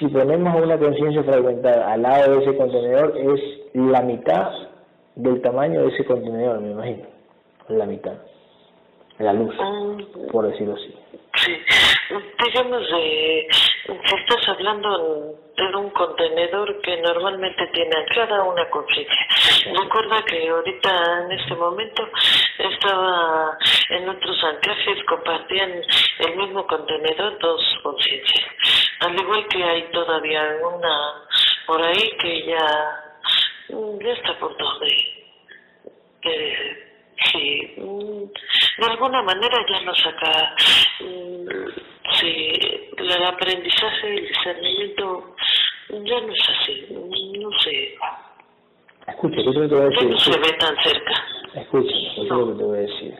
si 0.00 0.08
ponemos 0.08 0.54
una 0.62 0.78
conciencia 0.78 1.22
fragmentada 1.22 1.92
al 1.92 2.02
lado 2.02 2.36
de 2.36 2.42
ese 2.42 2.56
contenedor 2.56 3.14
es 3.18 3.40
la 3.74 4.00
mitad 4.00 4.50
del 5.14 5.42
tamaño 5.42 5.82
de 5.82 5.88
ese 5.88 6.06
contenedor, 6.06 6.58
me 6.62 6.70
imagino, 6.70 7.06
la 7.68 7.84
mitad, 7.84 8.14
la 9.18 9.34
luz, 9.34 9.54
por 10.32 10.50
decirlo 10.50 10.74
así. 10.74 10.94
Sí, 11.36 11.52
digamos, 12.46 12.82
eh, 12.98 13.46
estás 13.88 14.48
hablando 14.48 15.36
de 15.54 15.76
un 15.76 15.90
contenedor 15.90 16.80
que 16.80 16.96
normalmente 17.02 17.66
tiene 17.74 17.94
cada 18.14 18.42
una 18.42 18.68
conciencia. 18.70 19.26
Recuerda 19.82 20.22
que 20.24 20.48
ahorita 20.48 21.24
en 21.24 21.32
este 21.32 21.54
momento 21.56 22.08
estaba 22.58 23.58
en 23.90 24.08
otros 24.08 24.44
anclajes, 24.44 25.04
compartían 25.04 25.72
el 26.20 26.36
mismo 26.36 26.66
contenedor 26.66 27.38
dos 27.38 27.60
conciencias. 27.82 28.69
Al 29.00 29.18
igual 29.18 29.46
que 29.48 29.62
hay 29.62 29.90
todavía 29.92 30.58
una 30.62 31.24
por 31.66 31.82
ahí 31.82 32.10
que 32.20 32.46
ya, 32.46 33.04
ya 33.68 34.12
está 34.12 34.38
por 34.38 34.56
punto 34.56 34.78
de 34.80 35.20
sí, 37.32 37.74
mm, 37.76 38.82
de 38.82 38.86
alguna 38.90 39.22
manera 39.22 39.58
ya 39.70 39.80
nos 39.82 39.98
saca, 39.98 40.54
mm, 41.00 41.46
sí, 42.18 42.52
el 42.96 43.24
aprendizaje, 43.24 44.16
el 44.16 44.28
discernimiento 44.28 45.34
ya 45.90 46.20
no 46.20 46.32
es 46.32 46.48
así, 46.50 46.86
no 46.90 47.50
sé. 47.60 47.96
Escucha, 49.06 49.36
¿qué 49.36 49.42
te 49.42 49.66
voy 49.66 49.80
a 49.80 49.84
decir? 49.84 50.02
Ya 50.02 50.08
no 50.08 50.18
se 50.18 50.38
ve 50.38 50.52
tan 50.58 50.76
cerca. 50.82 51.24
Escúchame, 51.54 52.12
¿qué 52.14 52.22
es 52.22 52.28
lo 52.28 52.46
que 52.46 52.58
te 52.58 52.64
voy 52.64 52.78
a 52.78 52.80
decir? 52.80 53.14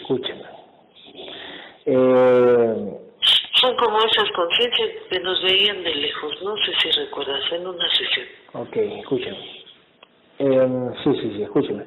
Escúchame. 0.00 0.42
Eh, 1.86 3.07
Son 3.60 3.76
como 3.76 3.98
esas 3.98 4.30
conciencias 4.32 4.90
que 5.10 5.20
nos 5.20 5.42
veían 5.42 5.82
de 5.82 5.94
lejos, 5.94 6.42
no 6.42 6.54
sé 6.56 6.72
si 6.82 6.90
recuerdas, 7.00 7.42
en 7.52 7.66
una 7.66 7.88
sesión. 7.90 8.26
Ok, 8.54 8.76
escúchame. 8.76 9.38
Eh, 10.38 10.90
sí, 11.02 11.10
sí, 11.20 11.32
sí, 11.36 11.42
escúchame 11.42 11.84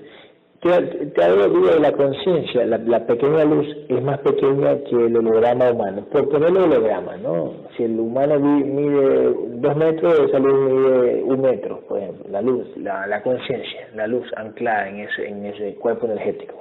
te, 0.62 0.70
te 1.08 1.22
de 1.22 1.80
la 1.80 1.92
conciencia, 1.94 2.66
la, 2.66 3.06
pequeña 3.08 3.44
luz 3.46 3.66
es 3.90 4.02
más 4.04 4.20
pequeña 4.20 4.78
que 4.84 4.96
el 4.96 5.18
holograma 5.18 5.72
humano. 5.72 6.06
Por 6.12 6.30
ponerlo 6.30 6.66
holograma, 6.66 7.18
¿no? 7.18 7.54
Si 7.76 7.84
el 7.84 8.00
humano 8.00 8.40
mide 8.40 9.34
dos 9.56 9.76
metros, 9.76 10.20
esa 10.20 10.38
luz 10.38 10.54
mide 10.54 11.24
un 11.24 11.42
metro, 11.42 11.80
por 11.88 11.98
ejemplo. 11.98 12.26
La 12.30 12.42
luz, 12.42 12.68
la, 12.78 13.08
la 13.08 13.24
conciencia, 13.24 13.90
la 13.96 14.06
luz 14.06 14.28
anclada 14.38 14.90
en 14.90 15.00
ese, 15.00 15.28
en 15.28 15.46
ese 15.46 15.76
cuerpo 15.76 16.06
energético. 16.06 16.54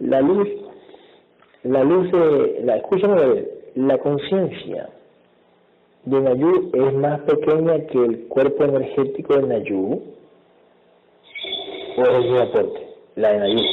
La 0.00 0.20
luz, 0.20 0.48
la 1.62 1.84
luz 1.84 2.10
de, 2.10 2.62
la, 2.64 2.76
escúchame 2.78 3.14
la 3.74 3.98
conciencia 3.98 4.90
de 6.04 6.20
Nayú 6.20 6.70
es 6.72 6.94
más 6.94 7.20
pequeña 7.20 7.86
que 7.86 7.98
el 7.98 8.28
cuerpo 8.28 8.64
energético 8.64 9.36
de 9.36 9.42
Nayú, 9.42 10.02
o 11.96 12.02
es 12.02 12.24
un 12.26 12.38
aporte 12.38 12.90
la 13.16 13.32
de 13.32 13.38
Nayib. 13.38 13.66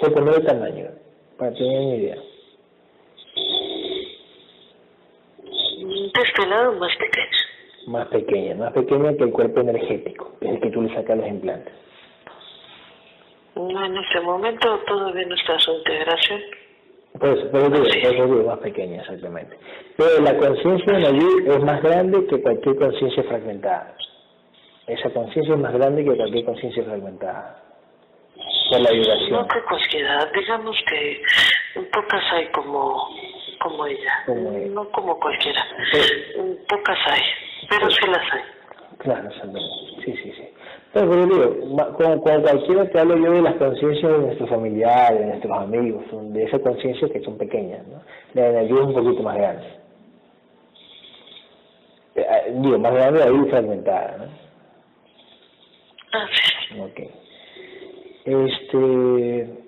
Por 0.00 0.14
poner 0.14 0.34
el 0.34 0.44
tamaño, 0.44 0.86
para 1.38 1.52
tener 1.54 1.80
una 1.80 1.96
idea. 1.96 2.16
De 5.76 6.22
este 6.22 6.46
lado 6.46 6.72
más 6.72 6.92
pequeña. 6.96 7.26
Más 7.86 8.08
pequeña, 8.08 8.54
más 8.56 8.72
pequeña 8.72 9.16
que 9.16 9.24
el 9.24 9.32
cuerpo 9.32 9.60
energético, 9.60 10.32
que 10.40 10.46
es 10.46 10.54
el 10.54 10.60
que 10.60 10.70
tú 10.70 10.82
le 10.82 10.94
sacas 10.94 11.18
los 11.18 11.26
implantes. 11.26 11.72
No, 13.54 13.84
en 13.84 13.96
este 13.96 14.20
momento 14.20 14.78
todavía 14.86 15.26
no 15.26 15.34
está 15.34 15.58
su 15.60 15.72
integración. 15.72 16.40
Pues, 17.18 17.38
pero 17.52 17.68
digo, 17.68 17.84
sí. 17.86 18.00
digo, 18.00 18.44
más 18.46 18.58
pequeña 18.58 19.02
exactamente. 19.02 19.58
Pero 19.96 20.20
la 20.20 20.36
conciencia 20.36 20.92
de 20.94 21.00
Nayib 21.00 21.50
es 21.52 21.62
más 21.64 21.82
grande 21.82 22.26
que 22.26 22.40
cualquier 22.40 22.76
conciencia 22.76 23.22
fragmentada 23.24 23.94
esa 24.86 25.10
conciencia 25.10 25.54
es 25.54 25.60
más 25.60 25.72
grande 25.72 26.04
que 26.04 26.16
cualquier 26.16 26.44
conciencia 26.44 26.84
fragmentada 26.84 27.62
por 28.70 28.80
la 28.80 28.90
vibración. 28.90 29.30
No 29.30 29.48
que 29.48 29.62
cualquiera, 29.62 30.30
digamos 30.34 30.76
que 30.88 31.22
en 31.76 31.90
pocas 31.90 32.22
hay 32.32 32.46
como 32.48 33.08
como 33.60 33.86
ella, 33.86 34.22
Como 34.26 34.52
ella. 34.52 34.66
no 34.68 34.90
como 34.90 35.18
cualquiera. 35.20 35.64
Sí. 35.92 36.00
Pocas 36.68 36.98
hay, 37.06 37.20
pero 37.70 37.88
sí 37.90 38.06
las 38.08 38.32
hay. 38.32 38.42
Claro, 38.98 39.28
exactamente. 39.28 40.04
Sí, 40.04 40.16
sí, 40.16 40.32
sí. 40.36 40.48
Pero, 40.92 41.10
pero 41.10 41.26
digo, 41.26 41.76
como 41.96 42.20
cualquiera 42.20 42.90
te 42.90 43.00
hablo 43.00 43.16
yo 43.16 43.32
de 43.32 43.42
las 43.42 43.54
conciencias 43.54 44.12
de 44.12 44.18
nuestros 44.18 44.50
familiares, 44.50 45.20
de 45.20 45.26
nuestros 45.26 45.58
amigos, 45.58 46.04
de 46.34 46.44
esas 46.44 46.60
conciencias 46.60 47.10
que 47.10 47.20
son 47.20 47.38
pequeñas, 47.38 47.86
¿no? 47.86 48.02
La 48.34 48.52
Nayú 48.52 48.76
es 48.76 48.84
un 48.84 48.94
poquito 48.94 49.22
más 49.22 49.36
grande. 49.36 49.66
Eh, 52.14 52.26
ah, 52.28 52.40
digo, 52.50 52.78
más 52.78 52.92
grande 52.92 53.22
ahí 53.22 53.50
fragmentada, 53.50 54.18
¿no? 54.18 54.42
Ok. 56.84 57.00
Este, 58.24 59.62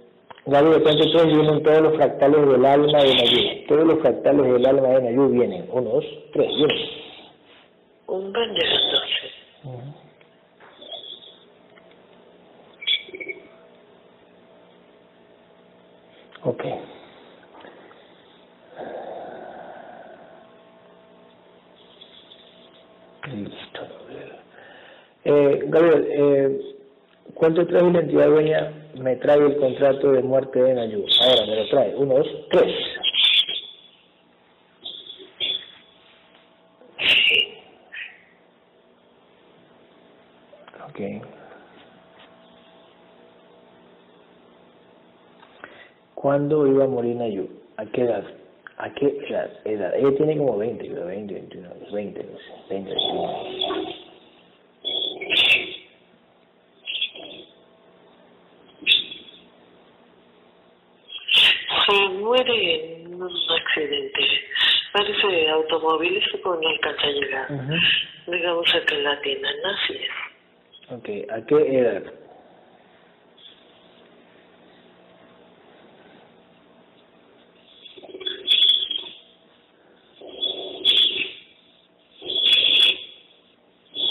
Gaby, 0.46 0.70
de 0.70 0.80
pronto 0.80 1.04
entonces 1.04 1.26
vienen 1.26 1.62
todos 1.62 1.80
los 1.80 1.96
fractales 1.96 2.48
del 2.48 2.66
alma 2.66 2.98
de 2.98 3.14
Nayú. 3.14 3.66
Todos 3.66 3.86
los 3.86 3.98
fractales 4.00 4.52
del 4.52 4.66
alma 4.66 4.88
de 4.88 5.02
Nayú 5.04 5.28
vienen. 5.30 5.66
Uno, 5.72 5.88
dos, 5.88 6.04
tres, 6.34 6.48
vienen. 6.54 6.88
Un 8.08 8.30
van 8.30 8.52
llegando, 8.52 8.96
sí. 9.06 10.03
Ok. 16.44 16.64
Listo. 23.32 23.80
Eh, 25.24 25.62
Gabriel, 25.68 26.06
eh, 26.10 26.74
¿cuánto 27.32 27.66
trae 27.66 27.90
la 27.90 28.00
entidad 28.00 28.28
dueña? 28.28 28.72
Me 28.96 29.16
trae 29.16 29.38
el 29.38 29.56
contrato 29.56 30.12
de 30.12 30.22
muerte 30.22 30.62
de 30.62 30.74
Nayú. 30.74 31.06
Ahora 31.22 31.46
me 31.46 31.56
lo 31.56 31.68
trae. 31.70 31.94
Uno, 31.96 32.14
dos, 32.16 32.28
tres. 32.50 32.74
Sí. 36.98 37.54
Ok. 40.90 41.26
¿Cuándo 46.34 46.66
iba 46.66 46.82
a 46.82 46.88
morir 46.88 47.14
Nayú? 47.14 47.48
¿A 47.76 47.86
qué 47.86 48.02
edad? 48.02 48.24
¿A 48.78 48.92
qué 48.92 49.06
edad? 49.28 49.52
edad? 49.64 49.94
Ella 49.94 50.16
tiene 50.16 50.36
como 50.36 50.58
20, 50.58 50.84
creo, 50.84 51.06
20, 51.06 51.32
21, 51.32 51.68
20, 51.92 52.24
no 52.24 52.38
sé, 52.40 52.74
20, 52.74 52.90
21. 52.90 53.94
Se 61.86 62.08
muere 62.18 63.02
en 63.02 63.14
un 63.14 63.30
accidente. 63.52 64.20
Parece 64.92 65.50
automovilístico, 65.50 66.58
no 66.60 66.68
alcanza 66.68 67.06
a 67.06 67.10
llegar. 67.10 67.52
Ujú. 67.52 68.32
Digamos 68.32 68.74
a 68.74 68.84
que 68.86 68.98
la 69.02 69.20
tienen, 69.20 69.54
así 69.66 69.92
es. 69.92 70.90
Ok, 70.90 71.08
¿a 71.30 71.46
qué 71.46 71.78
edad? 71.78 72.02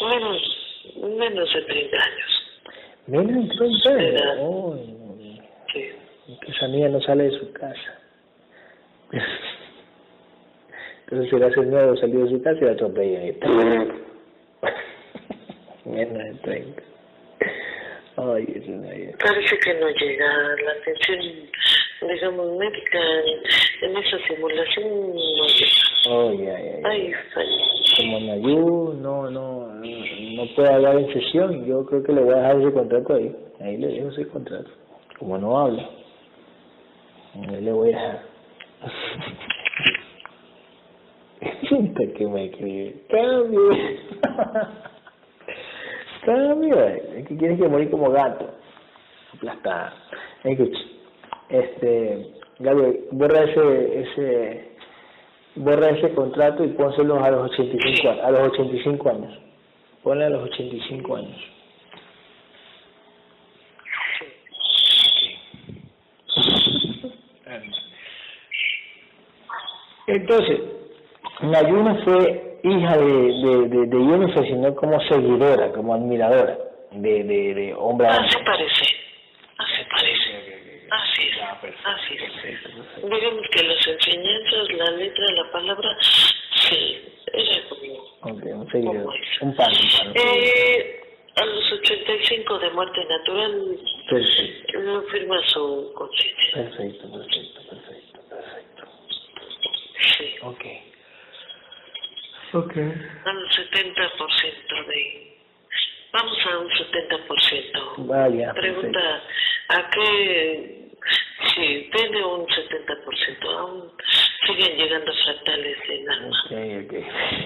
Menos, 0.10 0.42
menos 1.18 1.54
de 1.54 1.62
30 1.62 1.98
años. 1.98 2.32
Menos 3.13 3.47
de 3.47 3.56
30 3.56 3.89
años. 3.89 4.21
Edad. 4.21 4.38
Uy, 4.39 4.88
no, 4.88 5.06
no. 5.06 5.43
Sí. 5.71 5.91
Es 6.30 6.39
que 6.39 6.52
esa 6.52 6.67
niña 6.67 6.89
no 6.89 6.99
sale 7.02 7.26
de 7.26 7.38
su 7.38 7.54
casa. 7.54 7.99
Entonces 11.04 11.30
si 11.30 11.36
le 11.38 11.45
hace 11.45 11.62
miedo 11.62 11.95
salir 11.97 12.23
de 12.26 12.30
su 12.32 12.41
casa 12.41 12.58
y 12.60 12.65
la 12.65 12.71
atropella. 12.71 13.28
y. 13.28 13.38
Menos 15.86 16.17
de 16.17 16.34
30. 16.41 16.84
Ay, 18.15 18.45
idea. 18.47 19.15
Parece 19.23 19.60
que 19.60 19.73
no 19.76 19.89
llega 19.89 20.26
la 20.65 20.71
atención, 20.71 21.19
digamos, 22.02 22.58
médica 22.58 22.99
en, 22.99 23.89
en 23.89 23.97
esa 23.97 24.17
simulación, 24.28 24.86
no 24.88 25.47
llega. 25.47 25.84
Oh, 26.10 26.34
ya, 26.34 26.60
ya, 26.60 26.80
ya. 26.82 26.89
Ahí 26.89 27.12
está. 27.12 27.41
Como 27.97 28.19
Nayú 28.21 28.93
no, 29.02 29.30
no, 29.30 29.67
no 29.67 29.84
puede 30.56 30.74
hablar 30.74 30.98
en 30.98 31.13
sesión, 31.13 31.65
yo 31.65 31.86
creo 31.86 32.04
que 32.04 32.13
le 32.13 32.22
voy 32.22 32.34
a 32.34 32.38
dejar 32.38 32.62
ese 32.62 32.74
contrato 32.74 33.13
ahí. 33.13 33.36
Ahí 33.60 33.78
le 33.78 33.88
dejo 33.88 34.10
ese 34.10 34.28
contrato. 34.28 34.69
Como 35.19 35.38
no 35.38 35.58
habla, 35.58 35.89
ahí 37.50 37.62
le 37.62 37.72
voy 37.72 37.93
a 37.93 37.98
dejar. 37.98 38.22
Que 42.17 42.28
me 42.28 42.46
escribe. 42.46 42.96
Cambio. 43.10 43.69
Cambio. 46.26 46.86
Es 46.86 47.28
que 47.28 47.38
quieres 47.38 47.60
que 47.60 47.67
morir 47.67 47.89
como 47.89 48.12
gato. 48.12 48.50
Aplastada. 49.36 49.93
Escucha. 50.43 50.80
Este, 51.50 52.34
Gabriel, 52.60 53.06
borra 53.12 53.43
ese, 53.43 54.02
ese, 54.02 54.72
borra 55.56 55.89
ese 55.89 56.13
contrato 56.13 56.63
y 56.63 56.69
pónselo 56.69 57.24
a 57.24 57.32
los 57.32 57.52
85 57.52 58.10
años, 58.10 58.24
a 58.24 58.32
los 58.32 58.41
85 58.52 59.10
años. 59.10 59.39
Ponle 60.04 60.26
a 60.26 60.30
los 60.30 60.44
85 60.50 61.16
años. 61.16 61.38
Entonces, 70.08 70.60
Nayuna 71.42 71.96
fue 72.04 72.60
hija 72.63 72.98
de, 72.98 73.06
de, 73.06 73.68
de, 73.70 73.88
de 73.88 73.98
Jennifer, 74.06 74.46
sino 74.46 74.76
como 74.76 75.00
seguidora, 75.08 75.72
como 75.72 75.94
admiradora 75.94 76.58
de, 76.92 77.24
de, 77.24 77.54
de 77.54 77.74
hombre 77.74 78.08
a 78.08 78.12
Así 78.12 78.36
hombre. 78.38 78.44
parece. 78.46 78.84
Así 79.58 79.82
parece. 79.89 80.88
Así 80.92 81.24
es. 81.24 81.38
Así 81.86 82.16
es. 82.16 83.04
Digamos 83.04 83.48
que 83.52 83.63
las 83.63 83.88
enseñanzas, 83.88 84.74
la 84.78 84.92
letra, 84.92 85.26
la 85.36 85.52
palabra, 85.52 85.98
sí. 86.70 87.02
Ok, 88.26 88.44
un 88.46 88.72
seguidor, 88.72 89.14
un 89.42 89.56
pan, 89.56 89.72
un 89.72 89.72
pan. 89.72 89.72
un 89.72 89.90
seguidor. 89.90 90.16
Eh, 90.16 91.00
a 91.36 91.46
los 91.46 91.72
85 91.74 92.60
de 92.60 92.70
muerte 92.72 93.06
natural, 93.06 93.78
Perfecto, 94.10 94.80
no 94.80 95.02
firma 95.04 95.38
su 95.48 95.92
conciencia. 95.96 96.54
perfecto, 96.54 97.12
perfecto, 97.12 97.62
perfecto, 97.70 98.20
perfecto. 98.30 98.84
Sí. 100.18 100.36
Ok. 100.42 100.66
Ok. 102.54 102.78
Al 103.26 103.50
70% 103.50 104.88
de... 104.88 105.38
Vamos 106.14 106.38
a 106.46 106.60
un 106.60 106.70
70%. 106.70 108.06
Vaya, 108.06 108.54
perfecto. 108.54 108.82
Pregunta, 108.82 109.24
¿a 109.70 109.90
qué? 109.90 110.92
Sí, 111.56 111.90
tiene 111.92 112.24
un 112.24 112.46
70%. 112.46 113.58
Aún 113.58 113.92
siguen 114.45 114.77
llegando 114.77 115.12
fractales 115.23 115.77
en 115.89 116.10
alma. 116.10 116.43
Ok, 116.45 116.51
ok, 116.86 116.93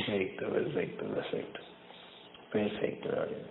perfecto, 0.06 0.50
perfecto, 0.50 1.06
perfecto. 1.14 1.60
Perfecto, 2.52 3.10
Gabriel. 3.10 3.42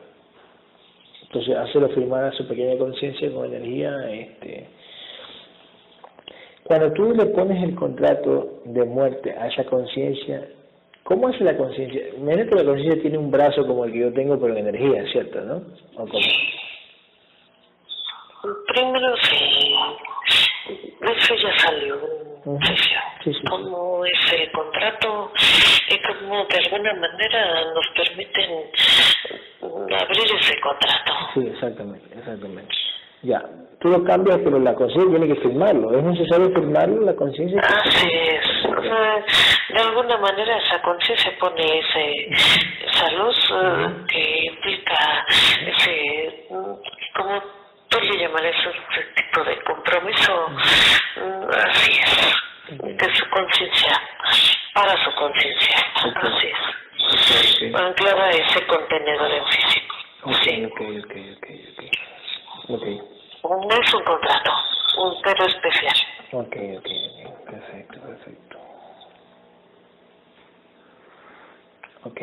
Entonces, 1.23 1.57
hazlo 1.57 1.89
firmar 1.91 2.25
a 2.25 2.33
su 2.33 2.47
pequeña 2.47 2.79
conciencia 2.79 3.33
con 3.33 3.47
energía, 3.47 4.11
este... 4.11 4.69
Cuando 6.65 6.93
tú 6.95 7.15
le 7.15 7.27
pones 7.27 7.63
el 7.63 7.77
contrato 7.77 8.61
de 8.65 8.85
muerte 8.85 9.31
a 9.39 9.47
esa 9.47 9.65
conciencia, 9.65 10.49
¿cómo 11.05 11.29
hace 11.29 11.45
la 11.45 11.57
conciencia? 11.57 12.09
Imagínate 12.17 12.51
que 12.51 12.57
la 12.57 12.65
conciencia 12.65 13.03
tiene 13.03 13.19
un 13.19 13.31
brazo 13.31 13.65
como 13.65 13.85
el 13.85 13.93
que 13.93 14.01
yo 14.01 14.13
tengo, 14.13 14.41
pero 14.41 14.53
en 14.57 14.67
energía, 14.67 15.05
¿cierto? 15.13 15.41
¿No? 15.43 15.63
¿O 15.95 16.09
cómo? 16.09 16.19
Primero 18.67 19.17
sí, 19.23 19.75
eso 21.03 21.35
ya 21.37 21.59
salió 21.59 22.27
sesión. 22.55 22.86
Sí, 23.27 23.35
sí. 23.35 23.45
Como 23.51 24.05
ese 24.05 24.53
contrato 24.53 25.33
y 25.89 25.99
como 25.99 26.45
de 26.45 26.59
alguna 26.59 26.95
manera 26.95 27.65
nos 27.75 27.89
permiten 27.97 28.71
abrir 29.61 30.33
ese 30.41 30.61
contrato. 30.61 31.13
Sí, 31.35 31.41
exactamente, 31.49 32.17
exactamente. 32.17 32.73
Ya, 33.23 33.43
tú 33.81 33.89
lo 33.89 34.05
cambias, 34.05 34.39
pero 34.45 34.61
la 34.61 34.77
conciencia 34.77 35.11
tiene 35.11 35.35
que 35.35 35.41
firmarlo. 35.41 35.91
¿Es 35.99 36.05
necesario 36.05 36.51
firmarlo 36.51 37.01
la 37.01 37.17
conciencia? 37.17 37.61
Así 37.61 38.09
es. 38.13 38.65
O 38.65 38.81
sea, 38.81 39.25
de 39.71 39.81
alguna 39.81 40.19
manera 40.19 40.59
esa 40.59 40.81
conciencia 40.83 41.33
pone 41.41 41.81
ese, 41.81 42.29
esa 42.87 43.11
luz 43.11 43.53
eh, 43.61 43.89
que 44.07 44.47
implica 44.53 45.27
ese, 45.67 46.47
mm, 46.49 46.75
como 47.17 47.43
tú 47.89 47.99
le 48.03 48.21
llamarías 48.21 48.55
ese 48.55 49.03
tipo 49.17 49.43
de 49.43 49.61
compromiso, 49.65 50.49
mm, 51.17 51.49
así 51.51 51.91
es, 51.91 52.37
de 52.69 53.15
su 53.15 53.31
conciencia, 53.31 54.01
para 54.75 54.97
su 55.05 55.15
conciencia. 55.15 55.77
Okay. 56.05 56.31
Así 56.33 56.47
es. 56.49 56.77
Okay, 57.63 57.73
okay. 57.73 58.07
A 58.07 58.31
ese 58.31 58.67
contenedor 58.67 59.31
en 59.31 59.45
físico. 59.47 59.97
sí. 60.43 60.65
ok, 60.65 60.81
ok, 61.05 61.17
ok. 61.37 62.71
okay. 62.71 63.01
No 63.45 63.81
es 63.81 63.95
un 63.95 64.03
contrato, 64.03 64.51
un 64.99 65.23
pero 65.23 65.45
especial. 65.47 65.97
Ok, 66.33 66.57
ok, 66.79 66.87
ok. 66.87 67.51
Perfecto, 67.51 68.01
perfecto. 68.01 68.59
Ok. 72.05 72.21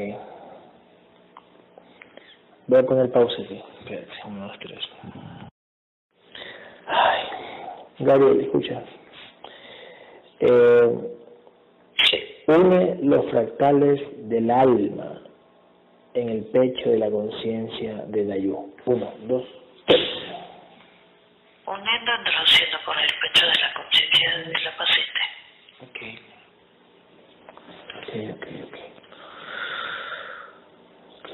Voy 2.68 2.80
a 2.80 2.84
poner 2.84 3.12
pausa 3.12 3.42
aquí. 3.42 3.64
Espérate, 3.80 4.12
uno, 4.26 4.48
dos, 4.48 4.60
tres. 4.60 4.90
Ay. 6.88 7.24
Gabriel, 8.00 8.42
escucha. 8.42 8.84
Eh, 10.46 10.90
une 12.48 12.98
los 13.02 13.32
fractales 13.32 14.02
del 14.28 14.52
alma 14.52 15.22
en 16.14 16.28
el 16.30 16.44
pecho 16.48 16.90
de 16.90 16.98
la 16.98 17.10
conciencia 17.10 18.04
de 18.08 18.26
Dayu. 18.26 18.76
Uno, 18.86 19.14
dos, 19.22 19.46
tres. 19.86 20.02
Uniendo 21.66 22.12
introduciendo 22.20 22.78
por 22.86 22.96
el 23.00 23.10
pecho 23.22 23.46
de 23.46 23.54
la 23.54 23.74
conciencia 23.74 24.38
de 24.38 24.60
la 24.60 24.78
paciente. 24.78 25.22
Ok, 25.82 25.98
ok, 28.00 28.10
ok. 28.36 28.78
Ok. 31.20 31.30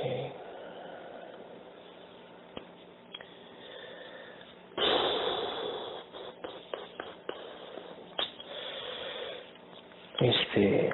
Este. 10.22 10.90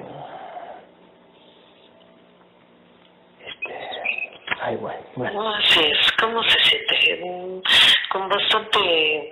Este. 3.44 3.74
Ay, 4.66 4.74
bueno, 4.78 4.98
bueno. 5.14 5.54
Así 5.54 5.78
es, 5.78 6.12
¿cómo 6.20 6.42
se 6.42 6.58
siente? 6.58 7.62
Con 8.10 8.28
bastante... 8.28 9.30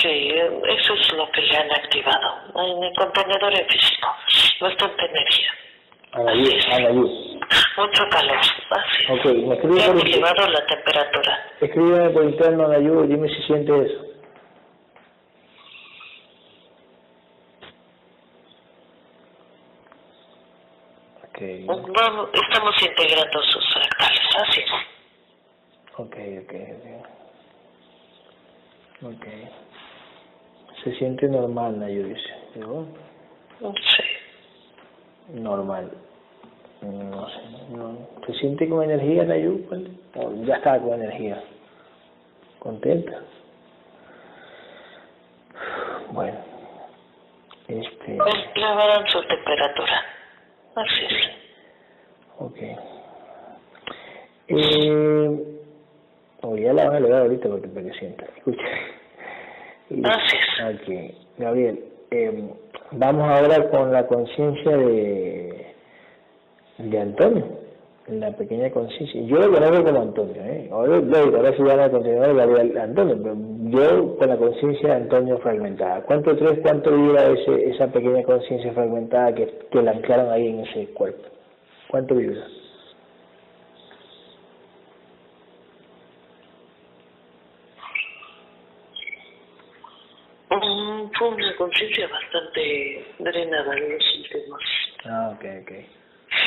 Sí, 0.00 0.32
eso 0.68 0.94
es 0.94 1.12
lo 1.14 1.28
que 1.32 1.40
le 1.40 1.56
han 1.56 1.72
activado 1.72 2.36
en 2.54 2.94
contenedor 2.94 3.52
en 3.52 3.66
físico. 3.66 4.08
Bastante 4.60 5.06
energía. 5.06 5.50
Anayú, 6.12 6.50
Anayú. 6.72 7.40
Mucho 7.78 8.08
calor. 8.10 8.38
Así. 8.38 9.12
Ok, 9.12 9.24
me 9.24 9.54
escribe 9.56 9.86
por, 9.92 10.06
elevado 10.06 10.46
la 10.48 10.66
temperatura. 10.66 11.46
escríbeme 11.60 12.10
por 12.10 12.24
interno, 12.24 12.66
Anayú, 12.66 13.04
y 13.04 13.08
dime 13.08 13.28
si 13.28 13.42
siente 13.42 13.72
eso. 13.86 14.06
Ok, 21.24 21.40
Vamos, 21.76 22.30
estamos 22.32 22.74
integrando 22.82 23.42
sus 23.42 23.72
fractales. 23.72 24.20
Así 24.36 24.62
ok, 25.96 26.16
ok, 26.42 26.54
ok. 26.76 26.86
Ok. 29.14 29.26
Se 30.82 30.94
siente 30.94 31.26
normal, 31.28 31.78
Nayu 31.78 32.04
dice. 32.08 32.34
Digo, 32.54 32.86
Sí. 33.60 34.02
normal. 35.34 35.90
No 36.82 37.28
sé, 37.28 37.40
no. 37.70 38.08
¿Se 38.26 38.32
siente 38.34 38.68
con 38.68 38.82
energía, 38.82 39.24
Nayu? 39.24 39.66
¿O 40.16 40.44
ya 40.44 40.56
está 40.56 40.78
con 40.80 40.94
energía? 40.94 41.42
¿Contenta? 42.58 43.20
Bueno. 46.10 46.38
Este... 47.68 48.18
Elevarán 48.54 49.06
su 49.08 49.22
temperatura. 49.26 50.02
Así 50.74 51.04
es. 51.04 51.39
Ok. 52.40 52.56
Eh, 54.48 55.40
ya 56.58 56.72
la 56.72 56.84
van 56.84 56.94
a 56.94 56.98
elevar 56.98 57.22
ahorita 57.22 57.48
porque 57.48 57.68
para 57.68 57.86
que 57.86 57.92
sienta. 57.98 58.24
Escucha. 58.36 58.64
Ok. 59.90 61.14
Gabriel, 61.38 61.84
eh, 62.10 62.48
vamos 62.92 63.28
ahora 63.28 63.68
con 63.70 63.92
la 63.92 64.06
conciencia 64.06 64.76
de, 64.76 65.66
de 66.78 66.98
Antonio. 66.98 67.44
La 68.08 68.32
pequeña 68.32 68.70
conciencia. 68.70 69.20
Yo 69.22 69.36
lo 69.36 69.52
conozco 69.52 69.84
como 69.84 70.00
Antonio, 70.00 70.42
¿eh? 70.42 70.68
Ahora, 70.72 70.96
ahora 70.96 71.52
se 71.56 71.62
llama 71.62 71.84
el 71.84 71.90
contenedor 71.90 72.34
Gabriel 72.34 72.78
Antonio, 72.78 73.18
pero 73.22 73.36
yo 73.68 74.16
con 74.16 74.28
la 74.28 74.36
conciencia 74.36 74.88
de 74.88 74.94
Antonio 74.94 75.38
fragmentada. 75.38 76.02
¿Cuánto 76.02 76.36
crees, 76.36 76.58
cuánto 76.62 76.90
vibra 76.90 77.26
ese, 77.26 77.70
esa 77.70 77.86
pequeña 77.88 78.24
conciencia 78.24 78.72
fragmentada 78.72 79.34
que, 79.34 79.46
que 79.70 79.82
la 79.82 79.92
anclaron 79.92 80.32
ahí 80.32 80.48
en 80.48 80.60
ese 80.60 80.86
cuerpo? 80.94 81.22
¿Cuánto 81.90 82.14
vibra? 82.14 82.46
Mm, 90.50 91.10
Fue 91.18 91.28
una 91.28 91.56
conciencia 91.56 92.08
bastante 92.08 93.04
drenada 93.18 93.76
en 93.76 93.92
los 93.92 94.04
últimos. 94.18 94.62
Ah, 95.04 95.32
ok, 95.34 95.44
ok. 95.62 95.72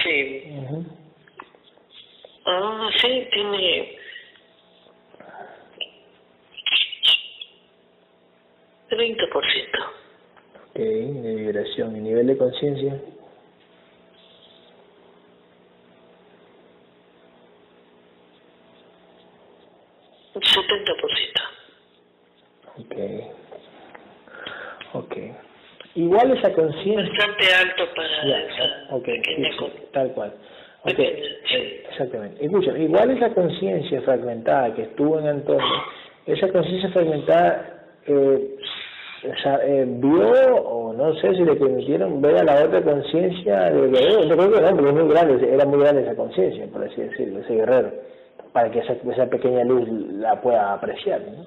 Sí. 0.03 0.43
Ujú. 0.57 0.85
Ah, 2.45 2.89
sí, 3.01 3.27
tiene. 3.33 3.97
30%. 8.89 9.79
Ok, 10.69 10.75
de 10.75 11.35
vibración. 11.35 11.95
¿Y 11.97 11.99
nivel 12.01 12.27
de 12.27 12.37
conciencia? 12.37 12.93
Un 12.93 13.13
70%. 20.41 21.41
Ok. 22.79 22.95
Ok. 24.93 25.17
Igual 25.95 26.31
esa 26.38 26.51
conciencia... 26.53 27.03
Bastante 27.27 27.53
alto 27.53 27.84
para 27.95 28.25
Ya, 28.27 28.39
esa 28.41 28.95
ok, 28.95 29.05
sí, 29.05 29.11
pequeña 29.11 29.51
sí, 29.51 29.57
con- 29.57 29.71
tal 29.91 30.11
cual. 30.13 30.34
Ok, 30.81 30.88
Pequeña, 30.95 31.23
sí. 31.45 31.55
eh, 31.55 31.84
exactamente. 31.89 32.45
Escucha, 32.45 32.77
igual 32.77 33.11
esa 33.11 33.29
conciencia 33.34 34.01
fragmentada 34.01 34.73
que 34.73 34.81
estuvo 34.84 35.19
en 35.19 35.27
Antonio, 35.27 35.84
esa 36.25 36.47
conciencia 36.51 36.89
fragmentada 36.89 37.86
eh, 38.07 38.55
o 39.23 39.41
sea, 39.41 39.59
eh, 39.63 39.86
vio, 39.88 40.55
o 40.55 40.91
no 40.93 41.13
sé 41.15 41.34
si 41.36 41.45
le 41.45 41.55
permitieron 41.55 42.21
ver 42.21 42.38
a 42.39 42.43
la 42.43 42.65
otra 42.65 42.81
conciencia 42.81 43.69
de 43.69 43.88
guerrero. 43.89 44.23
Yo 44.25 44.36
creo 44.36 44.51
que 44.51 44.61
no, 44.61 44.69
porque 44.75 44.89
es 44.89 44.95
muy 44.95 45.13
grande, 45.13 45.53
era 45.53 45.65
muy 45.65 45.79
grande 45.79 46.01
esa 46.01 46.15
conciencia, 46.15 46.67
por 46.67 46.84
así 46.84 46.99
decirlo, 47.01 47.39
ese 47.39 47.53
guerrero, 47.55 47.93
para 48.53 48.71
que 48.71 48.79
esa, 48.79 48.93
esa 48.93 49.25
pequeña 49.27 49.63
luz 49.63 49.87
la 49.89 50.39
pueda 50.41 50.73
apreciar, 50.73 51.21
¿no? 51.21 51.43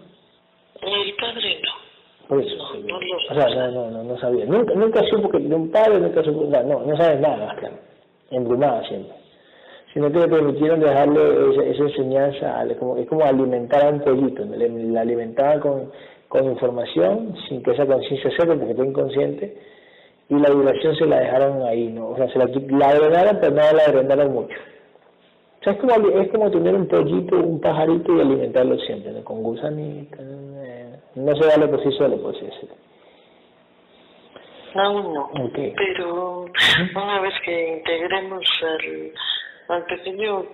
El 0.82 1.14
padre 1.16 1.61
no. 1.62 1.86
Por 2.28 2.40
eso, 2.42 2.57
No, 2.57 2.98
no 3.00 3.07
o 3.30 3.34
sea, 3.34 3.48
no, 3.54 3.70
no, 3.70 3.90
no, 3.90 4.02
no 4.04 4.18
sabía. 4.18 4.44
Nunca, 4.46 4.74
nunca 4.74 5.02
supo 5.04 5.28
que 5.30 5.38
de 5.38 5.54
un 5.54 5.70
padre, 5.70 6.00
nunca 6.00 6.22
supo, 6.24 6.44
no, 6.44 6.62
no, 6.64 6.80
no 6.84 6.96
sabes 6.96 7.20
nada 7.20 7.36
más, 7.36 7.57
claro. 7.59 7.76
Embrumada 8.32 8.82
siempre. 8.88 9.12
Sino 9.94 10.11
que 10.12 10.18
le 10.18 10.28
permitieron 10.28 10.80
dejarle 10.80 11.52
esa, 11.52 11.62
esa 11.64 11.82
enseñanza, 11.84 12.61
al- 12.61 12.76
como, 12.76 12.96
es 12.96 13.07
como 13.09 13.24
alimentar 13.24 13.86
a 13.86 13.90
un 13.90 14.00
pollito, 14.00 14.44
le, 14.44 14.68
la 14.68 15.02
alimentaban 15.02 15.61
con, 15.61 15.92
con 16.28 16.44
información, 16.44 17.34
sin 17.48 17.62
que 17.62 17.70
esa 17.70 17.86
conciencia 17.86 18.30
sepa, 18.32 18.54
porque 18.57 18.72
está 18.72 18.84
inconsciente, 18.84 19.57
y 20.28 20.34
la 20.34 20.50
vibración 20.50 20.96
se 20.96 21.07
la 21.07 21.20
dejaron 21.20 21.62
ahí, 21.62 21.86
¿no? 21.92 22.09
O 22.09 22.16
sea, 22.16 22.28
se 22.28 22.38
la, 22.38 22.46
la 22.46 23.38
pero 23.40 23.54
no 23.54 23.62
la 23.72 23.86
drenaron 23.92 24.34
mucho. 24.34 24.57
Sea, 25.67 25.73
es 25.73 25.81
como, 25.81 26.09
es 26.21 26.31
como 26.31 26.49
tener 26.49 26.77
un 26.77 26.87
pollito, 26.87 27.35
un 27.35 27.61
pajarito 27.61 28.17
y 28.17 28.21
alimentarlo 28.21 28.79
siempre, 28.79 29.11
¿no? 29.11 29.25
Con 29.25 29.43
gusanitos, 29.43 30.21
eh, 30.21 30.95
no 31.17 31.35
se 31.35 31.45
vale 31.45 31.67
por 31.67 31.83
sí 31.83 31.91
solo, 31.99 32.17
por 32.23 32.37
así 32.37 32.45
decirlo. 32.45 32.77
Aún 34.77 35.12
no. 35.12 35.29
Pero 35.53 36.45
una 36.95 37.21
vez 37.21 37.35
que 37.45 37.79
integremos 37.79 38.47
al, 38.62 39.77
al 39.77 39.85
pequeño, 39.87 40.45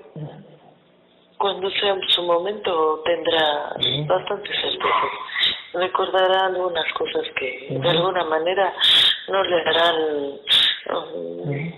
cuando 1.36 1.68
sea 1.72 1.94
su 2.08 2.22
momento, 2.22 3.02
tendrá 3.04 3.74
Ujú. 3.76 4.06
bastante 4.06 4.48
certeza. 4.48 5.08
Recordará 5.74 6.46
algunas 6.46 6.90
cosas 6.94 7.24
que 7.36 7.66
de 7.78 7.90
alguna 7.90 8.24
manera 8.24 8.72
no 9.28 9.44
le 9.44 9.60
harán 9.60 9.96
um, 11.14 11.72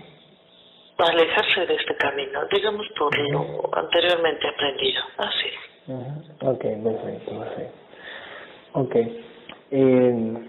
Ujú. 0.98 1.10
alejarse 1.10 1.66
de 1.66 1.74
este 1.74 1.96
camino, 1.96 2.44
digamos 2.50 2.86
por 2.96 3.16
lo 3.30 3.70
anteriormente 3.76 4.48
aprendido. 4.48 5.02
Así. 5.16 5.50
Ujú. 5.88 6.50
Ok, 6.50 6.60
perfecto, 6.60 7.38
perfecto. 7.40 7.78
Ok. 8.72 8.96
Eh, 9.70 10.48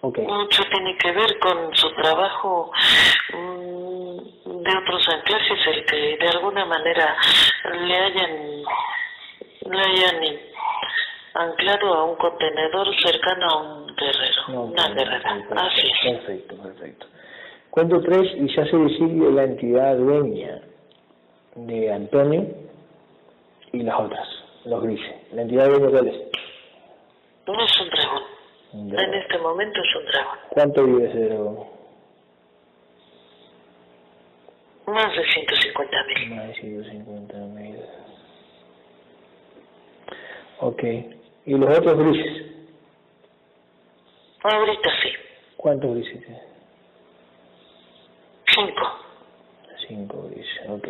ok. 0.00 0.18
Mucho 0.18 0.64
tiene 0.70 0.96
que 0.96 1.12
ver 1.12 1.38
con 1.38 1.74
su 1.74 1.92
trabajo 1.94 2.72
mm, 3.32 4.62
de 4.62 4.76
otros 4.76 5.08
anclajes, 5.08 5.66
el 5.66 5.84
que 5.84 6.16
de 6.18 6.28
alguna 6.28 6.64
manera 6.64 7.16
le 7.64 7.96
hayan, 7.96 8.62
le 9.66 9.80
hayan 9.80 10.38
anclado 11.34 11.94
a 11.94 12.04
un 12.04 12.16
contenedor 12.16 12.88
cercano 13.02 13.46
a 13.46 13.56
un 13.62 13.86
guerrero, 13.96 14.42
No, 14.48 14.62
una 14.64 14.88
guerrera. 14.88 15.22
perfecto, 15.22 15.54
Así 15.60 15.86
es. 15.86 16.12
Perfecto, 16.16 16.56
perfecto. 16.62 17.06
Cuento 17.70 18.00
tres 18.00 18.32
y 18.36 18.48
se 18.48 18.60
hace 18.62 18.76
visible 18.76 19.30
la 19.30 19.44
entidad 19.44 19.96
dueña 19.96 20.60
de 21.54 21.92
Antonio 21.92 22.46
y 23.72 23.82
las 23.82 24.00
otras, 24.00 24.28
los 24.64 24.82
grises. 24.82 25.14
La 25.32 25.42
entidad 25.42 25.68
dueña 25.68 25.88
cuál 25.88 26.08
es? 26.08 26.16
No 27.46 27.64
es 27.64 27.80
un 27.80 27.88
dragón. 27.90 28.22
Un 28.72 28.98
En 28.98 29.14
este 29.14 29.38
momento 29.38 29.80
es 29.80 29.96
un 29.96 30.04
dragón. 30.06 30.38
¿Cuánto 30.50 30.84
vive 30.84 31.08
ese 31.08 31.24
dragón? 31.26 31.58
Más 34.86 35.16
de 35.16 35.24
150 35.24 35.96
mil. 36.04 36.30
Más 36.34 36.48
de 36.48 36.54
150 36.54 37.36
mil. 37.36 37.76
Ok. 40.58 40.82
¿Y 41.46 41.54
los 41.56 41.78
otros 41.78 41.98
grises? 41.98 42.46
Ahorita 44.42 44.90
sí. 45.02 45.10
¿Cuántos 45.56 45.94
grises 45.94 46.20
tienes? 46.26 46.49
Cinco. 48.60 48.82
Cinco 49.88 50.22
grises, 50.30 50.68
ok. 50.68 50.88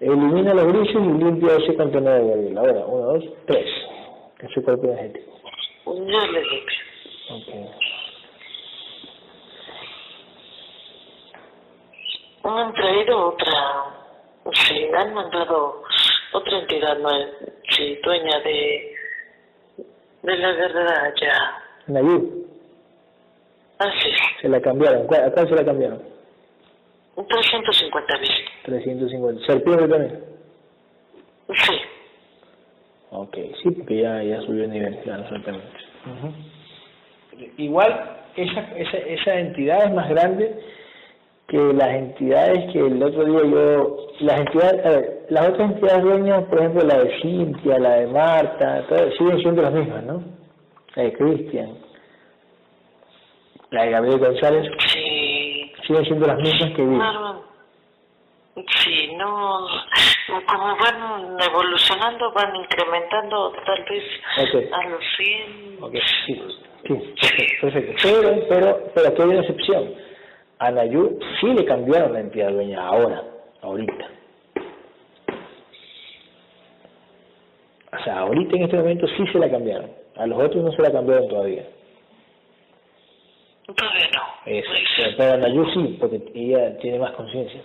Elimina 0.00 0.54
los 0.54 0.66
grises 0.66 0.94
y 0.94 0.98
limpia 0.98 1.56
ese 1.56 1.74
contenedor 1.76 2.20
de 2.22 2.28
Gabriel. 2.28 2.58
Ahora, 2.58 2.86
uno, 2.86 3.06
dos, 3.14 3.24
tres. 3.46 3.66
Es 4.40 4.50
su 4.52 4.62
cuerpo 4.62 4.84
energético. 4.86 5.30
Yo 5.86 5.92
le 6.26 6.42
limpio. 6.42 6.78
Ok. 7.32 7.70
Han 12.42 12.72
traído 12.72 13.28
otra, 13.28 13.52
sí, 14.54 14.86
han 14.96 15.12
mandado 15.12 15.82
otra 16.32 16.58
entidad 16.58 16.98
más, 17.00 17.22
sí, 17.68 17.98
dueña 18.02 18.38
de, 18.40 18.94
de 20.22 20.36
la 20.38 20.52
guerrera 20.52 21.14
ya. 21.20 21.62
Nayib, 21.88 22.46
Así 23.78 24.08
es. 24.08 24.18
se 24.40 24.48
la 24.48 24.60
cambiaron. 24.60 25.06
¿Cuál- 25.06 25.24
¿A 25.24 25.30
cuál 25.32 25.48
se 25.48 25.54
la 25.54 25.64
cambiaron? 25.64 26.02
350 27.26 28.18
mil. 28.18 28.30
350. 28.64 29.46
¿Serpiente 29.46 29.88
también? 29.88 30.24
Sí. 31.48 31.74
Ok, 33.10 33.36
sí, 33.62 33.70
porque 33.72 34.02
ya, 34.02 34.22
ya 34.22 34.40
subió 34.42 34.64
el 34.64 34.70
nivel, 34.70 34.96
claro, 35.00 35.24
exactamente. 35.24 35.66
Igual, 37.56 38.18
esa, 38.36 38.60
esa, 38.76 38.96
esa 38.98 39.34
entidad 39.40 39.84
es 39.86 39.92
más 39.92 40.08
grande 40.08 40.60
que 41.48 41.58
las 41.58 41.88
entidades 41.88 42.72
que 42.72 42.78
el 42.78 43.02
otro 43.02 43.24
día 43.24 43.40
yo, 43.42 43.96
las 44.20 44.40
entidades, 44.40 44.86
a 44.86 44.90
ver, 44.90 45.26
las 45.30 45.48
otras 45.48 45.72
entidades 45.72 46.02
dueñas, 46.02 46.44
por 46.44 46.58
ejemplo, 46.60 46.82
la 46.84 46.98
de 46.98 47.20
Cintia, 47.20 47.78
la 47.80 47.94
de 47.96 48.06
Marta, 48.06 48.86
todas, 48.88 49.12
siguen 49.18 49.40
siendo 49.40 49.62
las 49.62 49.72
mismas, 49.72 50.04
¿no? 50.04 50.22
La 50.94 51.02
de 51.02 51.12
Cristian, 51.14 51.70
la 53.70 53.82
de 53.82 53.90
Gabriel 53.90 54.18
González, 54.20 54.70
Sí. 54.86 54.99
Siguen 55.90 56.04
siendo 56.04 56.26
las 56.26 56.38
mismas 56.38 56.70
que 56.72 56.82
vi. 56.82 56.96
Claro. 56.96 57.44
Sí, 58.54 59.12
no, 59.16 59.66
como 60.46 60.76
van 60.76 61.36
evolucionando, 61.40 62.32
van 62.32 62.54
incrementando 62.56 63.52
tal 63.64 63.84
vez 63.84 64.04
a 64.72 64.88
los 64.88 65.00
100. 65.16 65.82
Ok, 65.82 65.94
sí, 66.26 66.42
perfecto. 67.60 67.92
Pero, 68.02 68.48
pero, 68.48 68.78
pero 68.94 69.08
aquí 69.08 69.22
hay 69.22 69.28
una 69.28 69.40
excepción. 69.40 69.94
A 70.58 70.70
Nayú 70.70 71.18
sí 71.40 71.46
le 71.46 71.64
cambiaron 71.64 72.12
la 72.12 72.20
entidad 72.20 72.50
dueña 72.50 72.86
ahora, 72.86 73.22
ahorita. 73.62 74.08
O 77.92 78.04
sea, 78.04 78.18
ahorita 78.20 78.56
en 78.56 78.62
este 78.64 78.76
momento 78.76 79.06
sí 79.16 79.26
se 79.32 79.38
la 79.38 79.50
cambiaron. 79.50 79.90
A 80.16 80.26
los 80.26 80.38
otros 80.38 80.64
no 80.64 80.72
se 80.72 80.82
la 80.82 80.92
cambiaron 80.92 81.28
todavía. 81.28 81.64
Todavía 83.74 84.08
no. 84.14 84.22
Eso. 84.46 84.68
Pues, 84.70 84.82
Pero, 84.96 85.16
pero 85.16 85.32
a 85.32 85.98
porque 85.98 86.22
ella 86.34 86.78
tiene 86.78 86.98
más 86.98 87.12
conciencia. 87.12 87.60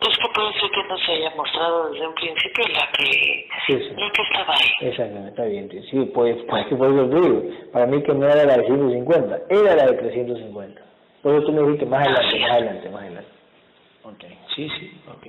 Es 0.00 0.16
que 0.16 0.28
puede 0.34 0.52
ser 0.54 0.70
que 0.70 0.82
no 0.88 0.98
se 0.98 1.12
haya 1.12 1.30
mostrado 1.36 1.90
desde 1.90 2.06
un 2.08 2.14
principio 2.14 2.64
la 2.68 2.90
que, 2.92 3.46
Sí, 3.66 3.74
sí. 3.74 3.90
la 3.96 4.10
que 4.12 4.22
estaba 4.22 4.54
ahí. 4.54 4.88
Exactamente, 4.88 5.28
está 5.30 5.44
bien. 5.44 5.70
Sí, 5.90 6.10
pues, 6.14 6.36
pues 6.48 6.66
que 6.68 6.76
por 6.76 6.90
eso 6.90 7.08
te 7.10 7.20
digo. 7.20 7.42
Para 7.72 7.86
mí 7.86 8.02
que 8.02 8.14
no 8.14 8.26
era 8.26 8.44
la 8.44 8.56
de 8.56 8.66
150, 8.66 9.40
era 9.50 9.76
la 9.76 9.86
de 9.86 9.92
350. 9.98 10.80
Por 11.22 11.34
eso 11.34 11.44
tú 11.44 11.52
me 11.52 11.62
dijiste 11.62 11.84
más 11.84 12.06
adelante, 12.06 12.38
más 12.40 12.50
adelante, 12.50 12.90
más 12.90 13.02
adelante. 13.02 13.30
Ok, 14.04 14.24
sí, 14.56 14.68
sí, 14.78 15.00
ok. 15.06 15.26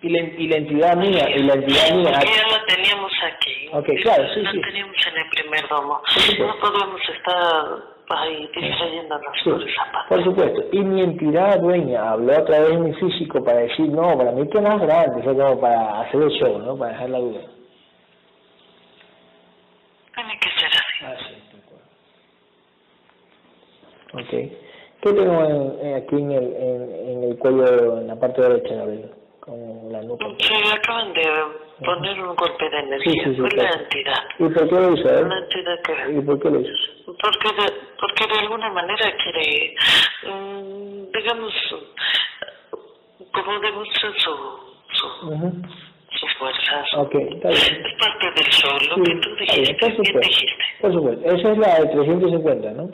Y 0.00 0.08
la, 0.10 0.20
y 0.22 0.46
la 0.48 0.56
entidad 0.58 0.96
mía, 0.96 1.28
y 1.34 1.42
la 1.42 1.54
entidad 1.54 1.90
mía... 1.96 2.10
Porque 2.12 2.30
ya 2.36 2.46
la 2.56 2.64
teníamos 2.66 3.12
aquí. 3.32 3.68
Ok, 3.72 3.86
claro, 4.02 4.24
sí, 4.32 4.42
la 4.42 4.52
sí. 4.52 4.60
teníamos 4.60 4.96
en 5.08 5.16
el 5.18 5.28
primer 5.30 5.68
domo. 5.68 6.00
Supuesto. 6.06 6.46
No 6.46 6.54
podíamos 6.60 7.00
estar 7.08 7.82
ahí 8.10 8.48
distrayéndonos 8.54 9.32
Sí, 9.42 9.50
por 9.50 9.68
esa 9.68 9.92
parte. 9.92 10.08
por 10.14 10.24
supuesto. 10.24 10.64
Y 10.72 10.80
mi 10.84 11.02
entidad 11.02 11.58
dueña 11.60 12.10
habló 12.12 12.32
a 12.32 12.44
través 12.44 12.68
de 12.70 12.78
mi 12.78 12.94
físico 12.94 13.42
para 13.42 13.58
decir, 13.58 13.88
no, 13.88 14.16
para 14.16 14.30
mí 14.30 14.48
que 14.48 14.60
más 14.60 14.80
grande, 14.80 15.20
sea, 15.22 15.34
como 15.34 15.60
para 15.60 16.00
hacer 16.02 16.22
el 16.22 16.30
show, 16.30 16.58
¿no? 16.60 16.78
Para 16.78 16.92
dejar 16.92 17.10
la 17.10 17.18
duda. 17.18 17.40
Tiene 20.14 20.38
que 20.38 20.48
ser 20.60 20.68
así. 20.68 21.04
Ah, 21.04 21.16
sí, 21.26 21.34
de 24.14 24.22
acuerdo. 24.22 24.48
Ok. 24.52 24.52
¿Qué 25.00 25.12
tengo 25.12 25.44
en- 25.44 25.86
en- 25.86 25.94
aquí 25.96 26.14
en 26.16 26.30
el, 26.32 26.54
en, 26.54 27.08
en 27.08 27.24
el 27.24 27.38
cuello, 27.38 27.98
en 27.98 28.06
la 28.06 28.16
parte 28.16 28.40
derecha, 28.42 28.74
Gabriel? 28.76 29.10
Con 29.48 29.90
la 29.92 30.02
nuca. 30.02 30.26
Se 30.40 30.54
acaban 30.76 31.12
de 31.14 31.22
poner 31.82 32.20
un 32.22 32.36
golpe 32.36 32.68
de 32.68 32.78
energía. 32.80 33.12
Sí, 33.14 33.18
sí, 33.24 33.30
sí, 33.34 33.40
Fue 33.40 33.48
la 33.50 33.62
claro. 33.68 33.80
entidad. 33.82 34.24
¿Y 34.38 34.42
por 34.50 34.68
qué 34.68 34.74
lo 34.74 34.94
hizo, 34.94 35.08
eh? 35.08 35.22
Una 35.24 35.38
entidad 35.38 35.78
que... 35.82 36.12
¿Y 36.12 36.20
por 36.20 36.38
qué 36.42 36.50
lo 36.50 36.60
hizo? 36.60 36.72
Porque 37.06 37.48
de, 37.62 37.72
porque 37.98 38.26
de 38.34 38.38
alguna 38.40 38.70
manera 38.70 39.16
quiere, 39.16 39.74
mm, 40.24 41.12
digamos, 41.16 41.52
como 43.32 43.58
demostrar 43.60 44.12
su, 44.18 44.36
su, 44.92 45.06
Ujú. 45.28 45.52
su 46.20 46.26
fuerza. 46.38 46.84
su- 46.90 47.00
Ok, 47.00 47.14
está 47.14 47.48
bien. 47.48 47.86
Es 47.86 47.94
parte 47.98 48.30
del 48.42 48.52
sol, 48.52 48.80
lo 48.90 48.94
Sí, 48.96 49.02
que 49.02 49.16
tú 49.20 49.28
está 49.30 49.54
bien, 49.54 49.64
dijiste, 49.64 49.90
por 49.96 50.02
bien 50.04 50.20
dijiste. 50.20 50.64
Por 50.82 50.92
supuesto. 50.92 51.24
Esa 51.32 51.52
es 51.52 51.58
la 51.58 51.74
de 51.80 51.86
350, 51.86 52.70
¿no? 52.72 52.90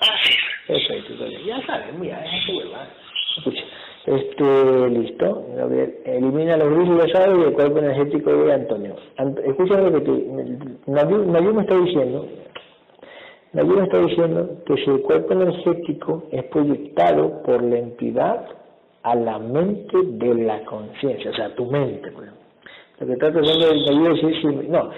Así 0.00 0.30
es. 0.32 0.66
Perfecto, 0.66 1.12
está 1.12 1.24
bien. 1.26 1.44
Ya 1.44 1.66
sabes, 1.66 1.94
mira, 1.94 2.24
esa 2.24 2.52
huevada. 2.52 2.90
Escucha, 3.38 3.62
este, 4.06 4.90
listo, 4.90 5.46
elimina 6.04 6.56
los 6.56 6.70
grises 6.70 7.06
pesados 7.06 7.38
y 7.38 7.42
el 7.42 7.52
cuerpo 7.52 7.78
energético 7.78 8.32
de 8.32 8.52
Antonio. 8.52 8.94
Ant 9.16 9.38
escucha 9.40 9.80
lo 9.80 9.92
que 9.92 10.00
te, 10.00 10.12
Nayu, 10.86 11.24
Nayu 11.24 11.52
me 11.52 11.62
está 11.62 11.76
diciendo, 11.76 12.26
Nayu 13.52 13.76
me 13.76 13.82
está 13.82 13.98
diciendo 13.98 14.48
que 14.64 14.76
si 14.76 14.90
el 14.90 15.02
cuerpo 15.02 15.32
energético 15.32 16.22
es 16.30 16.44
proyectado 16.44 17.42
por 17.42 17.62
la 17.64 17.78
entidad 17.78 18.46
a 19.02 19.14
la 19.16 19.40
mente 19.40 19.98
de 20.02 20.34
la 20.34 20.64
conciencia, 20.64 21.32
o 21.32 21.34
sea, 21.34 21.54
tu 21.56 21.66
mente, 21.66 22.10
pues. 22.12 22.30
Lo 23.00 23.06
que 23.08 23.12
está 23.12 23.32
tratando 23.32 23.66
de 23.66 23.74
Nayu 23.74 24.14
es 24.14 24.22
decir, 24.22 24.68
no, 24.70 24.90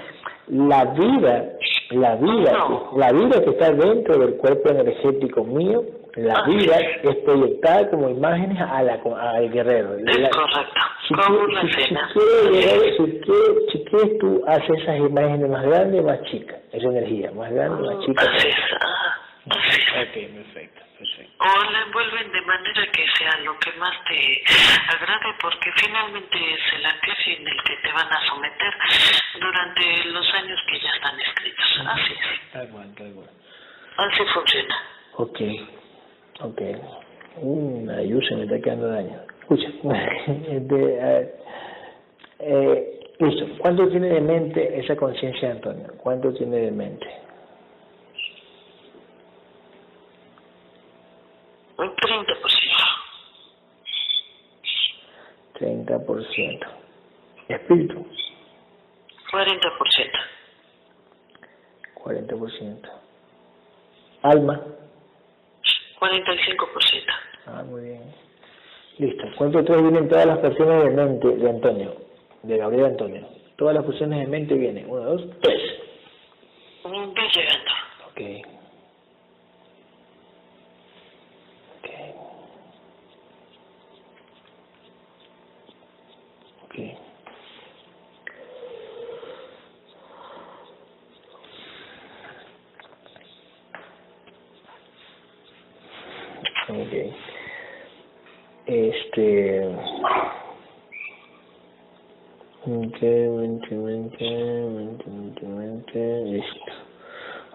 la 0.48 0.84
vida, 0.84 1.52
la 1.90 2.16
vida, 2.16 2.52
la 2.94 3.12
vida 3.12 3.42
que 3.42 3.50
está 3.50 3.72
dentro 3.72 4.18
del 4.18 4.36
cuerpo 4.36 4.68
energético 4.68 5.44
mío, 5.44 5.82
la 6.18 6.34
Así 6.40 6.56
vida 6.56 6.76
es. 6.80 7.16
proyectada 7.24 7.90
como 7.90 8.08
imágenes 8.10 8.60
a 8.60 8.82
la, 8.82 8.94
al 9.20 9.50
guerrero. 9.50 9.96
Es 10.06 10.18
La- 10.18 10.30
correcto. 10.30 10.80
si, 11.06 11.14
Como 11.14 11.46
quieres- 11.46 11.48
una 11.48 11.60
si, 11.62 11.68
si 11.68 11.84
quieres 11.88 12.96
si 12.96 13.20
quieres- 13.20 13.72
si 13.72 13.84
quieres 13.84 14.18
tú 14.18 14.42
haces 14.46 14.82
esas 14.82 14.96
imágenes 14.98 15.48
más 15.50 15.64
grandes, 15.64 16.02
más 16.04 16.22
chicas, 16.24 16.58
esa 16.72 16.88
energía, 16.88 17.30
más 17.32 17.50
grande, 17.52 17.82
más 17.94 18.04
chica. 18.04 18.22
Así 18.22 18.48
es. 18.48 18.54
ah, 18.80 19.14
Así 19.50 19.80
es. 19.80 19.88
Ok, 19.88 20.34
perfecto, 20.34 20.80
perfecto. 20.98 21.32
O 21.40 21.70
la 21.72 21.80
envuelven 21.82 22.32
de 22.32 22.40
manera 22.42 22.86
que 22.92 23.06
sea 23.16 23.38
lo 23.44 23.58
que 23.60 23.72
más 23.78 23.94
te 24.08 24.42
agrade, 24.94 25.34
porque 25.40 25.70
finalmente 25.76 26.36
es 26.36 26.60
el 26.78 26.84
arquetipo 26.86 27.40
en 27.40 27.48
el 27.48 27.62
que 27.64 27.76
te 27.82 27.92
van 27.92 28.12
a 28.12 28.20
someter 28.28 28.74
durante 29.40 30.04
los 30.10 30.34
años 30.34 30.58
que 30.70 30.80
ya 30.80 30.90
están 30.90 31.18
escritos. 31.20 31.66
Así 31.86 32.12
es. 32.12 32.52
Tal 32.52 32.68
cual, 32.68 32.94
tal 32.96 33.12
cual. 33.14 33.28
Así 33.98 34.22
funciona. 34.34 34.76
Ok, 35.14 35.38
ok. 36.40 36.60
Uh, 37.40 37.90
Ayu 37.90 38.20
se 38.22 38.34
me 38.36 38.44
está 38.44 38.58
quedando 38.60 38.88
daño. 38.88 39.20
Escucha, 39.40 39.68
este, 40.48 41.00
a 41.00 41.06
ver, 41.06 41.38
eh, 42.40 43.00
listo. 43.18 43.46
¿Cuánto 43.58 43.88
tiene 43.88 44.08
de 44.08 44.20
mente 44.20 44.78
esa 44.78 44.96
conciencia 44.96 45.50
Antonio? 45.50 45.92
¿Cuánto 45.98 46.32
tiene 46.32 46.56
de 46.56 46.70
mente? 46.70 47.06
Un 51.78 51.94
30%. 51.94 52.98
30%. 55.58 56.66
Espíritu, 57.48 58.06
40%. 59.32 59.58
40%. 61.94 62.90
Alma, 64.22 64.60
45%. 66.00 67.12
ah, 67.46 67.62
muy 67.64 67.82
bien. 67.82 68.02
Listo. 68.98 69.24
¿Cuánto 69.36 69.64
tres 69.64 69.80
vienen 69.80 70.08
todas 70.08 70.26
las 70.26 70.38
personas 70.38 70.84
de 70.84 70.90
mente 70.90 71.28
de 71.28 71.50
Antonio? 71.50 71.94
De 72.42 72.56
Gabriel 72.56 72.86
Antonio. 72.86 73.26
Todas 73.56 73.74
las 73.74 73.84
personas 73.84 74.20
de 74.20 74.26
mente 74.26 74.54
vienen. 74.54 74.88
Uno, 74.88 75.02
dos, 75.02 75.22
tres. 75.40 75.60
Ve 76.84 76.90
llegando. 76.90 77.70
Ok. 78.08 78.20
Ok. 86.64 87.08
Ok. 96.70 97.14
Este... 98.66 99.66
Ok, 102.70 103.00
mente, 103.00 103.74
mente, 103.74 104.24
mente, 104.24 105.04
mente, 105.08 105.46
mente, 105.46 106.24
listo. 106.26 106.60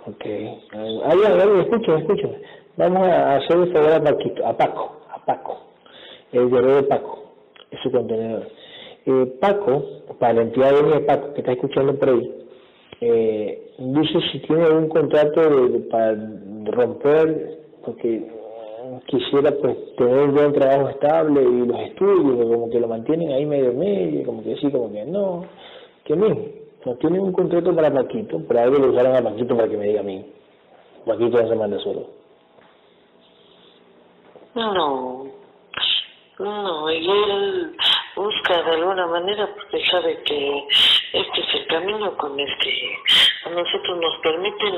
Ok. 0.07 0.25
Ah, 0.73 1.13
ya, 1.21 1.37
ya, 1.37 1.45
escúchame, 1.83 1.99
escúchame. 1.99 2.41
Vamos 2.77 3.07
a 3.07 3.35
hacer 3.35 3.57
el 3.57 3.73
favor 3.73 3.91
a 3.91 4.03
Paquito, 4.03 4.45
a 4.45 4.57
Paco, 4.57 5.01
a 5.09 5.25
Paco, 5.25 5.57
el 6.31 6.49
guerrero 6.49 6.75
de 6.77 6.83
Paco, 6.83 7.23
es 7.71 7.79
su 7.81 7.91
contenedor. 7.91 8.47
Eh, 9.05 9.37
Paco, 9.39 9.83
para 10.19 10.33
la 10.33 10.41
entidad 10.43 10.71
de 10.71 10.99
Paco, 11.01 11.33
que 11.33 11.41
está 11.41 11.51
escuchando 11.51 11.95
por 11.99 12.09
ahí, 12.09 12.31
eh, 13.01 13.71
dice 13.77 14.19
si 14.31 14.39
tiene 14.39 14.63
algún 14.63 14.89
contrato 14.89 15.41
de, 15.41 15.79
para 15.81 16.15
romper, 16.65 17.59
porque 17.85 18.27
quisiera 19.07 19.51
pues 19.51 19.75
tener 19.97 20.29
un 20.29 20.53
trabajo 20.53 20.89
estable 20.89 21.43
y 21.43 21.65
los 21.67 21.79
estudios, 21.81 22.45
como 22.45 22.69
que 22.69 22.79
lo 22.79 22.87
mantienen 22.87 23.31
ahí 23.31 23.45
medio 23.45 23.73
medio, 23.73 24.25
como 24.25 24.43
que 24.43 24.55
sí, 24.55 24.71
como 24.71 24.91
que 24.91 25.05
no, 25.05 25.45
que 26.05 26.15
mismo, 26.15 26.45
no 26.85 26.95
tienen 26.95 27.21
un 27.21 27.33
contrato 27.33 27.75
para 27.75 27.93
Paquito, 27.93 28.39
por 28.39 28.57
algo 28.57 28.77
lo 28.77 28.91
usaron 28.91 29.15
a 29.15 29.21
Paquito 29.21 29.55
para 29.55 29.69
que 29.69 29.77
me 29.77 29.87
diga 29.87 29.99
a 29.99 30.03
mí. 30.03 30.25
No 31.05 31.47
se 31.49 31.55
manda 31.55 31.79
solo. 31.79 32.07
No, 34.55 35.25
no, 36.39 36.91
y 36.91 37.09
él 37.09 37.75
busca 38.15 38.61
de 38.61 38.71
alguna 38.71 39.07
manera 39.07 39.49
porque 39.53 39.83
sabe 39.89 40.21
que 40.23 40.67
este 41.13 41.41
es 41.41 41.55
el 41.55 41.67
camino 41.67 42.15
con 42.17 42.39
el 42.39 42.57
que 42.59 42.95
a 43.45 43.49
nosotros 43.49 43.99
nos 43.99 44.17
permiten 44.21 44.73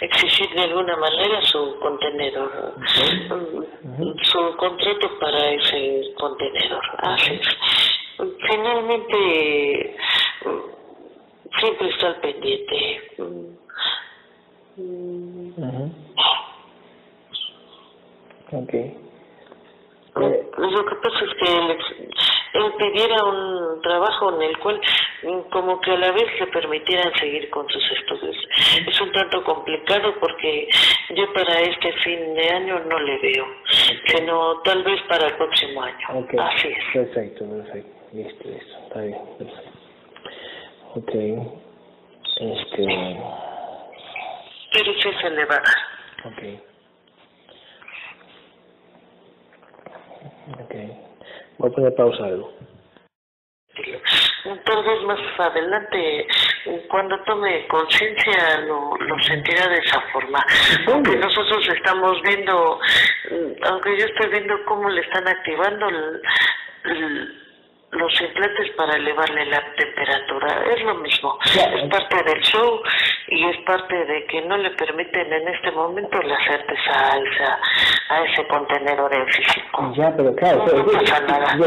exigir 0.00 0.50
de 0.50 0.62
alguna 0.62 0.96
manera 0.96 1.40
su 1.42 1.78
contenedor, 1.80 2.74
su 4.22 4.56
contrato 4.56 5.18
para 5.18 5.50
ese 5.52 6.14
contenedor. 6.18 6.82
Así 6.98 7.40
Finalmente, 8.50 9.96
siempre 11.58 11.88
está 11.88 12.08
al 12.08 12.20
pendiente. 12.20 13.02
Okay. 18.52 18.96
Lo 20.16 20.84
que 20.84 20.94
pasa 20.96 21.24
es 21.24 21.34
que 21.34 22.58
él, 22.58 22.72
pidiera 22.78 23.24
un 23.24 23.80
trabajo 23.80 24.34
en 24.34 24.42
el 24.42 24.58
cual 24.58 24.80
como 25.50 25.80
que 25.80 25.92
a 25.92 25.96
la 25.96 26.10
vez 26.10 26.26
le 26.40 26.46
permitieran 26.48 27.12
seguir 27.14 27.48
con 27.50 27.68
sus 27.68 27.82
estudios. 27.92 28.36
Es 28.86 29.00
un 29.00 29.12
tanto 29.12 29.44
complicado 29.44 30.14
porque 30.18 30.68
yo 31.10 31.32
para 31.32 31.60
este 31.60 31.92
fin 32.04 32.34
de 32.34 32.50
año 32.50 32.80
no 32.80 32.98
le 32.98 33.18
veo, 33.18 33.46
sino 34.06 34.60
tal 34.62 34.82
vez 34.82 35.00
para 35.08 35.28
el 35.28 35.36
próximo 35.36 35.82
año. 35.82 36.26
Así 36.38 36.68
es. 36.68 36.84
Perfecto, 36.92 37.48
perfecto. 37.48 37.90
Listo, 38.12 38.48
listo. 38.48 38.78
Está 38.88 39.00
bien. 39.02 39.18
Perfecto. 39.38 39.70
Ok. 40.96 41.14
Este... 42.40 43.49
Va 45.44 45.56
a 45.56 45.60
dar. 45.60 45.76
Ok. 46.24 46.42
Ok. 50.60 50.74
Voy 51.58 51.70
a 51.70 51.74
poner 51.74 51.94
pausa 51.94 52.24
algo. 52.24 52.52
Vez 54.44 55.02
más 55.02 55.18
adelante, 55.38 56.26
cuando 56.88 57.20
tome 57.24 57.66
conciencia, 57.68 58.60
lo, 58.60 58.96
lo 58.96 59.22
sentirá 59.24 59.68
de 59.68 59.78
esa 59.78 60.00
forma. 60.12 60.44
Aunque 60.86 61.16
nosotros 61.16 61.68
estamos 61.68 62.20
viendo, 62.22 62.80
aunque 63.64 63.98
yo 63.98 64.06
estoy 64.06 64.28
viendo 64.30 64.54
cómo 64.64 64.88
le 64.88 65.02
están 65.02 65.28
activando 65.28 65.88
el, 65.88 66.22
el 66.84 67.49
los 67.92 68.20
implantes 68.20 68.70
para 68.76 68.96
elevarle 68.96 69.46
la 69.46 69.62
temperatura. 69.74 70.64
Es 70.74 70.82
lo 70.84 70.94
mismo. 70.96 71.38
Es 71.44 71.88
parte 71.90 72.22
del 72.24 72.40
show 72.42 72.80
y 73.28 73.44
es 73.46 73.56
parte 73.66 73.94
de 74.04 74.24
que 74.26 74.42
no 74.42 74.56
le 74.56 74.70
permiten 74.70 75.32
en 75.32 75.48
este 75.48 75.70
momento 75.72 76.20
la 76.22 76.38
certeza 76.46 76.92
a, 76.92 77.18
esa, 77.18 77.58
a 78.10 78.24
ese 78.24 78.46
contenedor 78.46 79.12
en 79.12 79.26
físico. 79.28 79.92
Ya, 79.96 80.14
pero 80.16 80.34
claro, 80.36 80.66
no, 80.66 80.86
pasa 80.86 81.20
nada. 81.20 81.58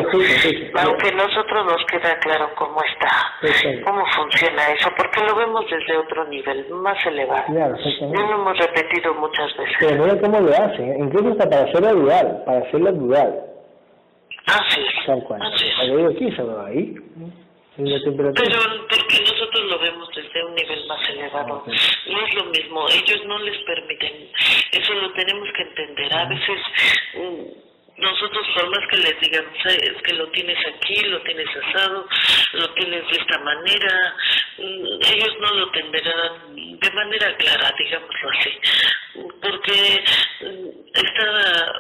Aunque 0.84 1.12
nosotros 1.12 1.66
nos 1.66 1.86
queda 1.86 2.18
claro 2.20 2.50
cómo 2.56 2.82
está, 2.84 3.84
cómo 3.84 4.06
funciona 4.16 4.70
eso, 4.70 4.90
porque 4.96 5.22
lo 5.22 5.36
vemos 5.36 5.66
desde 5.70 5.98
otro 5.98 6.26
nivel, 6.26 6.70
más 6.70 7.06
elevado. 7.06 7.44
Claro, 7.48 7.76
ya 7.78 8.22
lo 8.22 8.34
hemos 8.36 8.58
repetido 8.58 9.14
muchas 9.16 9.56
veces. 9.58 9.76
Pero 9.80 10.04
mira 10.04 10.22
cómo 10.22 10.40
lo 10.40 10.52
hacen, 10.52 11.04
incluso 11.04 11.32
hasta 11.32 11.50
para 11.50 11.64
hacerlo 11.64 11.96
dual, 11.96 12.44
para 12.46 12.60
hacerlo 12.60 12.92
dual 12.94 13.53
Así 14.46 14.82
es. 14.82 15.06
Tal 15.06 15.24
cual. 15.24 15.42
Así 15.42 15.66
es. 15.68 16.40
ahí. 16.66 16.96
Pero 17.76 18.88
porque 18.88 19.20
nosotros 19.22 19.64
lo 19.68 19.80
vemos 19.80 20.08
desde 20.16 20.46
un 20.46 20.54
nivel 20.54 20.86
más 20.86 21.10
elevado. 21.10 21.66
No 21.66 22.26
es 22.26 22.34
lo 22.36 22.46
mismo. 22.46 22.88
Ellos 22.90 23.26
no 23.26 23.40
les 23.40 23.58
permiten. 23.64 24.30
Eso 24.72 24.94
lo 24.94 25.12
tenemos 25.14 25.50
que 25.56 25.62
entender. 25.64 26.14
A 26.16 26.26
veces 26.26 26.60
mm, 27.16 27.64
nosotros 27.98 28.48
por 28.56 28.70
más 28.70 28.88
que 28.90 28.98
les 28.98 29.20
digamos 29.20 29.66
es 29.66 30.02
que 30.04 30.14
lo 30.14 30.28
tienes 30.30 30.58
aquí, 30.68 31.04
lo 31.06 31.22
tienes 31.22 31.48
asado, 31.56 32.08
lo 32.54 32.74
tienes 32.74 33.08
de 33.10 33.18
esta 33.18 33.40
manera, 33.40 34.16
mm, 34.58 34.86
ellos 35.14 35.38
no 35.40 35.54
lo 35.54 35.72
tendrán 35.72 36.56
de 36.56 36.92
manera 36.92 37.36
clara, 37.38 37.74
digámoslo 37.78 38.30
así, 38.30 38.52
porque 39.42 40.04
mm, 40.42 40.70
esta 40.94 41.74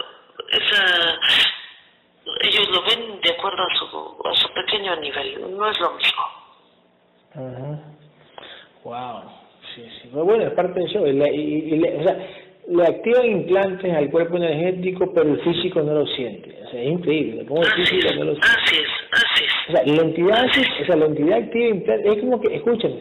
esa 0.50 1.20
ellos 2.44 2.70
lo 2.70 2.82
ven 2.84 3.22
de 3.22 3.30
acuerdo 3.32 3.64
a 3.64 3.76
su, 3.78 4.28
a 4.28 4.34
su 4.36 4.54
pequeño 4.54 4.96
nivel, 4.98 5.58
no 5.58 5.70
es 5.70 5.80
lo 5.80 5.92
mismo. 5.94 6.24
Uh 7.36 7.94
Wow, 8.84 9.22
sí, 9.74 9.82
sí. 10.02 10.10
Bueno, 10.12 10.44
es 10.44 10.52
parte 10.52 10.78
de 10.78 10.86
eso. 10.86 11.08
y, 11.08 11.12
y, 11.12 11.84
o 11.84 12.04
sea, 12.04 12.18
le 12.68 12.84
activan 12.86 13.26
implantes 13.26 13.94
al 13.96 14.10
cuerpo 14.10 14.36
energético, 14.38 15.14
pero 15.14 15.30
el 15.32 15.40
físico 15.42 15.82
no 15.82 15.94
lo 15.94 16.06
siente. 16.08 16.62
O 16.66 16.70
sea, 16.70 16.82
es 16.82 16.90
increíble. 16.90 17.46
¿Cómo 17.46 17.62
el 17.62 17.72
físico 17.72 18.14
no 18.16 18.26
lo 18.26 18.32
siente? 18.36 18.48
Así 18.48 18.76
es, 18.76 18.90
así 19.12 19.46
es. 19.46 19.70
O 19.70 19.72
sea, 19.72 19.96
la 19.96 20.02
entidad, 20.02 20.46
o 20.46 20.86
sea, 20.86 20.96
la 20.98 21.06
entidad 21.06 21.38
activa 21.38 21.66
implantes, 21.66 22.14
es 22.14 22.20
como 22.24 22.42
que, 22.42 22.56
escúchame, 22.56 22.96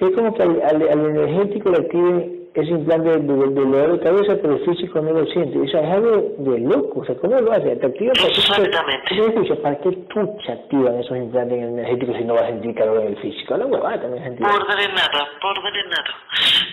es 0.00 0.10
como 0.10 0.34
que 0.34 0.42
al, 0.42 0.62
al, 0.62 0.88
al 0.88 1.06
energético 1.10 1.70
le 1.70 1.76
activen 1.76 2.45
ese 2.62 2.70
implante 2.70 3.10
de, 3.10 3.18
dolor 3.20 3.92
de 3.92 4.00
cabeza, 4.00 4.34
pero 4.40 4.54
el 4.54 4.64
físico 4.64 5.00
no 5.00 5.12
lo 5.12 5.26
siente. 5.26 5.58
O 5.58 5.68
sea, 5.68 5.80
es 5.80 5.92
algo 5.92 6.34
de 6.38 6.60
loco. 6.60 7.00
O 7.00 7.04
sea, 7.04 7.14
¿cómo 7.16 7.38
lo 7.40 7.52
hace? 7.52 7.76
¿Te 7.76 7.86
activa 7.86 8.12
Exactamente. 8.12 9.56
¿Para 9.62 9.78
qué 9.78 9.90
tú 10.08 10.38
te 10.44 10.52
activan 10.52 10.98
esos 10.98 11.16
implantes 11.16 11.58
energéticos 11.58 12.16
si 12.16 12.24
no 12.24 12.34
vas 12.34 12.44
a 12.44 12.48
sentir 12.48 12.74
calor 12.74 13.02
en 13.02 13.08
el 13.08 13.16
físico? 13.18 13.56
La 13.56 13.66
huevada 13.66 14.00
también 14.00 14.22
es 14.24 14.40
Por 14.40 14.66
drenado, 14.66 15.26
por 15.40 15.54
drenado. 15.62 16.12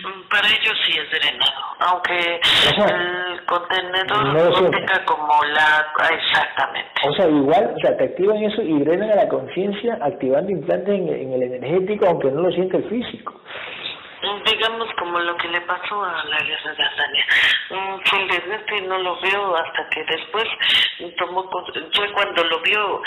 Mm, 0.04 0.28
para 0.28 0.48
ellos 0.48 0.76
sí 0.86 0.92
es 0.98 1.10
drenado. 1.10 1.64
Aunque 1.80 2.40
el 2.76 3.44
contenedor 3.46 4.24
no, 4.32 4.70
tenga 4.70 5.04
como 5.04 5.44
la... 5.52 5.86
Exactamente. 6.08 6.90
O 7.08 7.12
sea, 7.14 7.28
igual, 7.28 7.74
o 7.76 7.80
sea, 7.80 7.96
te 7.96 8.04
activan 8.04 8.38
eso 8.38 8.62
y 8.62 8.78
drenan 8.80 9.10
a 9.10 9.16
la 9.16 9.28
conciencia 9.28 9.98
activando 10.00 10.50
implantes 10.50 10.94
en, 10.94 11.08
en 11.08 11.32
el 11.32 11.42
energético, 11.42 12.06
aunque 12.06 12.30
no 12.30 12.42
lo 12.42 12.52
siente 12.52 12.78
el 12.78 12.84
físico 12.84 13.34
digamos 14.44 14.88
como 14.98 15.18
lo 15.20 15.36
que 15.36 15.48
le 15.48 15.60
pasó 15.62 16.04
a 16.04 16.24
la 16.24 16.38
guerra 16.38 16.74
de 16.74 16.82
Azania. 16.82 17.26
Felizmente 18.04 18.80
no 18.82 18.98
lo 18.98 19.20
veo 19.20 19.56
hasta 19.56 19.88
que 19.90 20.04
después 20.04 20.44
tomó, 21.16 21.50
fue 21.94 22.12
cuando 22.12 22.44
lo 22.44 22.60
vio 22.60 23.02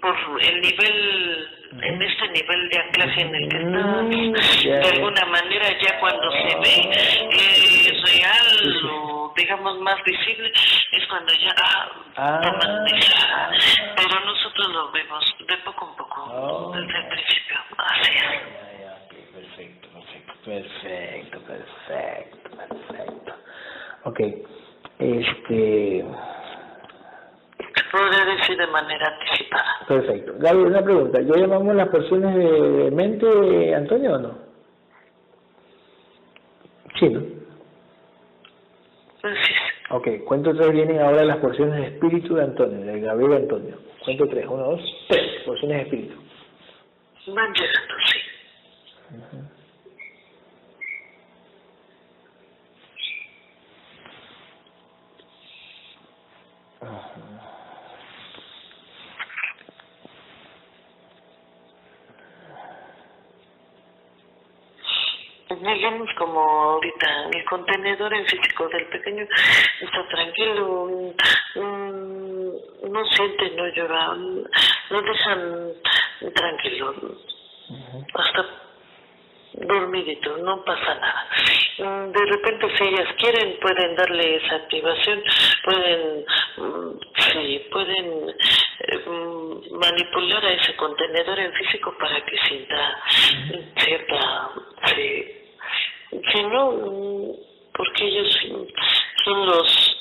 por 0.00 0.16
el 0.42 0.60
nivel, 0.60 1.48
en 1.82 2.02
este 2.02 2.28
nivel 2.28 2.68
de 2.68 2.78
anclaje 2.78 3.20
en 3.22 3.34
el 3.34 3.48
que 3.48 3.56
está, 3.56 4.80
de 4.80 4.88
alguna 4.96 5.24
manera 5.26 5.78
ya 5.80 6.00
cuando 6.00 6.30
se 6.32 6.56
ve 6.58 6.90
eh, 7.30 8.02
real 8.04 8.90
o 8.90 9.32
digamos 9.36 9.78
más 9.80 10.02
visible, 10.04 10.52
es 10.92 11.06
cuando 11.08 11.32
ya 11.34 11.54
ah, 11.58 11.90
ah. 12.16 13.50
pero 13.96 14.20
nosotros 14.24 14.68
lo 14.70 14.90
vemos 14.90 15.24
de 15.46 15.56
poco 15.58 15.88
en 15.90 15.96
poco, 15.96 16.22
oh. 16.32 16.72
desde 16.74 16.98
el 16.98 17.08
principio, 17.08 17.56
así 17.78 18.12
es. 18.12 18.70
Perfecto, 19.32 19.79
perfecto, 20.44 21.40
perfecto. 21.40 23.32
Ok, 24.04 24.20
este... 24.98 26.04
Decir 27.92 28.56
de 28.56 28.66
manera 28.68 29.08
anticipada. 29.08 29.64
Perfecto. 29.88 30.34
Gaby, 30.38 30.62
una 30.62 30.82
pregunta. 30.82 31.20
¿Ya 31.20 31.36
llamamos 31.36 31.74
las 31.74 31.88
porciones 31.88 32.34
de 32.36 32.90
mente, 32.92 33.74
Antonio, 33.74 34.14
o 34.14 34.18
no? 34.18 34.38
Sí, 36.98 37.08
¿no? 37.08 37.20
Sí. 39.22 39.52
Ok, 39.90 40.08
¿cuánto 40.24 40.54
tres 40.54 40.70
vienen 40.70 41.00
ahora 41.00 41.24
las 41.24 41.38
porciones 41.38 41.80
de 41.80 41.86
espíritu 41.88 42.36
de 42.36 42.44
Antonio, 42.44 42.86
de 42.86 43.00
Gabriel 43.00 43.32
Antonio? 43.32 43.76
¿Cuánto 44.04 44.28
tres? 44.28 44.46
Uno, 44.46 44.62
dos, 44.62 44.80
tres 45.08 45.42
porciones 45.44 45.78
de 45.78 45.82
espíritu. 45.82 46.14
Van 47.34 47.52
llegando, 47.52 47.94
sí. 48.06 48.18
Pues 56.80 56.90
Digamos 65.60 66.08
como 66.16 66.40
ahorita 66.40 67.28
el 67.32 67.44
contenedor 67.44 68.14
en 68.14 68.24
físico 68.26 68.68
del 68.68 68.86
pequeño 68.86 69.26
está 69.80 70.08
tranquilo, 70.08 71.12
no 71.56 73.04
siente, 73.10 73.50
no 73.56 73.68
llora, 73.68 74.14
lo 74.14 75.02
dejan 75.02 75.72
tranquilo. 76.34 76.94
Hasta 78.14 78.46
dormidito, 79.54 80.36
no 80.38 80.64
pasa 80.64 80.94
nada. 80.94 81.26
Mm, 81.78 82.12
de 82.12 82.26
repente 82.26 82.66
si 82.76 82.84
ellas 82.84 83.08
quieren 83.18 83.58
pueden 83.60 83.96
darle 83.96 84.36
esa 84.36 84.56
activación, 84.56 85.22
pueden, 85.64 86.24
mm, 86.56 86.98
sí, 87.16 87.66
pueden 87.70 88.28
eh, 88.28 88.98
mm, 89.06 89.78
manipular 89.78 90.44
a 90.44 90.52
ese 90.52 90.76
contenedor 90.76 91.38
en 91.38 91.52
físico 91.52 91.94
para 91.98 92.24
que 92.24 92.36
sienta 92.48 93.02
cierta, 93.76 94.50
sí, 94.94 95.24
si 96.32 96.42
no, 96.44 97.34
porque 97.74 98.04
ellos 98.04 98.38
son 99.24 99.46
los 99.46 99.96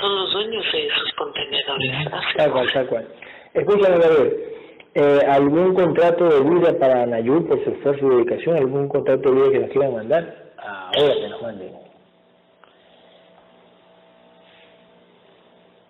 son 0.00 0.16
los 0.16 0.32
dueños 0.32 0.64
de 0.72 0.86
esos 0.86 1.12
contenedores. 1.12 2.10
Tal 2.36 2.52
cual, 2.52 2.72
tal 2.72 2.86
cual. 2.86 3.08
Escúchame, 3.52 3.98
Gabriel 3.98 4.54
eh, 4.94 5.20
algún 5.26 5.74
contrato 5.74 6.28
de 6.28 6.48
vida 6.48 6.78
para 6.78 7.04
Nayur 7.06 7.46
por 7.48 7.62
su 7.64 7.70
esfuerzo 7.70 8.06
y 8.06 8.16
dedicación, 8.16 8.56
algún 8.56 8.88
contrato 8.88 9.30
de 9.30 9.34
vida 9.34 9.50
que 9.50 9.58
nos 9.58 9.70
quieran 9.70 9.94
mandar, 9.94 10.52
ahora 10.56 11.14
que 11.14 11.28
nos 11.28 11.42
manden. 11.42 11.72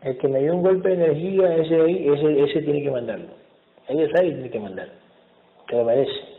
El 0.03 0.19
que 0.19 0.29
me 0.29 0.41
dio 0.41 0.55
un 0.55 0.63
golpe 0.63 0.89
de 0.89 0.95
energía, 0.95 1.57
ese 1.57 1.81
ahí, 1.81 2.09
ese, 2.09 2.45
ese 2.45 2.63
tiene 2.63 2.83
que 2.83 2.91
mandarlo. 2.91 3.29
Ella 3.89 4.09
sabe 4.15 4.29
y 4.29 4.33
tiene 4.33 4.51
que 4.51 4.61
mandar. 4.61 4.89
Que 5.67 5.77
lo 5.77 5.85
merece. 5.85 6.34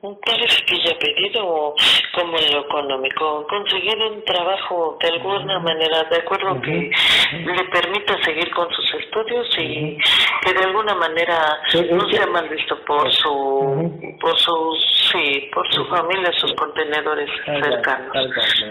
Que 0.00 0.78
ya 0.82 0.98
pedido 0.98 1.74
como 2.14 2.38
en 2.38 2.54
lo 2.54 2.60
económico, 2.60 3.46
conseguir 3.46 3.98
un 3.98 4.24
trabajo 4.24 4.96
de 4.98 5.08
alguna 5.08 5.58
manera, 5.58 6.04
de 6.04 6.16
acuerdo 6.16 6.58
que 6.62 6.90
le 7.32 7.64
permita 7.64 8.16
seguir 8.24 8.50
con 8.52 8.70
sus 8.72 8.94
estudios 8.94 9.46
y 9.58 9.98
que 10.42 10.54
de 10.54 10.64
alguna 10.64 10.94
manera 10.94 11.60
no 11.90 12.08
sea 12.08 12.26
mal 12.28 12.48
visto 12.48 12.82
por 12.86 13.12
su, 13.12 14.16
por 14.20 14.38
sus, 14.38 15.10
sí, 15.12 15.50
por 15.52 15.70
su 15.70 15.84
familia, 15.86 16.32
sus 16.32 16.54
contenedores 16.54 17.28
cercanos. 17.44 18.16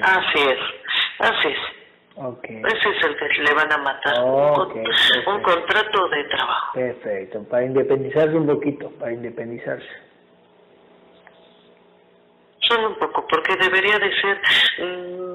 Así 0.02 0.40
es, 0.40 0.60
así 1.20 1.48
es. 1.50 1.60
Ese 2.44 2.90
es 2.90 3.06
el 3.06 3.16
que 3.16 3.44
le 3.44 3.54
van 3.54 3.72
a 3.72 3.78
matar, 3.78 4.24
un 4.24 5.42
contrato 5.44 6.10
de 6.10 6.24
trabajo. 6.24 6.74
Perfecto, 6.74 7.44
para 7.50 7.66
independizarse 7.66 8.36
un 8.36 8.48
poquito, 8.48 8.90
para 9.00 9.14
independizarse. 9.14 10.09
Solo 12.70 12.90
un 12.90 12.96
poco, 12.96 13.28
porque 13.28 13.56
debería 13.58 14.00
de 14.00 14.12
ser 14.22 14.42
mm, 14.78 15.30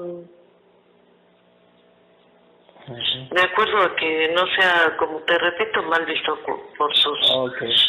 de 3.31 3.41
acuerdo 3.41 3.81
a 3.81 3.95
que 3.95 4.29
no 4.33 4.45
sea, 4.55 4.95
como 4.97 5.19
te 5.21 5.37
repito, 5.37 5.81
mal 5.83 6.05
visto 6.05 6.39
por 6.77 6.95
sus 6.95 7.19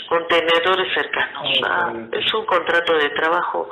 contenedores 0.09 0.93
cercanos. 0.95 1.61
Ah, 1.65 1.93
es 2.13 2.35
un 2.35 2.47
contrato 2.47 2.95
de 2.97 3.11
trabajo 3.11 3.69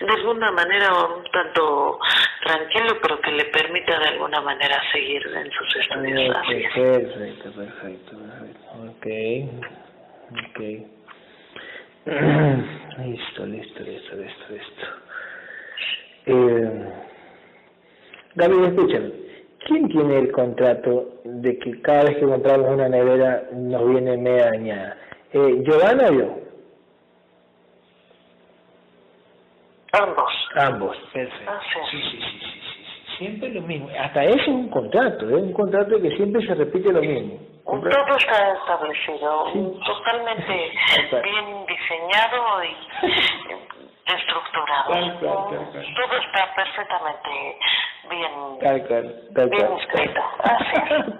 de 0.00 0.12
alguna 0.12 0.50
manera 0.50 0.92
un 0.92 1.24
tanto 1.30 2.00
tranquilo, 2.42 2.98
pero 3.00 3.20
que 3.20 3.30
le 3.30 3.44
permita 3.46 3.98
de 3.98 4.08
alguna 4.08 4.40
manera 4.40 4.80
seguir 4.92 5.22
en 5.26 5.50
sus 5.52 5.76
estudios. 5.76 6.36
perfecto, 6.46 7.52
perfecto, 7.54 8.18
perfecto. 8.18 8.66
Ok, 8.90 9.06
ok. 10.50 10.60
listo, 12.98 13.46
listo, 13.46 13.82
listo, 13.82 14.16
listo, 14.16 14.44
listo. 14.50 15.03
Eh, 16.26 16.92
Gaby, 18.36 18.64
escúchame. 18.64 19.12
¿Quién 19.66 19.88
tiene 19.88 20.18
el 20.18 20.32
contrato 20.32 21.20
de 21.24 21.58
que 21.58 21.80
cada 21.80 22.04
vez 22.04 22.16
que 22.16 22.26
compramos 22.26 22.68
una 22.70 22.88
nevera 22.88 23.44
nos 23.52 23.88
viene 23.88 24.16
media 24.16 24.50
dañada? 24.50 24.96
Eh, 25.32 25.62
¿Giovanna 25.64 26.08
o 26.08 26.12
yo? 26.12 26.44
Ambos. 29.92 30.32
Ambos, 30.56 30.96
perfecto. 31.12 31.50
Ah, 31.50 31.60
sí. 31.72 31.78
Sí, 31.90 32.02
sí, 32.10 32.18
sí, 32.20 32.38
sí, 32.40 33.16
Siempre 33.18 33.48
lo 33.50 33.62
mismo. 33.62 33.88
Hasta 33.98 34.24
eso 34.24 34.40
es 34.40 34.48
un 34.48 34.68
contrato, 34.68 35.28
es 35.28 35.42
un 35.42 35.52
contrato 35.52 36.00
que 36.00 36.10
siempre 36.16 36.44
se 36.46 36.54
repite 36.54 36.92
lo 36.92 37.00
mismo. 37.00 37.38
Todo 37.64 38.16
está 38.18 38.54
establecido, 38.54 39.46
totalmente 39.86 40.72
bien 41.22 41.66
diseñado 41.66 42.64
y 42.64 42.76
estructurado. 44.06 44.92
Todo 45.20 46.16
está 46.18 46.54
perfectamente 46.54 47.58
bien, 48.10 48.30
tal 48.60 48.86
cual, 48.86 49.22
tal 49.34 49.48
bien 49.48 49.72
escrito. 49.72 50.20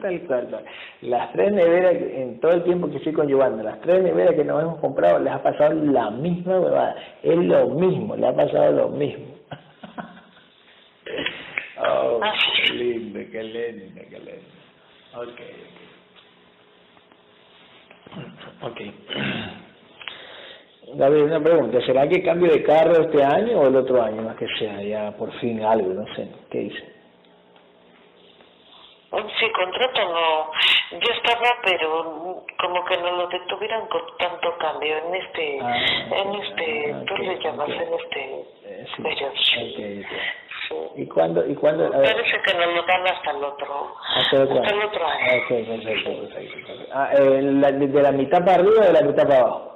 tal 0.03 0.21
cual. 0.27 0.65
Las 1.03 1.33
tres 1.33 1.53
neveras, 1.53 1.95
en 1.95 2.41
todo 2.41 2.53
el 2.53 2.65
tiempo 2.65 2.91
que 2.91 2.99
estoy 2.99 3.15
conllevando, 3.15 3.63
las 3.63 3.81
tres 3.81 4.03
neveras 4.03 4.35
que 4.35 4.45
nos 4.45 4.63
hemos 4.63 4.79
comprado, 4.81 5.19
les 5.21 5.33
ha 5.33 5.43
pasado 5.43 5.73
la 5.75 6.11
misma 6.11 6.61
huevada. 6.61 6.97
Es 7.23 7.37
lo 7.37 7.69
mismo, 7.69 8.17
le 8.17 8.27
ha 8.27 8.35
pasado 8.35 8.73
lo 8.73 8.89
mismo. 8.89 9.35
oh, 11.87 12.21
qué 12.67 12.73
lindo, 12.73 13.21
qué 13.33 13.43
lindo, 13.43 14.03
qué 14.11 14.19
lindo. 14.19 14.43
Ok, 15.17 15.41
ok. 18.63 18.71
okay. 18.71 18.93
David, 20.93 21.23
una 21.25 21.41
pregunta, 21.41 21.81
¿será 21.87 22.07
que 22.07 22.23
cambio 22.23 22.53
de 22.53 22.63
carro 22.63 23.03
este 23.03 23.25
año 23.25 23.61
o 23.61 23.69
el 23.69 23.77
otro 23.77 24.03
año, 24.03 24.23
más 24.23 24.37
que 24.37 24.47
sea, 24.59 24.83
ya 24.83 25.13
por 25.13 25.33
fin 25.41 25.65
algo, 25.65 25.89
no 25.95 26.15
sé, 26.15 26.29
¿qué 26.51 26.59
dice? 26.59 26.95
Sí, 29.39 29.47
contrato 29.53 30.01
no, 30.13 30.51
ya 30.99 31.15
estaba, 31.15 31.49
pero 31.63 32.45
como 32.59 32.85
que 32.85 32.97
no 32.97 33.13
lo 33.13 33.29
detuvieran 33.29 33.87
con 33.87 34.03
tanto 34.19 34.57
cambio 34.59 34.97
en 34.99 35.15
este, 35.15 35.59
ah, 35.63 35.77
en 36.11 36.35
este, 36.35 36.97
tú 37.07 37.17
le 37.19 37.39
llamas 37.39 37.69
en 37.69 37.95
este 37.95 38.47
eh, 38.65 38.87
sí, 38.97 39.03
periodo. 39.03 39.33
Sí. 39.37 40.05
¿Y 40.97 41.07
cuándo? 41.07 41.47
Y 41.47 41.55
cuándo 41.55 41.91
Parece 41.91 42.43
que 42.43 42.55
nos 42.55 42.75
lo 42.75 42.83
dan 42.83 43.07
hasta 43.07 43.31
el 43.31 43.45
otro, 43.45 43.95
hasta 44.17 44.37
el 44.37 44.43
otro, 44.43 44.63
hasta 44.63 44.75
el 44.75 44.83
otro 44.85 45.07
año. 45.07 45.27
Ah, 45.31 45.45
okay, 45.45 45.65
perfecto, 45.65 46.11
perfecto. 46.21 46.73
Ah, 46.93 47.11
eh, 47.17 47.43
la, 47.43 47.73
¿De 47.73 48.03
la 48.03 48.13
mitad 48.13 48.45
para 48.45 48.55
arriba 48.55 48.81
o 48.81 48.85
de 48.85 48.93
la 48.93 49.03
mitad 49.03 49.29
para 49.29 49.41
abajo? 49.41 49.74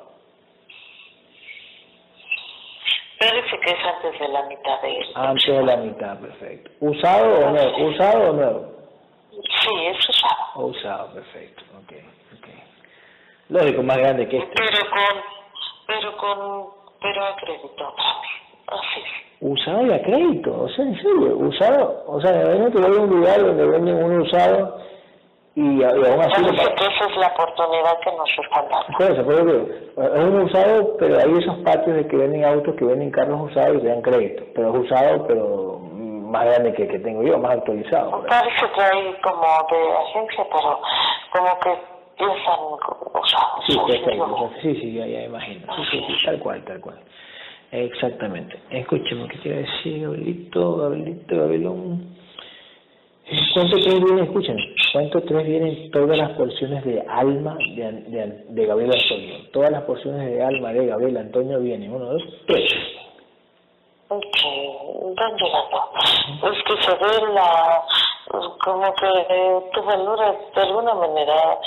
Parece 3.19 3.59
que 3.59 3.71
es 3.71 3.85
antes 3.85 4.21
de 4.21 4.29
la 4.29 4.43
mitad 4.45 4.81
de 4.81 5.01
esto. 5.01 5.19
Antes 5.19 5.47
de 5.47 5.63
la 5.63 5.77
mitad, 5.77 6.19
perfecto. 6.21 6.71
¿Usado 6.81 7.47
o 7.47 7.51
nuevo? 7.51 7.87
¿Usado 7.89 8.31
o 8.31 8.33
nuevo? 8.33 8.73
Sí, 9.31 9.87
es 9.87 10.09
usado. 10.09 10.37
O 10.55 10.67
usado, 10.67 11.15
perfecto. 11.15 11.65
Ok, 11.83 11.93
ok. 12.39 12.49
Lógico, 13.49 13.83
más 13.83 13.97
grande 13.99 14.29
que 14.29 14.39
este. 14.39 14.55
Pero 14.55 14.91
con, 14.91 15.23
pero 15.87 16.17
con, 16.17 16.71
pero 17.01 17.25
a 17.25 17.37
crédito 17.37 17.95
Así 18.69 19.01
es. 19.01 19.29
Usado 19.41 19.87
y 19.87 19.93
a 19.93 20.03
crédito, 20.03 20.63
o 20.63 20.69
sea, 20.69 20.85
en 20.85 20.97
serio, 20.97 21.37
usado, 21.37 22.05
o 22.07 22.21
sea, 22.21 22.33
me 22.33 22.71
que 22.73 22.79
voy 22.79 22.97
a 22.97 23.01
un 23.01 23.11
lugar 23.11 23.41
donde 23.41 23.67
venden 23.67 24.05
uno 24.05 24.23
usado 24.25 24.81
y, 25.59 25.83
aún 25.83 26.21
así... 26.21 26.45
que 26.45 26.85
esa 26.85 27.07
es 27.11 27.17
la 27.17 27.27
oportunidad 27.29 27.99
que 27.99 28.13
nos 28.13 28.31
están 28.31 28.65
dando. 28.69 28.97
Por 28.97 29.11
eso, 29.11 29.25
por 29.25 29.35
eso 29.35 30.15
es 30.15 30.25
un 30.25 30.41
usado, 30.43 30.97
pero 31.01 31.19
hay 31.19 31.33
esos 31.33 31.57
patios 31.65 31.97
de 31.97 32.07
que 32.07 32.17
venden 32.17 32.45
autos, 32.45 32.77
que 32.77 32.85
venden 32.85 33.11
carros 33.11 33.51
usados 33.51 33.79
y 33.79 33.81
se 33.81 33.89
dan 33.89 34.03
crédito, 34.03 34.45
pero 34.55 34.73
es 34.73 34.85
usado, 34.85 35.27
pero 35.27 35.81
más 35.81 36.45
grande 36.45 36.73
que 36.75 36.87
que 36.87 37.01
tengo 37.01 37.25
yo, 37.25 37.39
más 37.39 37.59
actualizado. 37.59 38.25
Parece 38.29 38.67
que 38.73 38.83
hay 38.83 39.15
como 39.21 39.43
de 39.43 39.97
agencia, 39.97 40.47
pero 40.49 40.81
como 41.33 41.59
que 41.59 41.71
piensan 42.17 42.61
usados. 43.21 43.65
Sí, 43.67 43.77
perfecto, 43.85 44.51
sí, 44.63 44.75
sí, 44.77 44.95
ya, 44.95 45.07
ya 45.07 45.23
imagino. 45.25 45.75
Sí, 45.75 45.83
sí, 45.91 46.05
sí, 46.07 46.25
tal 46.25 46.39
cual, 46.39 46.63
tal 46.67 46.81
cual. 46.81 47.01
Exactamente. 47.73 48.61
Escúcheme, 48.71 49.27
¿qué 49.27 49.39
quiere 49.41 49.63
decir, 49.63 50.03
Gabrielito, 50.03 50.77
Gabrielito, 50.77 51.37
Gabrielón? 51.37 52.18
¿Cuánto 53.53 53.77
tres 53.77 54.03
vienen, 54.03 54.25
escuchen, 54.25 54.57
cuánto 54.93 55.21
tres 55.23 55.47
vienen 55.47 55.91
todas 55.91 56.17
las 56.17 56.31
porciones 56.31 56.83
de 56.85 57.05
alma 57.09 57.59
de, 57.77 57.93
de, 58.09 58.45
de, 58.49 58.67
Gabriel 58.67 58.93
Antonio? 58.93 59.35
Todas 59.53 59.71
las 59.71 59.83
porciones 59.83 60.31
de 60.31 60.43
alma 60.43 60.73
de 60.73 60.87
Gabriel 60.87 61.17
Antonio 61.19 61.61
vienen, 61.61 61.93
uno, 61.93 62.07
dos, 62.07 62.23
tres. 62.47 62.73
Ok, 64.09 64.25
¿dónde 65.15 66.57
Es 66.57 66.63
que 66.65 66.83
se 66.83 66.93
ve 66.93 67.33
la, 67.35 67.83
como 68.65 68.95
que 68.95 69.71
tu 69.75 69.83
valora 69.83 70.35
de 70.55 70.63
alguna 70.63 70.95
manera 70.95 71.59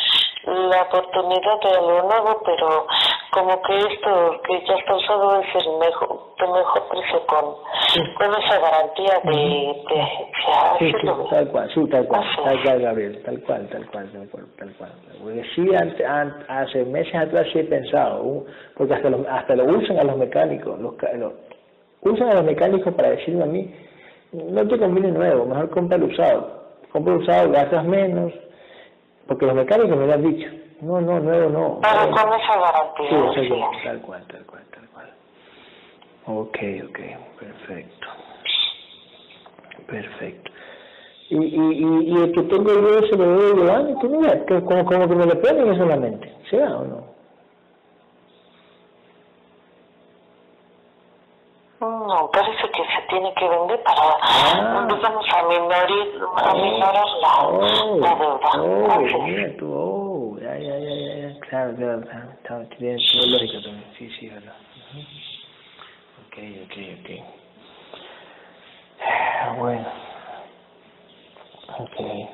la 0.46 0.82
oportunidad 0.82 1.62
de 1.62 1.70
algo 1.78 2.02
nuevo, 2.10 2.42
pero 2.44 2.88
como 3.32 3.62
que 3.62 3.78
esto 3.78 4.42
que 4.44 4.66
ya 4.68 4.76
está 4.76 4.96
usado 4.96 5.42
es 5.42 5.56
el 5.56 5.72
mejor, 5.80 6.20
de 6.38 6.48
mejor 6.48 6.88
precio 6.90 7.26
con 7.28 7.56
con 8.18 8.32
esa 8.32 8.60
garantía 8.60 9.20
de, 9.24 9.32
de, 9.32 10.08
sí, 10.80 10.94
sí, 11.02 11.08
tal 11.30 11.48
cual, 11.50 11.70
sí, 11.74 11.90
tal 11.90 12.08
cual, 12.08 12.24
tal 12.46 12.64
cual, 12.64 12.82
Gabriel, 12.82 13.22
tal 13.24 13.42
cual, 13.42 13.68
tal 13.70 13.86
cual, 13.88 14.12
tal 14.12 14.30
cual, 14.30 14.46
tal 14.58 14.74
cual. 14.76 14.92
Porque 15.22 15.44
sí, 15.56 15.68
hace 16.48 16.86
meses 16.86 17.16
atrás 17.16 17.48
sí 17.52 17.60
he 17.60 17.64
pensado, 17.64 18.46
porque 18.78 18.94
hasta, 18.94 19.10
lo, 19.10 19.26
hasta 19.30 19.56
lo 19.56 19.66
usan 19.66 20.00
a 20.00 20.04
los 20.04 20.18
mecánicos, 20.18 20.80
los, 20.80 20.96
los 21.18 21.34
usan 22.02 22.30
a 22.30 22.36
los 22.36 22.44
mecánicos 22.46 22.94
para 22.94 23.12
decirme 23.12 23.44
a 23.44 23.48
mí, 23.48 23.74
no 24.32 24.68
te 24.68 24.78
conviene 24.78 25.12
nuevo, 25.12 25.46
mejor 25.46 25.70
compra 25.70 25.98
el 25.98 26.04
usado, 26.04 26.64
compra 26.92 27.14
el 27.14 27.22
usado, 27.22 27.52
gastas 27.52 27.86
menos, 27.86 28.32
porque 29.28 29.46
los 29.46 29.56
mecánicos 29.56 29.98
me 29.98 30.08
lo 30.08 30.14
han 30.14 30.24
dicho, 30.24 30.50
no, 30.82 31.00
no, 31.00 31.20
nuevo 31.20 31.50
no. 31.50 31.80
Pero 31.82 32.12
con 32.12 32.40
esa 32.40 32.60
garantía. 32.60 33.34
Sí, 33.36 33.48
sí, 33.48 33.84
tal 33.84 34.02
cual, 34.02 34.26
tal 34.28 34.46
cual, 34.46 34.64
tal 34.74 34.88
cual. 34.90 35.14
Ok, 36.26 36.58
ok, 36.90 37.00
perfecto. 37.40 38.08
Perfecto. 39.88 40.52
Y, 41.30 41.38
y, 41.38 42.12
y, 42.12 42.24
el 42.24 42.32
que 42.34 42.42
tengo 42.44 42.74
yo 42.74 43.02
se 43.08 43.16
lo 43.16 43.54
llevando, 43.56 44.00
tú 44.00 44.10
mira, 44.10 44.46
que 44.46 44.62
como, 44.66 44.84
como 44.86 45.08
que 45.08 45.16
me 45.16 45.26
lo 45.26 45.40
ponen 45.40 45.78
solamente, 45.78 46.36
¿sea 46.50 46.76
o 46.76 46.84
no? 46.84 47.12
No, 51.80 52.30
parece 52.32 52.70
que 52.70 52.84
se 52.84 53.08
tiene 53.08 53.34
que 53.36 53.48
vender 53.48 53.82
para, 53.84 54.02
ah. 54.22 54.80
empezamos 54.82 55.26
a 55.34 55.44
minorar, 55.44 55.90
a 56.36 56.54
minorar 56.54 57.06
la, 57.22 57.48
oh, 57.48 57.98
la 58.00 58.16
deuda. 58.16 58.50
Oh, 58.60 60.01
ya, 60.62 60.80
ya, 60.80 60.96
ya, 60.96 61.16
ya, 61.16 61.40
claro, 61.40 61.76
claro, 61.76 62.02
claro, 62.44 62.68
tiene 62.78 62.98
todo 63.12 63.26
lógico 63.28 63.62
también, 63.62 63.86
sí, 63.98 64.10
sí, 64.20 64.30
verdad. 64.30 64.56
Ok, 66.28 66.38
ok, 66.66 66.76
ok. 67.00 67.10
Bueno. 69.58 69.88
Ok. 71.80 72.30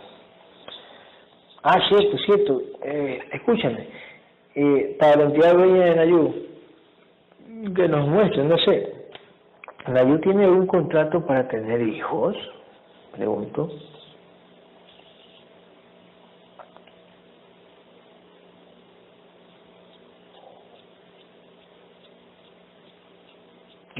Ah, 1.63 1.79
cierto, 1.87 2.17
cierto. 2.25 2.61
Eh, 2.83 3.19
escúchame. 3.33 3.87
Eh, 4.55 4.95
para 4.99 5.17
la 5.17 5.23
entidad 5.25 5.53
dueña 5.53 5.85
de 5.85 5.95
Nayú, 5.95 6.47
que 7.75 7.87
nos 7.87 8.07
muestren, 8.07 8.49
no 8.49 8.57
sé, 8.57 8.97
¿Nayu 9.87 10.19
tiene 10.19 10.43
algún 10.43 10.67
contrato 10.67 11.25
para 11.25 11.47
tener 11.47 11.81
hijos? 11.81 12.35
Pregunto. 13.15 13.71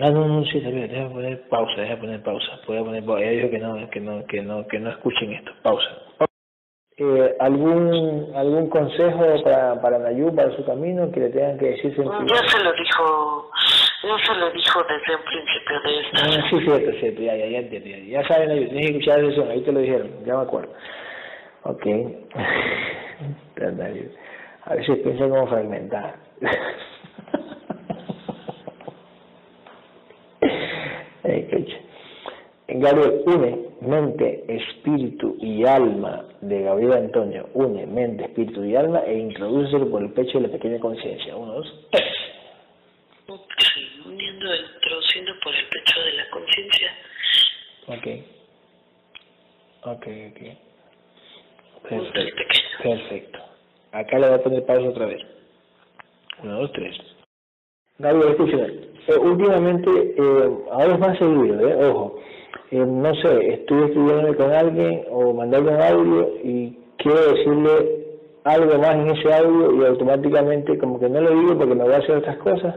Ah, 0.02 0.12
no, 0.12 0.28
no, 0.28 0.45
sí, 0.45 0.60
bien, 0.60 0.88
déjame 0.89 1.10
poner 1.10 1.50
pausa, 1.50 1.82
déjame 1.82 2.02
poner 2.02 2.24
pausa, 2.24 2.60
voy 2.68 2.78
a 2.78 2.84
poner 2.84 3.04
pausa, 3.04 3.24
ella 3.24 3.32
dijo 3.32 3.50
que 3.50 3.60
no, 3.60 3.89
que 3.89 4.00
no, 4.00 4.26
que 4.26 4.41
no, 4.41 4.68
que 4.68 4.80
no 4.80 4.89
escuchen 4.91 5.34
esto, 5.34 5.52
pausa. 5.64 5.89
Eh, 7.00 7.36
¿algún, 7.39 8.32
¿Algún 8.36 8.70
consejo 8.70 9.43
para, 9.43 9.80
para 9.82 10.00
Nayu, 10.00 10.34
para 10.36 10.56
su 10.56 10.66
camino, 10.66 11.12
que 11.12 11.20
le 11.20 11.30
tengan 11.30 11.60
que 11.60 11.72
decir? 11.72 11.95
Ya 11.95 12.48
se 12.48 12.64
lo 12.64 12.74
dijo 12.74 13.52
eso 14.16 14.34
lo 14.36 14.52
dijo 14.52 14.84
desde 14.84 15.14
el 15.14 15.20
principio 15.20 15.82
de 15.82 16.00
esto. 16.00 16.22
Ah, 16.24 16.43
sí, 16.50 16.60
cierto, 16.60 16.91
cierto, 17.00 17.22
ya, 17.22 17.36
ya, 17.36 17.48
ya 17.48 17.58
entiendo. 17.60 17.89
Ya, 17.89 17.98
ya 18.22 18.28
saben, 18.28 18.50
tienes 18.50 18.91
que 18.91 18.98
escuchar 18.98 19.24
eso, 19.24 19.48
ahí 19.50 19.62
te 19.62 19.72
lo 19.72 19.80
dijeron, 19.80 20.12
ya 20.26 20.36
me 20.36 20.41
acuerdo. 20.43 20.74
Ok. 21.64 21.86
A 24.66 24.76
veces 24.76 25.00
pienso 25.00 25.30
como 25.30 25.48
fragmentar. 25.48 26.16
Gabriel, 32.80 33.23
une 33.25 33.69
mente, 33.82 34.43
espíritu 34.47 35.36
y 35.39 35.65
alma 35.65 36.25
de 36.41 36.61
Gabriel 36.63 36.93
Antonio, 36.93 37.49
une 37.53 37.86
mente, 37.88 38.25
espíritu 38.25 38.63
y 38.63 38.75
alma 38.75 39.01
e 39.05 39.17
introduce 39.17 39.78
por 39.86 40.03
el 40.03 40.11
pecho 40.13 40.39
de 40.39 40.47
la 40.47 40.53
pequeña 40.53 40.80
conciencia. 40.80 41.36
Uno, 41.36 41.53
dos, 41.53 41.88
tres. 41.91 42.03
Ok. 47.88 48.07
Ok, 49.84 50.07
ok. 50.32 50.41
Perfecto. 51.89 52.43
Perfecto. 52.84 53.39
Acá 53.91 54.19
le 54.19 54.28
voy 54.28 54.36
a 54.36 54.43
poner 54.43 54.65
pausa 54.65 54.89
otra 54.89 55.05
vez. 55.07 55.21
Uno, 56.43 56.61
dos, 56.61 56.71
tres. 56.73 56.97
Gabriel, 57.97 58.32
escúchame. 58.32 58.88
Eh, 59.07 59.17
últimamente, 59.19 59.89
eh, 59.89 60.57
ahora 60.71 60.93
es 60.93 60.99
más 60.99 61.17
seguido, 61.17 61.67
¿eh? 61.67 61.86
Ojo. 61.88 62.21
Eh, 62.72 62.86
no 62.86 63.15
sé, 63.15 63.53
estoy 63.53 63.84
escribiéndome 63.84 64.36
con 64.36 64.51
alguien 64.51 65.05
o 65.09 65.34
mandando 65.34 65.72
un 65.72 65.82
audio 65.82 66.30
y 66.43 66.78
quiero 66.97 67.34
decirle 67.34 68.05
algo 68.43 68.78
más 68.78 68.95
en 68.95 69.07
ese 69.09 69.34
audio 69.34 69.82
y 69.82 69.86
automáticamente 69.86 70.78
como 70.78 70.99
que 70.99 71.09
no 71.09 71.22
lo 71.22 71.30
digo 71.32 71.57
porque 71.57 71.76
me 71.76 71.84
voy 71.84 71.93
a 71.93 71.97
hacer 71.97 72.18
otras 72.18 72.38
cosas 72.38 72.76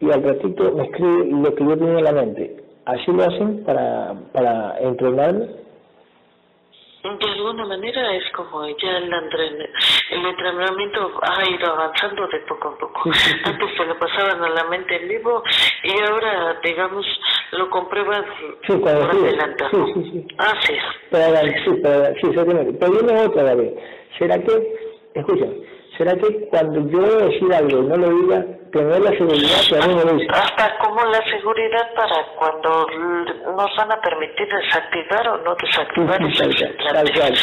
y 0.00 0.10
al 0.10 0.22
ratito 0.22 0.72
me 0.72 0.84
escribe 0.84 1.26
lo 1.26 1.54
que 1.54 1.64
yo 1.64 1.76
tenía 1.76 1.98
en 1.98 2.04
la 2.04 2.12
mente 2.12 2.56
¿Así 2.88 3.12
lo 3.12 3.22
hacen 3.22 3.64
para, 3.64 4.14
para 4.32 4.78
entrenarme? 4.78 5.46
De 7.02 7.30
alguna 7.30 7.64
manera 7.64 8.14
es 8.16 8.24
como 8.32 8.66
ya 8.66 8.96
el, 8.98 9.12
el 10.10 10.26
entrenamiento 10.26 11.12
ha 11.22 11.48
ido 11.48 11.72
avanzando 11.72 12.26
de 12.26 12.40
poco 12.40 12.68
a 12.68 12.78
poco. 12.78 13.02
Antes 13.44 13.70
se 13.76 13.84
lo 13.86 13.98
pasaban 13.98 14.42
a 14.42 14.48
la 14.48 14.64
mente 14.64 14.96
en 14.96 15.08
vivo 15.08 15.42
y 15.84 15.92
ahora, 16.02 16.58
digamos, 16.62 17.06
lo 17.52 17.70
compruebas 17.70 18.24
sí, 18.66 18.76
por 18.76 18.88
adelantado. 18.88 19.86
Sí, 19.86 19.92
sí, 19.94 20.10
sí. 20.10 20.26
Pero, 21.10 21.36
sí, 21.36 21.80
pero, 21.82 22.04
sí, 22.14 22.76
Pero 22.80 22.92
dime 22.92 23.20
otra, 23.20 23.44
David. 23.44 23.70
¿Será 24.18 24.38
que, 24.42 24.76
escucha, 25.14 25.46
¿será 25.98 26.14
que 26.14 26.48
cuando 26.48 26.88
yo 26.88 27.28
decir 27.28 27.52
algo 27.52 27.82
y 27.82 27.86
no 27.86 27.96
lo 27.96 28.08
diga, 28.08 28.46
tener 28.70 29.00
la 29.00 29.10
seguridad 29.10 29.60
que 29.68 29.76
a 29.76 29.86
mí 29.86 29.94
me 29.94 30.12
dice. 30.12 30.26
Hasta 30.32 30.78
como 30.78 31.04
la 31.04 31.22
seguridad 31.24 31.94
para 31.94 32.24
cuando 32.38 32.86
nos 33.56 33.76
van 33.76 33.92
a 33.92 34.00
permitir 34.00 34.46
desactivar 34.48 35.28
o 35.28 35.38
no 35.38 35.54
desactivar 35.56 36.18
sí, 36.32 36.38
tal, 36.38 36.54
tal, 36.54 37.02
tal 37.02 37.12
cual. 37.14 37.34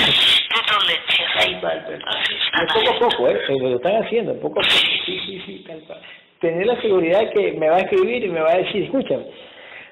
Poco 2.73 2.89
a 2.89 2.99
poco, 2.99 3.27
¿eh? 3.29 3.39
Lo 3.59 3.75
están 3.75 4.03
haciendo, 4.03 4.33
poco 4.35 4.59
a 4.59 4.63
poco. 4.63 4.69
Sí, 4.69 5.19
sí, 5.25 5.41
sí, 5.45 5.63
tal 5.67 5.81
cual. 5.85 5.99
Tener 6.39 6.65
la 6.65 6.81
seguridad 6.81 7.29
que 7.31 7.53
me 7.53 7.69
va 7.69 7.77
a 7.77 7.79
escribir 7.79 8.23
y 8.23 8.29
me 8.29 8.41
va 8.41 8.51
a 8.51 8.57
decir, 8.57 8.83
escúchame, 8.83 9.25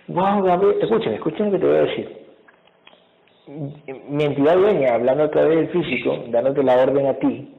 wow, 0.08 0.44
Gabriel, 0.44 0.78
escúchame, 0.82 1.16
escúchame 1.16 1.52
lo 1.52 1.52
que 1.52 1.60
te 1.60 1.68
voy 1.68 1.78
a 1.78 1.82
decir. 1.82 2.24
Mi 4.08 4.24
entidad 4.24 4.56
dueña, 4.56 4.94
hablando 4.94 5.24
a 5.26 5.32
través 5.32 5.58
del 5.58 5.70
físico, 5.70 6.24
dándote 6.28 6.64
la 6.64 6.78
orden 6.78 7.08
a 7.08 7.14
ti, 7.16 7.54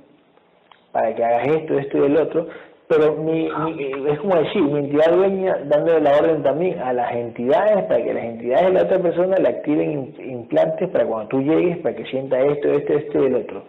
para 0.94 1.12
que 1.12 1.24
hagas 1.24 1.48
esto, 1.48 1.76
esto 1.76 1.98
y 1.98 2.04
el 2.04 2.16
otro, 2.16 2.46
pero 2.86 3.16
mi, 3.16 3.46
es 3.46 4.18
como 4.20 4.36
decir, 4.36 4.62
mi 4.62 4.78
entidad 4.78 5.12
dueña 5.12 5.58
dándole 5.64 6.00
la 6.00 6.18
orden 6.18 6.42
también 6.44 6.78
a 6.78 6.92
las 6.92 7.12
entidades 7.12 7.82
para 7.86 8.04
que 8.04 8.14
las 8.14 8.24
entidades 8.24 8.66
de 8.66 8.72
la 8.72 8.82
otra 8.82 8.98
persona 9.00 9.36
le 9.38 9.48
activen 9.48 10.14
implantes 10.20 10.88
para 10.90 11.04
cuando 11.04 11.28
tú 11.28 11.42
llegues, 11.42 11.78
para 11.78 11.96
que 11.96 12.04
sienta 12.06 12.38
esto, 12.38 12.68
esto, 12.70 12.92
esto 12.92 13.22
y 13.22 13.26
el 13.26 13.34
otro. 13.34 13.64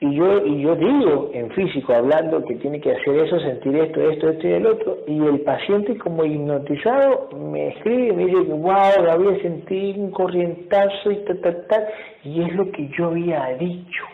Y 0.00 0.14
yo, 0.14 0.46
y 0.46 0.62
yo 0.62 0.74
digo 0.76 1.30
en 1.34 1.50
físico, 1.50 1.92
hablando, 1.92 2.42
que 2.46 2.54
tiene 2.54 2.80
que 2.80 2.92
hacer 2.92 3.14
eso, 3.16 3.40
sentir 3.40 3.76
esto, 3.76 4.00
esto, 4.10 4.30
esto 4.30 4.48
y 4.48 4.52
el 4.52 4.66
otro, 4.66 4.98
y 5.06 5.18
el 5.26 5.40
paciente 5.40 5.98
como 5.98 6.24
hipnotizado 6.24 7.28
me 7.36 7.68
escribe 7.68 8.06
y 8.06 8.12
me 8.12 8.26
dice, 8.26 8.38
wow, 8.38 9.10
había 9.10 9.42
sentido 9.42 10.00
un 10.00 10.12
corrientazo 10.12 11.10
y 11.10 11.16
tal, 11.26 11.40
tal, 11.40 11.66
tal, 11.68 11.86
y 12.24 12.42
es 12.42 12.54
lo 12.54 12.70
que 12.70 12.88
yo 12.96 13.06
había 13.08 13.44
dicho 13.58 14.04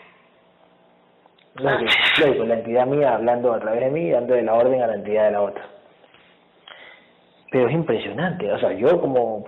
Lógico, 1.55 2.43
la 2.43 2.55
entidad 2.55 2.85
mía 2.85 3.15
hablando 3.15 3.53
a 3.53 3.59
través 3.59 3.79
de 3.81 3.89
mí, 3.89 4.11
dando 4.11 4.35
la 4.35 4.53
orden 4.53 4.81
a 4.81 4.87
la 4.87 4.95
entidad 4.95 5.25
de 5.25 5.31
la 5.31 5.41
otra. 5.41 5.65
Pero 7.49 7.69
es 7.69 7.73
impresionante, 7.73 8.51
o 8.51 8.59
sea, 8.59 8.73
yo 8.73 8.99
como 8.99 9.41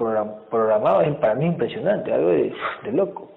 programado, 0.49 1.01
es 1.01 1.13
para 1.15 1.35
mí 1.35 1.47
impresionante, 1.47 2.13
algo 2.13 2.29
de, 2.29 2.53
loco. 2.93 3.29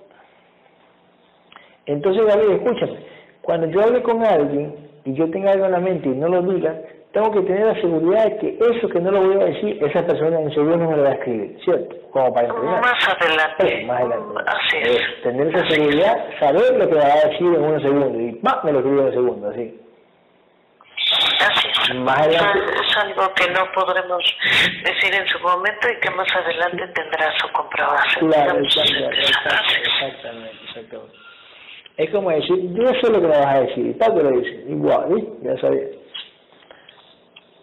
Entonces, 1.86 2.22
escúchame, 2.24 2.98
cuando 3.42 3.66
yo 3.66 3.82
hable 3.82 4.02
con 4.02 4.22
alguien 4.22 4.76
y 5.04 5.14
yo 5.14 5.28
tenga 5.30 5.50
algo 5.50 5.66
en 5.66 5.72
la 5.72 5.80
mente 5.80 6.08
y 6.08 6.12
no 6.12 6.28
lo 6.28 6.42
diga, 6.42 6.80
tengo 7.12 7.32
que 7.32 7.40
tener 7.40 7.66
la 7.66 7.74
seguridad 7.74 8.24
de 8.24 8.36
que 8.38 8.58
eso 8.60 8.88
que 8.88 9.00
no 9.00 9.10
lo 9.10 9.20
voy 9.22 9.42
a 9.42 9.46
decir, 9.46 9.82
esa 9.82 10.06
persona 10.06 10.40
en 10.40 10.50
segundo 10.52 10.76
no 10.76 10.90
me 10.90 10.96
lo 10.96 11.02
va 11.02 11.10
a 11.10 11.14
escribir, 11.14 11.58
¿cierto? 11.64 11.96
Como 12.12 12.32
para 12.32 12.46
entrenar. 12.46 12.80
Más 12.80 13.08
adelante. 13.08 13.84
más 13.86 14.00
adelante. 14.00 14.42
Así 14.46 14.76
es. 14.78 15.22
tener 15.22 15.48
esa 15.48 15.68
seguridad, 15.68 16.16
saber 16.38 16.76
lo 16.76 16.88
que 16.88 16.94
va 16.94 17.04
a 17.04 17.28
decir 17.28 17.46
en 17.46 17.62
unos 17.62 17.82
segundos 17.82 18.12
y 18.14 18.32
¡pam! 18.36 18.58
me 18.62 18.72
lo 18.72 18.78
escribe 18.78 19.00
en 19.00 19.06
un 19.06 19.12
segundo, 19.12 19.50
así. 19.50 19.80
Así 21.40 21.68
es. 21.68 21.96
Más 21.96 22.20
adelante. 22.20 22.60
Es 22.80 22.96
algo 22.96 23.34
que 23.34 23.50
no 23.50 23.72
podremos 23.74 24.22
decir 24.84 25.12
en 25.12 25.26
su 25.26 25.40
momento 25.40 25.88
y 25.90 26.00
que 26.00 26.10
más 26.10 26.28
adelante 26.36 26.86
tendrá 26.94 27.32
su 27.38 27.52
comprobación. 27.52 28.30
Claro, 28.30 28.60
exactamente, 28.60 29.18
exactamente, 29.18 30.58
exactamente. 30.64 31.16
Es 31.96 32.10
como 32.10 32.30
decir, 32.30 32.56
yo 32.72 32.86
sé 33.00 33.12
lo 33.12 33.20
que 33.20 33.26
me 33.26 33.36
vas 33.36 33.46
a 33.46 33.60
decir, 33.62 33.86
y 33.86 33.94
tal 33.94 34.14
que 34.14 34.22
lo 34.22 34.30
dice, 34.30 34.64
igual, 34.68 35.06
¿sí? 35.12 35.28
Ya 35.42 35.56
sabía. 35.60 35.99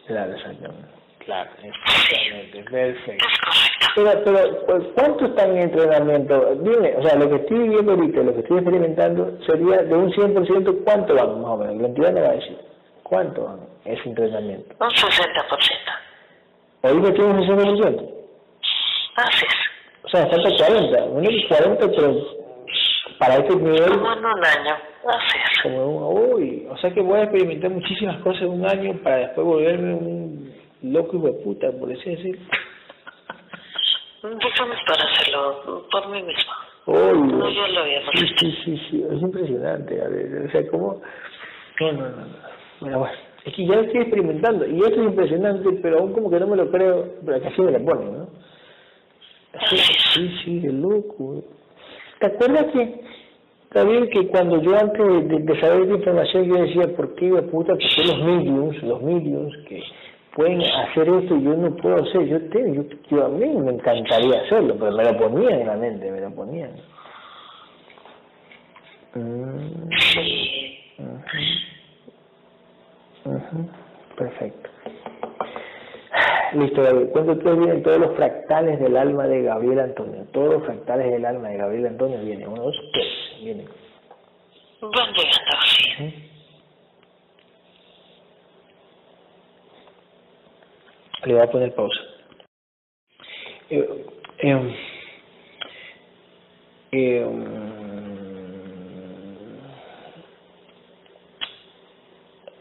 Claro, 0.07 0.33
exactamente. 0.33 0.87
Ok, 0.87 1.25
claro, 1.25 1.49
exactamente, 1.61 2.63
perfecto. 2.63 3.25
Es 3.27 3.39
correcto. 3.39 3.87
Pero, 3.95 4.23
pero, 4.23 4.65
pues, 4.65 4.83
¿cuánto 4.95 5.25
está 5.25 5.45
en 5.45 5.57
entrenamiento? 5.57 6.55
Dime, 6.61 6.95
o 6.97 7.03
sea, 7.03 7.17
lo 7.17 7.29
que 7.29 7.35
estoy 7.35 7.69
viendo 7.69 7.91
ahorita, 7.91 8.21
lo 8.21 8.33
que 8.33 8.39
estoy 8.39 8.57
experimentando, 8.59 9.37
sería 9.45 9.83
de 9.83 9.95
un 9.95 10.11
100%, 10.11 10.83
¿cuánto 10.83 11.15
van 11.15 11.41
más 11.41 11.51
o 11.51 11.57
menos? 11.57 11.81
La 11.81 11.87
entidad 11.87 12.13
me 12.13 12.21
va 12.21 12.29
a 12.29 12.33
decir, 12.33 12.57
¿cuánto 13.03 13.43
van 13.43 13.59
ese 13.85 14.07
entrenamiento? 14.07 14.75
Un 14.79 14.89
60%. 14.89 14.97
Ahorita 16.83 17.13
tiene 17.13 17.29
un 17.29 17.47
60%. 17.47 18.13
Así 19.15 19.45
es. 19.45 19.67
O 20.03 20.09
sea, 20.09 20.27
falta 20.27 20.49
40, 20.57 21.05
menos 21.07 21.33
de 21.33 21.47
40, 21.49 21.87
pero 21.87 22.36
para 23.19 23.35
este 23.35 23.55
nivel, 23.55 23.83
Como 23.89 24.13
en 24.13 24.25
un 24.25 24.45
año. 24.45 24.75
Así 25.07 25.37
es. 25.37 25.61
como 25.63 26.09
un, 26.09 26.33
uy, 26.33 26.67
o 26.69 26.77
sea 26.77 26.93
que 26.93 27.01
voy 27.01 27.19
a 27.19 27.23
experimentar 27.23 27.71
muchísimas 27.71 28.17
cosas 28.21 28.43
en 28.43 28.49
un 28.49 28.65
año 28.65 28.93
para 29.03 29.17
después 29.17 29.45
volverme 29.45 29.93
un 29.93 30.53
loco 30.83 31.17
hijo 31.17 31.27
de 31.27 31.33
puta, 31.43 31.71
por 31.71 31.91
así 31.91 32.09
decir. 32.09 32.39
Digamos 34.23 34.77
para 34.87 35.03
hacerlo 35.03 35.87
por 35.91 36.09
mí 36.09 36.21
mismo. 36.23 36.53
Uy, 36.85 37.31
No, 37.31 37.49
lo 37.49 37.85
sí, 38.13 38.27
sí, 38.39 38.57
sí, 38.63 38.81
sí, 38.89 39.05
es 39.09 39.21
impresionante, 39.21 40.01
a 40.01 40.07
ver, 40.07 40.45
o 40.47 40.51
sea, 40.51 40.67
como, 40.69 41.01
no, 41.81 41.91
no, 41.91 41.99
no, 41.99 42.09
no, 42.09 42.25
bueno, 42.79 42.99
bueno, 42.99 43.15
es 43.43 43.53
que 43.53 43.65
ya 43.65 43.75
lo 43.75 43.81
estoy 43.81 44.01
experimentando, 44.01 44.65
y 44.65 44.79
esto 44.79 45.01
es 45.01 45.07
impresionante, 45.07 45.69
pero 45.81 45.99
aún 45.99 46.13
como 46.13 46.29
que 46.29 46.39
no 46.39 46.47
me 46.47 46.55
lo 46.55 46.71
creo, 46.71 47.15
pero 47.25 47.41
que 47.41 47.47
así 47.49 47.61
me 47.61 47.71
lo 47.71 47.85
ponen, 47.85 48.17
¿no? 48.19 48.29
Sí, 49.69 49.77
sí, 50.13 50.39
sí, 50.43 50.59
de 50.59 50.71
loco. 50.71 51.43
¿Te 52.19 52.25
acuerdas 52.27 52.65
que, 52.73 53.01
Gabriel, 53.71 54.09
que 54.09 54.27
cuando 54.27 54.61
yo 54.61 54.75
antes 54.77 55.29
de, 55.29 55.39
de 55.39 55.59
saber 55.61 55.83
esta 55.83 55.93
información 55.95 56.45
yo 56.45 56.55
decía, 56.55 56.95
¿por 56.95 57.15
qué, 57.15 57.29
de 57.29 57.41
puta, 57.43 57.73
por 57.73 57.79
qué 57.79 58.03
los 58.05 58.19
mediums, 58.23 58.81
los 58.83 59.01
mediums 59.03 59.55
que 59.67 59.83
pueden 60.35 60.61
hacer 60.61 61.07
esto 61.09 61.35
y 61.35 61.43
yo 61.43 61.53
no 61.55 61.75
puedo 61.75 61.95
hacer? 61.97 62.25
Yo, 62.27 62.41
te, 62.49 62.73
yo, 62.73 62.83
yo 63.09 63.25
a 63.25 63.29
mí 63.29 63.45
me 63.45 63.71
encantaría 63.73 64.41
hacerlo, 64.41 64.75
pero 64.79 64.91
me 64.93 65.03
lo 65.03 65.17
ponían 65.17 65.61
en 65.61 65.67
la 65.67 65.75
mente, 65.75 66.11
me 66.11 66.21
lo 66.21 66.31
ponían. 66.31 66.71
Mm, 69.13 69.89
Sí. 69.99 70.79
Ujú, 73.25 73.69
Perfecto. 74.15 74.69
Listo, 76.53 76.81
Gabriel. 76.81 77.09
¿Cuánto 77.11 77.33
ustedes 77.33 77.57
vienen 77.57 77.83
todos 77.83 77.99
los 77.99 78.15
fractales 78.15 78.79
del 78.79 78.95
alma 78.97 79.27
de 79.27 79.43
Gabriel 79.43 79.79
Antonio? 79.79 80.25
Todos 80.31 80.53
los 80.53 80.63
fractales 80.63 81.11
del 81.11 81.25
alma 81.25 81.49
de 81.49 81.57
Gabriel 81.57 81.87
Antonio 81.87 82.19
vienen. 82.19 82.47
Uno, 82.47 82.63
dos, 82.63 82.75
tres. 82.93 83.07
Vienen. 83.41 83.67
Llegando, 84.81 85.21
sí. 85.65 86.03
Ujú. 86.03 86.27
Le 91.25 91.33
voy 91.33 91.41
a 91.41 91.51
poner 91.51 91.73
pausa. 91.73 91.99
Eh, 93.69 94.05
em, 94.39 94.73
em, 96.91 97.43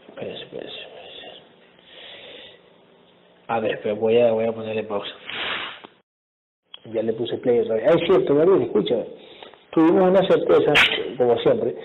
espérese, 0.09 0.43
espérese, 0.43 0.79
espérese. 0.81 1.41
A 3.57 3.59
ver, 3.59 3.79
pero 3.81 3.95
voy 3.95 4.19
a, 4.19 4.31
voy 4.31 4.45
a 4.45 4.51
ponerle 4.51 4.83
pausa. 4.83 5.11
Ya 6.93 7.01
le 7.01 7.13
puse 7.13 7.37
play 7.37 7.59
otra 7.59 7.75
vez. 7.75 7.85
Ah, 7.87 7.95
es 7.99 8.07
cierto, 8.07 8.35
Gabriel, 8.35 8.61
escúchame. 8.63 9.05
Tuvimos 9.71 10.09
una 10.11 10.23
sorpresa, 10.27 10.73
como 11.17 11.37
siempre, 11.39 11.75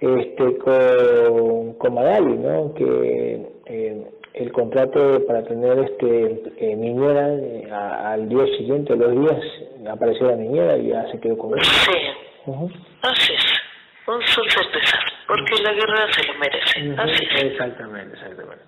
este, 0.00 0.58
con, 0.58 1.74
con 1.74 1.94
Magali, 1.94 2.36
¿no? 2.36 2.74
Que 2.74 3.46
eh, 3.66 4.10
el 4.34 4.52
contrato 4.52 5.24
para 5.26 5.42
tener 5.44 5.78
este 5.78 6.42
eh, 6.58 6.76
niñera 6.76 7.32
eh, 7.34 7.68
a- 7.70 8.12
al 8.12 8.28
día 8.28 8.44
siguiente, 8.58 8.92
a 8.92 8.96
los 8.96 9.12
días, 9.12 9.40
apareció 9.88 10.26
la 10.26 10.36
niñera 10.36 10.76
y 10.78 10.88
ya 10.88 11.10
se 11.12 11.20
quedó 11.20 11.38
con. 11.38 11.58
Sí. 11.62 11.92
Ujú. 12.46 12.70
Así 13.02 13.32
es. 13.32 13.44
Un 14.08 14.20
sol 14.22 14.44
certeza. 14.50 14.98
Porque 15.28 15.62
la 15.62 15.72
guerra 15.72 16.06
se 16.12 16.26
lo 16.26 16.34
merece. 16.40 17.00
Así 17.00 17.24
es. 17.36 17.42
Exactamente, 17.52 18.14
exactamente. 18.16 18.64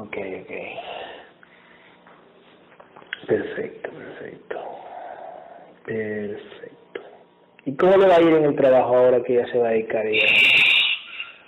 Ok, 0.00 0.16
ok. 0.16 0.52
Perfecto, 3.26 3.90
perfecto. 3.90 4.56
Perfecto. 5.84 7.00
¿Y 7.64 7.76
cómo 7.76 7.96
le 7.96 8.06
va 8.06 8.16
a 8.16 8.20
ir 8.20 8.28
en 8.28 8.44
el 8.44 8.56
trabajo 8.56 8.96
ahora 8.96 9.20
que 9.26 9.34
ya 9.34 9.46
se 9.46 9.58
va 9.58 9.68
a 9.68 9.72
dedicar 9.72 10.06
ella? 10.06 10.26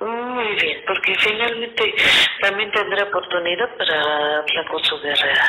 Muy 0.01 0.55
bien, 0.57 0.79
porque 0.87 1.15
finalmente 1.19 1.95
también 2.41 2.73
tendrá 2.73 3.05
oportunidad 3.05 3.69
para 3.77 4.39
hablar 4.39 4.69
con 4.71 4.83
su 4.85 5.01
guerrera. 5.01 5.45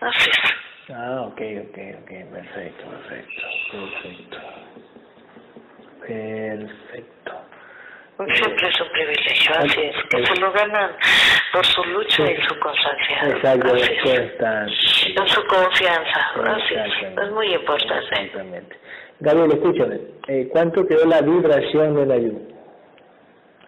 Así 0.00 0.30
es. 0.30 0.94
Ah, 0.94 1.22
ok, 1.22 1.40
ok, 1.68 1.78
ok, 2.02 2.10
perfecto, 2.32 2.84
perfecto, 2.90 3.42
perfecto. 3.72 4.38
Perfecto. 6.06 7.43
Siempre 8.16 8.68
es 8.68 8.80
un 8.80 8.88
privilegio, 8.90 9.54
así 9.58 9.80
es. 9.80 9.96
Que 10.08 10.24
se 10.24 10.40
lo 10.40 10.52
ganan 10.52 10.92
por 11.52 11.66
su 11.66 11.84
lucha 11.84 12.30
y 12.30 12.36
su 12.42 12.58
constancia. 12.60 13.28
Exacto, 13.28 13.74
es. 13.74 13.88
En 15.16 15.28
su 15.28 15.44
confianza. 15.46 16.20
Así 16.44 16.74
es. 16.74 17.30
Muy 17.32 17.52
importante. 17.52 18.14
Exactamente. 18.14 18.76
Gabriel, 19.18 19.52
escúchame. 19.52 20.00
Eh, 20.28 20.48
¿Cuánto 20.52 20.86
quedó 20.86 21.06
la 21.06 21.22
vibración 21.22 21.96
de 21.96 22.06
Nayu? 22.06 22.54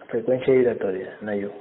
Frecuencia 0.09 0.55
vibratoria, 0.55 1.17
Nayu. 1.23 1.53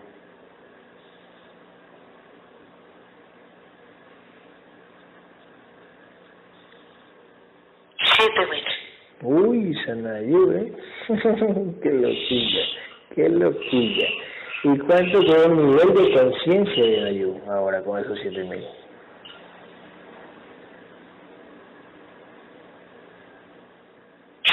Siete 8.16 8.46
mil. 8.46 8.64
Uy, 9.22 9.78
esa 9.82 9.96
Nayu, 9.96 10.52
¿eh? 10.52 10.74
qué 11.84 11.92
loquilla, 11.92 12.64
qué 13.14 13.30
loquilla. 13.30 14.08
¿Y 14.64 14.78
cuánto 14.80 15.20
quedó 15.20 15.46
el 15.46 15.58
nivel 15.58 15.94
de 15.94 16.12
conciencia 16.20 16.84
de 16.84 17.02
Nayu 17.02 17.40
ahora 17.48 17.84
con 17.84 18.00
esos 18.00 18.18
7000? 18.20 18.66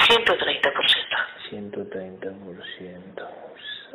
Ciento 0.07 0.37
treinta 0.37 0.71
por 0.73 0.87
ciento. 0.89 1.17
130%. 1.89 3.27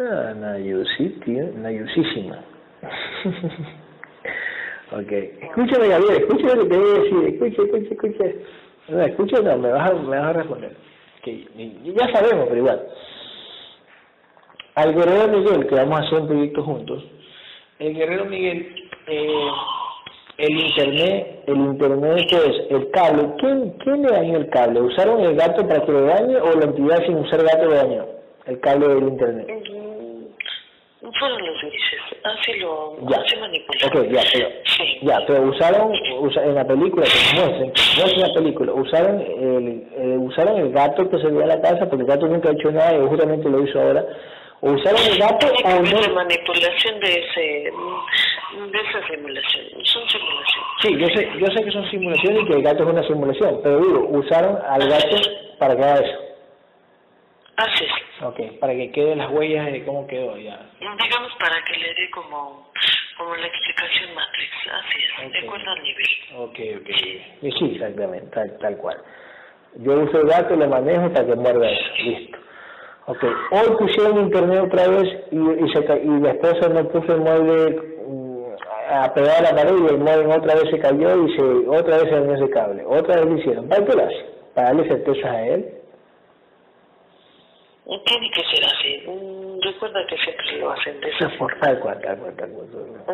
Ah, 0.00 0.32
Nayusiti, 0.34 1.30
Nayusísima. 1.30 2.38
ok. 4.92 5.12
Escúchame, 5.42 5.88
Gabriel, 5.88 6.22
escúchame 6.22 6.54
lo 6.56 6.62
que 6.64 6.68
te 6.68 6.78
voy 6.78 6.90
a 6.90 7.00
decir. 7.00 7.24
Escucha, 7.34 7.62
escucha, 7.62 7.94
escucha. 7.94 8.24
No, 8.88 9.02
escucha, 9.02 9.40
no, 9.42 9.58
me 9.58 9.70
vas 9.70 9.90
a, 9.90 9.94
me 9.94 10.16
vas 10.18 10.26
a 10.26 10.32
responder. 10.32 10.72
Que 11.22 11.46
ya 11.84 12.12
sabemos, 12.12 12.46
pero 12.48 12.56
igual. 12.56 12.86
Al 14.74 14.94
guerrero 14.94 15.28
Miguel, 15.28 15.66
que 15.66 15.74
vamos 15.74 16.00
a 16.00 16.02
hacer 16.04 16.20
un 16.20 16.28
proyecto 16.28 16.62
juntos, 16.62 17.04
el 17.80 17.94
guerrero 17.94 18.24
Miguel, 18.26 18.74
eh, 19.06 19.50
el 20.38 20.60
internet, 20.60 21.42
el 21.46 21.56
internet 21.56 22.26
que 22.30 22.36
es 22.36 22.70
el 22.70 22.90
cable, 22.90 23.34
¿quién, 23.38 23.70
¿quién 23.82 24.02
le 24.02 24.08
dañó 24.08 24.38
el 24.38 24.48
cable? 24.50 24.80
¿Usaron 24.80 25.20
el 25.20 25.34
gato 25.34 25.66
para 25.66 25.84
que 25.84 25.92
lo 25.92 26.02
dañe 26.02 26.36
o 26.36 26.58
la 26.58 26.64
entidad 26.66 27.04
sin 27.06 27.16
usar 27.16 27.42
gato 27.42 27.64
lo 27.64 27.74
dañó? 27.74 28.06
El 28.46 28.60
cable 28.60 28.88
del 28.88 29.08
internet. 29.08 29.48
Fueron 31.18 31.46
los 31.46 31.60
grises. 31.62 32.00
Así 32.24 32.52
lo 32.60 32.96
Ya. 33.08 33.16
así 33.18 33.36
manipuló. 33.36 33.86
Ok, 33.86 33.94
ya, 34.10 34.22
pero, 34.32 34.48
Sí. 34.64 34.98
ya, 35.02 35.20
pero 35.26 35.42
usaron, 35.42 35.92
usa- 36.20 36.44
en 36.44 36.54
la 36.54 36.66
película 36.66 37.04
que 37.06 37.38
muestran, 37.40 37.72
que 37.72 37.80
muestran 38.00 38.28
la 38.28 38.34
película, 38.34 38.72
usaron 38.74 39.20
el, 39.20 39.88
eh, 39.96 40.16
usaron 40.18 40.56
el 40.58 40.72
gato 40.72 41.08
que 41.08 41.18
se 41.18 41.28
veía 41.28 41.42
en 41.42 41.48
la 41.48 41.60
casa, 41.60 41.88
porque 41.88 42.02
el 42.02 42.06
gato 42.08 42.26
nunca 42.26 42.50
ha 42.50 42.52
hecho 42.52 42.70
nada 42.70 42.94
y 42.94 43.06
justamente 43.06 43.48
lo 43.48 43.62
hizo 43.64 43.80
ahora, 43.80 44.04
o 44.60 44.70
usaron 44.72 45.00
el 45.10 45.18
gato 45.18 45.46
o 45.64 45.70
no. 46.08 46.14
manipulación 46.14 47.00
de 47.00 47.08
ese 47.08 47.72
de 48.58 48.80
esa 48.80 49.06
simulación. 49.06 49.64
Son 49.84 50.08
simulaciones. 50.08 50.68
Sí, 50.82 50.96
yo 50.98 51.06
sé, 51.08 51.30
yo 51.38 51.46
sé 51.46 51.64
que 51.64 51.70
son 51.70 51.90
simulaciones 51.90 52.42
y 52.42 52.46
que 52.46 52.52
el 52.54 52.62
gato 52.62 52.82
es 52.82 52.88
una 52.90 53.02
simulación, 53.06 53.60
pero 53.62 53.78
digo, 53.80 54.08
usaron 54.10 54.58
al 54.68 54.88
gato 54.88 55.16
para 55.58 55.76
que 55.76 55.82
haga 55.84 56.00
eso. 56.00 56.18
Así 57.56 57.84
es. 57.84 57.90
Ok, 58.22 58.58
para 58.58 58.74
que 58.74 58.90
queden 58.90 59.18
las 59.18 59.30
huellas 59.30 59.70
de 59.70 59.84
cómo 59.84 60.06
quedó 60.06 60.36
ya. 60.36 60.58
Digamos 60.80 61.32
para 61.38 61.64
que 61.64 61.78
le 61.78 61.94
dé 61.94 62.10
como, 62.10 62.70
como 63.16 63.36
la 63.36 63.46
explicación 63.46 64.14
Matrix. 64.14 64.52
Así 64.72 65.26
es. 65.26 65.32
De 65.32 65.38
acuerdo 65.46 65.70
al 65.70 65.82
nivel. 65.82 66.06
Ok, 66.36 66.58
ok. 66.80 66.90
Y 67.42 67.52
sí, 67.52 67.72
exactamente, 67.74 68.26
tal, 68.34 68.58
tal 68.58 68.76
cual. 68.78 68.96
Yo 69.76 69.92
uso 70.00 70.20
el 70.20 70.28
gato, 70.28 70.56
lo 70.56 70.66
manejo 70.68 71.12
para 71.12 71.26
que 71.26 71.34
muerda 71.36 71.70
eso. 71.70 71.90
Listo. 72.02 72.38
Ok. 73.06 73.24
Hoy 73.52 73.76
pusieron 73.78 74.20
internet 74.20 74.60
otra 74.64 74.88
vez 74.88 75.08
y, 75.30 75.36
y, 75.36 75.72
se, 75.72 76.02
y 76.02 76.20
la 76.20 76.30
esposa 76.32 76.68
no 76.68 76.88
puso 76.88 77.14
el 77.14 77.20
mueble 77.20 77.80
mm, 78.06 78.44
a 78.90 79.14
pegar 79.14 79.38
a 79.38 79.42
la 79.42 79.54
pared 79.54 79.76
y 79.78 79.86
el 79.94 79.98
mueble 79.98 80.34
otra 80.34 80.54
vez 80.54 80.70
se 80.70 80.78
cayó 80.78 81.24
y 81.24 81.36
se, 81.36 81.42
otra 81.42 81.98
vez 81.98 82.04
se 82.04 82.20
dañó 82.20 82.34
ese 82.34 82.50
cable. 82.50 82.84
Otra 82.84 83.16
vez 83.16 83.26
lo 83.26 83.38
hicieron. 83.38 83.68
¿Para 83.68 83.84
qué 83.84 83.94
lo 83.94 84.04
hace? 84.04 84.26
Para 84.54 84.68
darle 84.68 84.88
certezas 84.88 85.24
a 85.24 85.46
él. 85.46 85.77
Tiene 88.04 88.30
que 88.30 88.42
ser 88.44 88.64
así. 88.66 89.02
Mm, 89.06 89.60
recuerda 89.62 90.06
que 90.06 90.16
siempre 90.18 90.58
lo 90.58 90.72
hacen 90.72 91.00
de 91.00 91.08
esa 91.10 91.30
forma. 91.30 91.58
Tal 91.60 91.78
cual, 91.80 91.98
tal 92.02 92.18
cual, 92.18 92.36
tal 92.36 92.50
cual. 92.50 92.66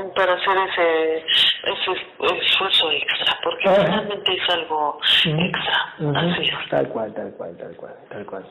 Mm, 0.04 0.10
Para 0.14 0.34
hacer 0.34 0.56
ese, 0.68 1.16
ese 1.18 2.40
esfuerzo 2.40 2.90
extra, 2.90 3.38
porque 3.44 3.68
realmente 3.68 4.32
es 4.34 4.50
algo 4.50 4.98
extra. 5.24 5.94
Así 6.16 6.42
es. 6.42 6.68
Tal 6.70 6.88
cual, 6.88 7.14
tal 7.14 7.32
cual, 7.36 7.56
tal 7.56 7.76
cual, 7.76 7.94
tal 8.10 8.26
cual. 8.26 8.44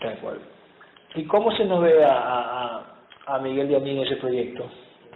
Tal 0.00 0.18
cual. 0.18 0.38
¿Y 1.14 1.24
cómo 1.26 1.52
se 1.56 1.64
nos 1.64 1.80
ve 1.80 2.04
a, 2.04 2.12
a, 2.12 2.38
a- 2.76 2.84
a 3.26 3.38
Miguel 3.38 3.70
y 3.70 3.74
a 3.76 3.78
mí 3.78 3.90
en 3.90 4.02
ese 4.04 4.16
proyecto? 4.16 4.68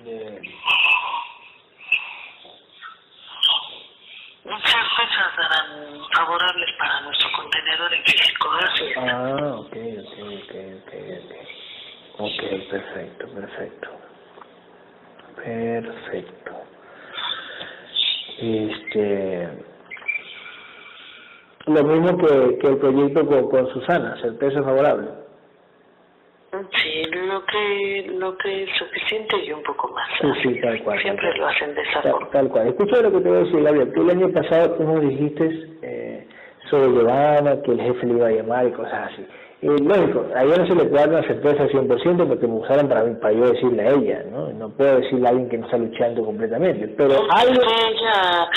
De- 0.05 0.41
Muchas 4.49 4.87
fechas 4.97 5.37
darán 5.37 6.01
favorables 6.15 6.71
para 6.79 7.01
nuestro 7.03 7.29
contenedor 7.37 7.93
en. 7.95 8.03
Así 8.03 8.85
es. 8.85 8.97
Ah, 8.97 9.55
ok, 9.57 9.77
ok, 10.01 10.19
ok, 10.19 10.55
ok, 10.79 10.95
ok. 11.25 11.59
Ok, 12.21 12.71
perfecto, 12.71 13.29
perfecto. 13.29 13.89
Perfecto. 15.37 16.53
Este... 18.39 19.65
Lo 21.67 21.85
mismo 21.85 22.17
que, 22.19 22.59
que 22.59 22.67
el 22.67 22.79
proyecto 22.79 23.27
con, 23.27 23.51
con 23.51 23.73
Susana, 23.73 24.17
certeza 24.21 24.63
favorable. 24.63 25.28
Sí, 26.51 27.03
lo 27.13 27.45
que, 27.45 28.11
lo 28.19 28.37
que 28.39 28.63
es 28.65 28.71
suficiente 28.79 29.37
y 29.45 29.53
un 29.53 29.63
poco 29.63 29.89
más. 29.93 30.09
Sí, 30.21 30.29
sí, 30.55 30.61
tal 30.63 30.83
cual. 30.83 30.99
Siempre 31.03 31.29
tal 31.31 31.39
lo 31.41 31.47
hacen 31.49 31.75
de 31.75 31.83
esa 31.83 32.01
Tal, 32.03 32.13
forma. 32.13 32.31
tal 32.31 32.49
cual. 32.49 32.69
Escucha 32.69 33.03
lo 33.03 33.13
que 33.13 33.21
te 33.21 33.29
voy 33.29 33.37
a 33.37 33.41
decir, 33.45 33.63
Gabriel. 33.63 33.93
Tú 33.95 34.03
el 34.03 34.11
año 34.11 34.33
pasado 34.33 34.71
tú 34.77 34.83
nos 34.85 35.01
dijiste 35.03 35.69
eh, 35.83 36.27
sobre 36.71 36.89
Giovanna, 36.93 37.61
que 37.63 37.73
el 37.73 37.81
jefe 37.83 38.07
le 38.07 38.13
iba 38.15 38.27
a 38.29 38.31
llamar 38.33 38.67
y 38.67 38.73
cosas 38.73 39.13
así. 39.13 39.27
Y 39.61 39.67
lógico, 39.67 40.25
a 40.37 40.45
ella 40.45 40.57
no 40.57 40.67
se 40.69 40.75
le 40.77 40.85
puede 40.85 41.01
dar 41.05 41.09
una 41.09 41.23
certeza 41.27 41.65
al 41.65 41.71
100% 41.71 42.29
porque 42.29 42.47
me 42.47 42.55
usaron 42.55 42.89
para, 42.89 43.03
mí, 43.03 43.15
para 43.21 43.35
yo 43.35 43.51
decirle 43.51 43.83
a 43.83 43.91
ella, 43.91 44.23
¿no? 44.31 44.49
No 44.53 44.69
puedo 44.71 45.01
decirle 45.01 45.27
a 45.27 45.31
alguien 45.31 45.49
que 45.49 45.59
no 45.59 45.67
está 45.67 45.79
luchando 45.79 46.25
completamente. 46.25 46.89
Pero 46.97 47.15
algo... 47.31 47.61
Ella 47.61 48.49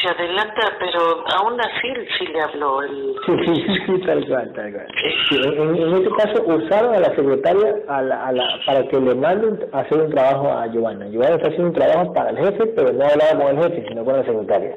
se 0.00 0.08
adelanta, 0.08 0.72
pero 0.78 1.24
aún 1.36 1.60
así 1.60 1.88
sí 2.18 2.26
le 2.26 2.40
habló 2.40 2.82
el... 2.82 3.14
Sí, 3.26 3.54
sí, 3.54 3.76
sí, 3.86 4.00
tal 4.06 4.26
cual, 4.26 4.52
tal 4.54 4.72
cual. 4.72 4.86
Sí, 5.28 5.36
en, 5.36 5.76
en 5.76 5.94
este 5.96 6.10
caso 6.16 6.42
usaron 6.46 6.94
a 6.94 7.00
la 7.00 7.14
secretaria 7.14 7.74
a 7.88 8.02
la, 8.02 8.26
a 8.26 8.32
la, 8.32 8.44
para 8.66 8.82
que 8.88 9.00
le 9.00 9.14
manden 9.14 9.58
a 9.72 9.80
hacer 9.80 10.00
un 10.00 10.10
trabajo 10.10 10.50
a 10.52 10.66
Giovanna. 10.68 11.06
Giovanna 11.08 11.36
está 11.36 11.48
haciendo 11.48 11.68
un 11.68 11.74
trabajo 11.74 12.12
para 12.14 12.30
el 12.30 12.38
jefe, 12.38 12.66
pero 12.74 12.92
no 12.92 13.04
hablaba 13.04 13.44
con 13.44 13.58
el 13.58 13.62
jefe, 13.64 13.88
sino 13.88 14.04
con 14.04 14.16
la 14.16 14.24
secretaria. 14.24 14.76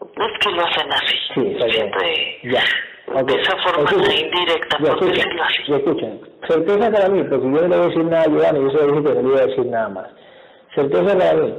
Es 0.00 0.38
que 0.46 0.50
lo 0.54 0.62
hacen 0.64 0.92
así. 0.92 1.16
Sí. 1.34 1.56
Siempre 1.70 2.38
Ya. 2.44 2.62
De 3.22 3.40
esa 3.40 3.56
forma 3.58 3.88
Escucha. 3.88 4.12
indirecta, 4.14 4.78
Ya, 4.80 4.94
por 4.96 5.08
escucha, 5.08 5.28
así. 5.44 5.62
ya. 5.68 6.46
Certeza 6.48 6.90
para 6.90 7.08
mí, 7.08 7.22
porque 7.24 7.44
yo 7.44 7.50
no 7.50 7.60
le 7.60 7.68
voy 7.68 7.78
a 7.78 7.88
decir 7.88 8.04
nada 8.04 8.22
a 8.22 8.26
Giovanna, 8.26 8.58
yo 8.58 8.70
solo 8.70 8.86
dije 8.92 9.04
que 9.04 9.14
no 9.14 9.22
le 9.22 9.28
iba 9.34 9.38
a 9.42 9.46
decir 9.46 9.66
nada 9.66 9.88
más. 9.88 10.08
Certeza 10.74 11.18
para 11.18 11.32
mí. 11.34 11.54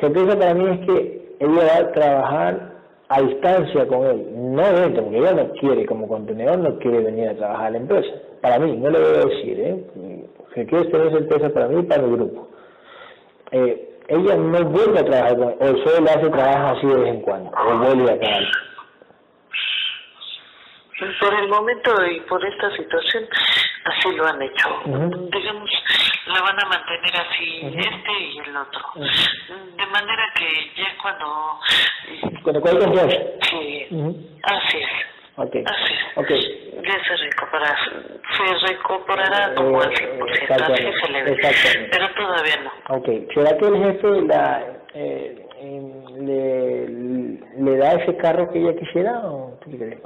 Certeza 0.00 0.38
para 0.38 0.54
mí 0.54 0.64
es 0.70 0.86
que 0.86 1.19
ella 1.40 1.64
va 1.64 1.76
a 1.76 1.92
trabajar 1.92 2.70
a 3.08 3.22
distancia 3.22 3.88
con 3.88 4.06
él, 4.06 4.26
no 4.36 4.62
dentro, 4.62 5.02
porque 5.02 5.18
ella 5.18 5.32
no 5.32 5.50
quiere, 5.54 5.84
como 5.86 6.06
contenedor, 6.06 6.58
no 6.58 6.78
quiere 6.78 7.00
venir 7.00 7.30
a 7.30 7.34
trabajar 7.34 7.66
a 7.66 7.70
la 7.70 7.78
empresa. 7.78 8.14
Para 8.40 8.58
mí, 8.60 8.76
no 8.76 8.88
le 8.88 9.00
voy 9.00 9.08
a 9.08 9.26
decir, 9.26 9.60
¿eh? 9.60 9.84
Si 10.54 10.66
quieres 10.66 10.92
tener 10.92 11.10
certeza 11.10 11.50
para 11.50 11.66
mí 11.68 11.80
y 11.80 11.82
para 11.82 12.02
mi 12.02 12.16
grupo. 12.16 12.48
Eh, 13.50 13.98
ella 14.06 14.36
no 14.36 14.64
vuelve 14.64 15.00
a 15.00 15.04
trabajar 15.04 15.36
con 15.36 15.48
él, 15.48 15.56
o 15.60 15.88
solo 15.88 16.04
le 16.04 16.10
hace 16.10 16.30
trabajo 16.30 16.76
así 16.76 16.86
de 16.86 16.96
vez 16.96 17.08
en 17.08 17.20
cuando, 17.22 17.50
o 17.50 17.78
vuelve 17.78 18.12
a 18.12 18.18
trabajar. 18.18 18.44
Por 21.18 21.34
el 21.34 21.48
momento 21.48 22.06
y 22.06 22.20
por 22.20 22.44
esta 22.44 22.76
situación, 22.76 23.24
así 23.86 24.14
lo 24.14 24.26
han 24.26 24.42
hecho. 24.42 24.68
Ujú. 24.84 25.30
Digamos, 25.32 25.70
la 26.30 26.40
van 26.42 26.58
a 26.60 26.66
mantener 26.68 27.16
así, 27.16 27.60
Ujú. 27.66 27.78
este 27.78 28.12
y 28.20 28.38
el 28.38 28.56
otro. 28.56 28.80
Ujú. 28.94 29.76
De 29.76 29.86
manera 29.86 30.24
que 30.36 30.80
ya 30.80 30.88
cuando... 31.02 31.58
Con 32.42 32.54
lo 32.54 32.60
cual 32.60 32.78
confianza. 32.78 33.16
Sí, 33.50 33.86
Ujú. 33.90 34.16
así 34.42 34.78
es. 34.78 34.88
Ok. 35.36 35.56
Así 35.64 35.92
es. 35.94 36.18
Ok. 36.18 36.28
Ya 36.86 37.04
se 37.04 37.16
recuperará, 37.16 37.76
se 38.36 38.66
recuperará 38.68 39.54
como 39.54 39.80
al 39.80 39.90
100%, 39.90 40.72
así 40.72 40.84
se 41.02 41.12
le 41.12 41.22
ve. 41.22 41.32
Exactamente. 41.32 41.88
Pero 41.92 42.14
todavía 42.14 42.56
no. 42.64 42.96
Ok. 42.96 43.08
¿Será 43.34 43.56
que 43.58 43.66
el 43.66 43.76
jefe 43.84 44.08
la, 44.26 44.66
eh, 44.94 45.46
le, 46.20 46.88
le 47.62 47.76
da 47.76 47.92
ese 47.92 48.16
carro 48.16 48.50
que 48.52 48.58
ella 48.60 48.78
quisiera 48.78 49.18
o, 49.20 49.58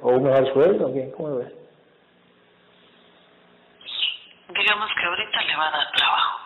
o 0.03 0.09
un 0.11 0.23
mejor 0.25 0.53
sueldo? 0.53 0.89
¿o 0.89 0.93
qué? 0.95 1.11
¿Cómo 1.17 1.29
lo 1.31 1.37
ves? 1.39 1.53
Digamos 4.49 4.91
que 4.99 5.07
ahorita 5.07 5.43
le 5.43 5.57
va 5.57 5.69
a 5.69 5.71
dar 5.71 5.93
trabajo. 5.93 6.41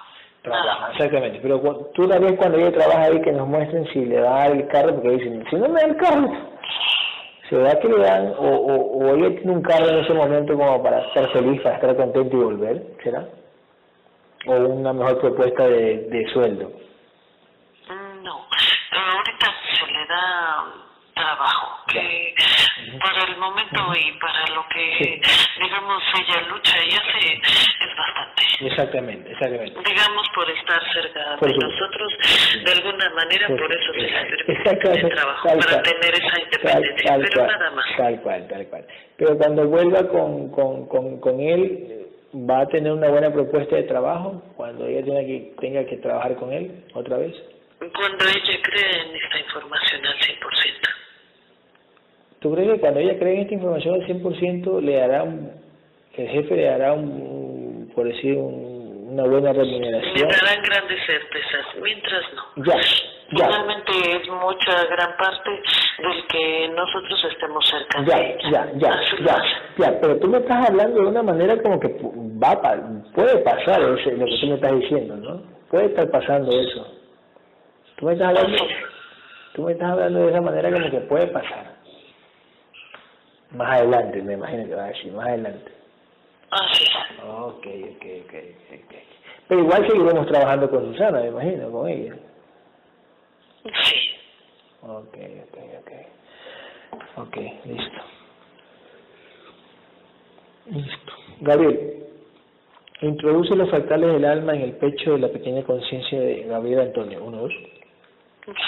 Más. 0.44 0.90
exactamente. 0.92 1.40
Pero 1.42 1.61
tú 1.94 2.09
también 2.09 2.36
cuando 2.36 2.59
ella 2.59 2.72
trabaja 2.72 3.03
ahí 3.03 3.20
que 3.20 3.32
nos 3.32 3.46
muestren 3.46 3.86
si 3.92 4.05
le 4.07 4.20
va 4.20 4.28
a 4.30 4.49
dar 4.49 4.53
el 4.53 4.66
carro, 4.68 4.94
porque 4.94 5.11
dicen, 5.11 5.44
si 5.51 5.57
no 5.57 5.68
me 5.68 5.80
da 5.80 5.86
el 5.88 5.96
carro, 5.96 6.28
¿será 7.51 7.78
que 7.80 7.88
le 7.88 7.99
dan, 7.99 8.28
o, 8.38 8.49
o, 8.49 8.99
o 8.99 9.14
ella 9.16 9.36
tiene 9.36 9.53
un 9.53 9.62
carro 9.62 9.88
en 9.88 9.99
ese 9.99 10.14
momento 10.14 10.57
como 10.57 10.82
para 10.82 11.01
estar 11.01 11.28
feliz, 11.32 11.61
para 11.61 11.74
estar 11.74 11.96
contento 11.96 12.36
y 12.36 12.40
volver? 12.40 12.82
¿Será? 13.03 13.26
¿O 14.46 14.53
una 14.55 14.92
mejor 14.92 15.20
propuesta 15.20 15.66
de, 15.66 16.09
de 16.09 16.32
sueldo? 16.32 16.72
Mm, 17.90 18.22
No, 18.22 18.46
pero 18.90 19.03
ahorita 19.03 19.46
se 19.74 19.86
le 19.92 20.07
da 20.07 20.64
trabajo, 21.18 21.84
que 21.88 22.34
para 23.02 23.24
el 23.24 23.36
momento 23.38 23.92
y 23.94 24.12
para 24.18 24.46
lo 24.54 24.66
que, 24.68 25.20
digamos, 25.60 26.02
ella 26.20 26.40
lucha 26.48 26.76
y 26.84 26.90
hace 26.94 27.32
es 27.34 27.96
bastante. 27.96 28.42
Exactamente, 28.60 29.32
exactamente. 29.32 29.80
Digamos, 29.88 30.28
por 30.34 30.50
estar 30.50 30.82
cerca 30.92 31.36
Por 31.38 31.48
de 31.48 31.54
supuesto. 31.54 31.66
nosotros, 31.86 32.12
de 32.64 32.72
alguna 32.72 33.10
manera, 33.10 33.46
Por- 33.48 33.60
por 33.60 33.72
eso 33.72 33.92
se 33.92 34.00
le 34.00 34.08
permite 34.08 35.00
el 35.00 35.08
trabajo, 35.14 35.48
tal 35.48 35.58
para 35.58 35.70
cual. 35.70 35.82
tener 35.82 36.14
esa 36.14 36.30
Tal, 36.30 36.42
independencia, 36.42 37.10
tal 37.10 37.20
pero 37.22 37.34
cual, 37.44 37.58
nada 37.58 37.70
más. 37.72 37.86
Tal 37.96 38.20
cual, 38.22 38.48
tal 38.48 38.66
cual. 38.68 38.86
Pero 39.16 39.38
cuando 39.38 39.66
vuelva 39.68 40.08
con, 40.08 40.50
con, 40.50 40.88
con, 40.88 41.20
con 41.20 41.40
él, 41.40 42.06
¿va 42.34 42.60
a 42.62 42.66
tener 42.66 42.92
una 42.92 43.08
buena 43.08 43.32
propuesta 43.32 43.76
de 43.76 43.82
trabajo? 43.84 44.42
Cuando 44.56 44.86
ella 44.86 45.04
tenga 45.04 45.20
que, 45.20 45.54
tenga 45.60 45.84
que 45.86 45.96
trabajar 45.98 46.34
con 46.36 46.52
él 46.52 46.84
otra 46.94 47.16
vez. 47.18 47.34
Cuando 47.78 48.24
ella 48.24 48.58
cree 48.62 49.02
en 49.02 49.16
esta 49.16 49.38
información 49.38 50.04
al 50.04 50.18
100%. 50.18 50.88
¿Tú 52.41 52.54
crees 52.54 52.72
que 52.75 52.80
cuando 52.80 53.00
ella 53.00 53.18
cree 53.18 53.34
en 53.34 53.41
esta 53.42 53.54
información 53.54 53.95
al 53.96 54.07
100% 54.07 54.80
le 54.80 54.95
dará 54.96 55.22
un, 55.25 55.50
el 56.17 56.29
jefe 56.29 56.57
le 56.57 56.64
dará 56.64 56.92
un, 56.92 57.91
por 57.95 58.07
decir, 58.07 58.37
un- 58.37 58.79
una 59.12 59.22
buena 59.25 59.53
Le 59.53 59.58
remuneración? 59.61 60.29
darán 60.29 60.62
grandes 60.62 60.99
certezas, 61.07 61.67
mientras 61.83 62.22
no. 62.34 62.64
Ya, 62.64 62.76
ya, 63.37 63.46
Finalmente 63.46 63.92
es 63.92 64.29
mucha 64.29 64.84
gran 64.91 65.17
parte 65.17 65.50
del 65.50 66.26
que 66.29 66.68
nosotros 66.68 67.25
estemos 67.33 67.67
cerca 67.68 68.04
ya, 68.04 68.17
de 68.18 68.30
ella. 68.34 68.50
ya, 68.50 68.72
ya, 68.79 68.92
Así 68.95 69.17
ya, 69.25 69.37
ya, 69.79 70.00
pero 70.00 70.17
tú 70.18 70.29
me 70.29 70.38
estás 70.38 70.68
hablando 70.68 71.00
de 71.03 71.07
una 71.08 71.22
manera 71.22 71.61
como 71.62 71.80
que 71.80 71.88
va 72.42 72.61
puede 73.14 73.38
pasar 73.38 73.80
eso, 73.83 74.11
lo 74.12 74.26
que 74.26 74.38
tú 74.41 74.46
me 74.46 74.54
estás 74.54 74.72
diciendo, 74.79 75.17
¿no? 75.17 75.42
Puede 75.71 75.87
estar 75.87 76.08
pasando 76.11 76.50
eso. 76.53 76.87
Tú 77.96 78.07
me 78.07 78.12
estás 78.12 78.29
hablando, 78.29 78.57
tú 79.54 79.62
me 79.62 79.72
estás 79.72 79.91
hablando 79.91 80.21
de 80.21 80.29
esa 80.30 80.41
manera 80.41 80.71
como 80.71 80.91
que 80.91 80.99
puede 81.00 81.26
pasar. 81.29 81.78
Más 83.53 83.80
adelante, 83.80 84.22
me 84.22 84.34
imagino 84.34 84.66
que 84.66 84.75
va 84.75 84.84
a 84.84 84.88
decir, 84.88 85.12
más 85.12 85.26
adelante. 85.29 85.72
Así 86.50 86.84
es. 86.84 87.25
Ok, 87.25 87.66
ok, 87.96 88.04
ok. 88.25 88.95
Pero 89.49 89.61
igual 89.62 89.87
seguiremos 89.88 90.26
trabajando 90.26 90.70
con 90.70 90.92
Susana, 90.92 91.20
me 91.20 91.29
imagino, 91.29 91.70
con 91.70 91.88
ella. 91.88 92.14
Sí. 93.64 93.96
Ok, 94.83 95.16
ok, 95.49 95.58
ok. 95.80 95.92
Ok, 97.16 97.37
listo. 97.64 98.03
Listo. 100.66 101.12
Gabriel, 101.41 102.04
introduce 103.00 103.57
los 103.57 103.70
fractales 103.70 104.12
del 104.12 104.25
alma 104.25 104.54
en 104.54 104.62
el 104.62 104.72
pecho 104.72 105.12
de 105.12 105.18
la 105.20 105.29
pequeña 105.29 105.62
conciencia 105.64 106.20
de 106.20 106.42
Gabriel 106.45 106.80
Antonio. 106.80 107.25
Uno, 107.25 107.38
dos. 107.38 107.53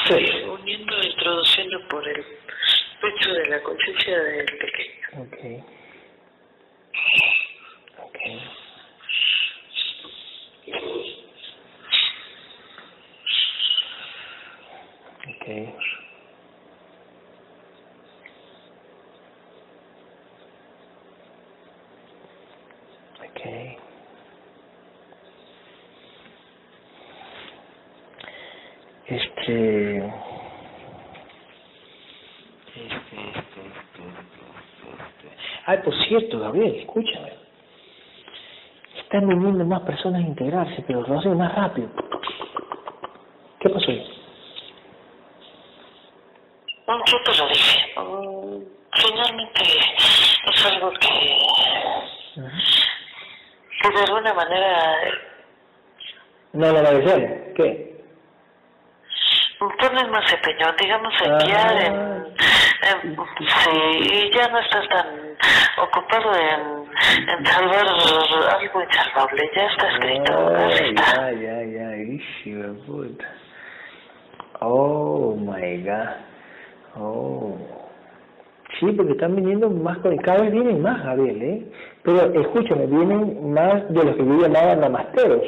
Sí, 0.08 0.26
uniendo, 0.46 1.02
introduciendo 1.02 1.78
por 1.88 2.06
el 2.06 2.24
de 3.08 3.46
la 3.48 3.62
conciencia 3.62 4.18
del 4.22 4.46
pequeño. 4.46 5.22
Ok. 5.22 5.64
Ok. 7.98 8.18
Ok. 15.28 15.46
Ok. 23.20 23.40
Este. 29.06 30.12
Este, 32.74 32.86
este, 32.86 33.20
este, 33.20 33.60
este, 33.60 34.86
este. 34.90 35.36
Ay, 35.66 35.78
por 35.84 35.94
cierto, 36.10 36.40
Gabriel, 36.40 36.74
escúchame. 36.80 37.32
Están 38.98 39.28
viniendo 39.28 39.64
más 39.64 39.80
personas 39.82 40.24
a 40.24 40.26
integrarse, 40.26 40.82
pero 40.86 41.02
lo 41.02 41.18
hacen 41.18 41.36
más 41.36 41.54
rápido. 41.54 41.88
¿Qué 43.60 43.68
pasó 43.68 43.90
ahí? 43.90 44.16
Yo 46.88 47.22
te 47.24 47.38
lo 47.38 47.48
dije. 47.48 47.94
Finalmente 48.92 49.62
es 50.52 50.66
algo 50.66 50.90
que, 50.94 51.08
que 53.82 53.88
de 53.96 54.02
alguna 54.08 54.34
manera 54.34 54.96
No, 56.52 56.72
no, 56.72 56.82
no, 56.82 56.90
¿qué? 57.04 57.52
¿Qué? 57.56 57.90
pones 59.78 60.08
más 60.08 60.32
empeño, 60.32 60.72
digamos, 60.80 61.14
enviar 61.22 61.72
Ah. 61.76 61.86
en, 61.86 62.34
sí, 62.90 63.70
y 64.12 64.30
ya 64.36 64.48
no 64.48 64.58
estás 64.60 64.88
tan 64.88 65.06
ocupado 65.82 66.32
en, 66.34 67.28
en 67.28 67.46
salvar 67.46 67.86
algo 67.88 68.82
insalvable, 68.82 69.50
ya 69.54 69.66
está 69.66 69.88
escrito, 69.92 70.48
así 70.56 70.84
está. 70.84 71.32
ya, 71.32 71.38
ya, 71.38 71.64
ya, 71.64 71.88
de 71.88 72.72
puta. 72.86 73.24
Oh 74.60 75.34
my 75.36 75.82
god. 75.84 76.08
Oh. 76.96 77.56
Sí, 78.78 78.86
porque 78.92 79.12
están 79.12 79.34
viniendo 79.36 79.68
más, 79.70 79.98
con- 79.98 80.16
cada 80.18 80.42
vez 80.42 80.52
vienen 80.52 80.80
más, 80.82 81.02
Gabriel, 81.02 81.42
¿eh? 81.42 81.72
Pero 82.02 82.32
escúchame, 82.40 82.86
vienen 82.86 83.52
más 83.52 83.88
de 83.92 84.04
los 84.04 84.16
que 84.16 84.24
yo 84.24 84.38
llamaba 84.40 84.74
namasteros. 84.76 85.42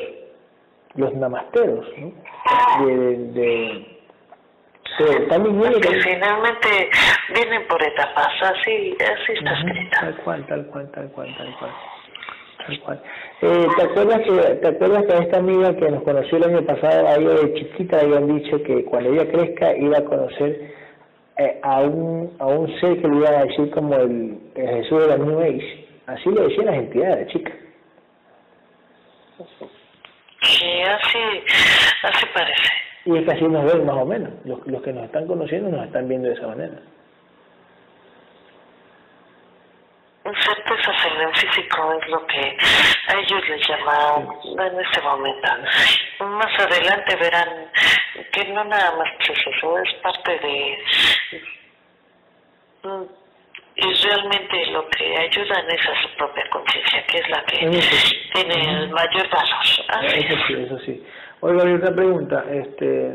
Los 0.95 1.15
namasteros, 1.15 1.87
¿no? 1.99 2.13
De, 2.85 2.97
de, 2.97 3.17
de- 3.33 3.92
están 4.99 5.43
viniendo 5.45 5.81
Que 5.81 5.89
también- 5.89 6.03
finalmente 6.03 6.91
vienen 7.35 7.67
por 7.69 7.83
etapas, 7.83 8.29
así, 8.43 8.97
así 9.01 9.33
está 9.33 9.53
Ujú, 9.53 9.67
escrito. 9.69 9.97
Tal 10.01 10.17
cual, 10.17 10.47
tal 10.47 10.67
cual, 10.67 10.91
tal 10.93 11.11
cual, 11.13 11.37
tal 11.37 11.57
cual. 11.59 11.71
Tal 12.67 12.81
cual. 12.81 13.03
Eh, 13.43 13.67
¿te, 13.77 13.83
acuerdas 13.83 14.21
que, 14.21 14.31
¿Te 14.57 14.69
acuerdas 14.69 15.05
que 15.07 15.19
esta 15.25 15.39
amiga 15.39 15.75
que 15.77 15.91
nos 15.91 16.03
conoció 16.05 16.39
el 16.39 16.45
año 16.45 16.63
pasado, 16.65 17.09
a 17.09 17.15
ella 17.17 17.31
de 17.35 17.55
chiquita 17.55 17.97
le 17.99 18.03
habían 18.17 18.39
dicho 18.39 18.63
que 18.63 18.85
cuando 18.85 19.13
ella 19.13 19.29
crezca 19.33 19.77
iba 19.77 19.99
a 19.99 20.05
conocer 20.05 20.73
eh, 21.39 21.59
a, 21.63 21.81
un, 21.81 22.37
a 22.39 22.47
un 22.47 22.69
ser 22.81 23.01
que 23.01 23.09
le 23.09 23.17
iban 23.17 23.35
a 23.35 23.45
decir 23.45 23.71
como 23.71 23.97
el, 23.97 24.39
el 24.55 24.69
Jesús 24.83 25.01
de 25.01 25.09
la 25.09 25.17
New 25.17 25.41
Age? 25.41 25.87
Así 26.07 26.29
le 26.31 26.43
decían 26.43 26.67
las 26.67 26.75
entidades, 26.77 27.29
chica. 27.33 27.53
Sí, 30.43 30.83
así, 30.83 31.19
así 32.03 32.27
parece. 32.35 32.71
Y 33.05 33.17
es 33.19 33.25
que 33.25 33.33
así 33.33 33.45
nos 33.45 33.65
ven 33.65 33.85
más 33.87 33.97
o 33.97 34.05
menos. 34.05 34.31
Los, 34.45 34.65
los 34.67 34.83
que 34.83 34.93
nos 34.93 35.05
están 35.05 35.27
conociendo 35.27 35.71
nos 35.71 35.87
están 35.87 36.09
viendo 36.09 36.29
de 36.29 36.35
esa 36.35 36.47
manera. 36.47 36.75
El 40.25 41.35
físico 41.35 41.99
es 42.01 42.09
lo 42.09 42.27
que 42.27 42.57
a 43.09 43.19
ellos 43.19 43.49
les 43.49 43.69
llaman 43.69 44.29
en 44.45 44.81
este 44.81 45.01
momento. 45.03 45.49
Más 46.21 46.61
adelante 46.61 47.17
verán 47.17 47.49
que 48.33 48.45
no 48.53 48.65
nada 48.65 48.97
más 48.97 49.09
es 49.19 49.31
eso, 49.47 49.79
es 49.79 49.95
parte 49.95 50.39
de... 50.39 50.79
mm, 52.85 53.03
Y 53.75 53.95
realmente 54.07 54.67
lo 54.67 54.89
que 54.91 55.17
ayudan 55.19 55.71
es 55.71 55.87
a 55.89 56.03
su 56.03 56.17
propia 56.17 56.45
conciencia, 56.51 57.05
que 57.07 57.19
es 57.19 57.29
la 57.29 57.45
que 57.45 57.59
tiene 58.35 58.55
el 58.85 58.91
mayor 58.91 59.29
valor. 59.29 59.65
Así 59.89 60.19
Eso 60.19 60.35
es. 60.35 60.47
sí, 60.47 60.53
eso 60.55 60.79
sí. 60.81 61.07
Oiga, 61.45 61.69
y 61.69 61.73
otra 61.75 61.93
pregunta, 61.93 62.45
este, 62.53 63.13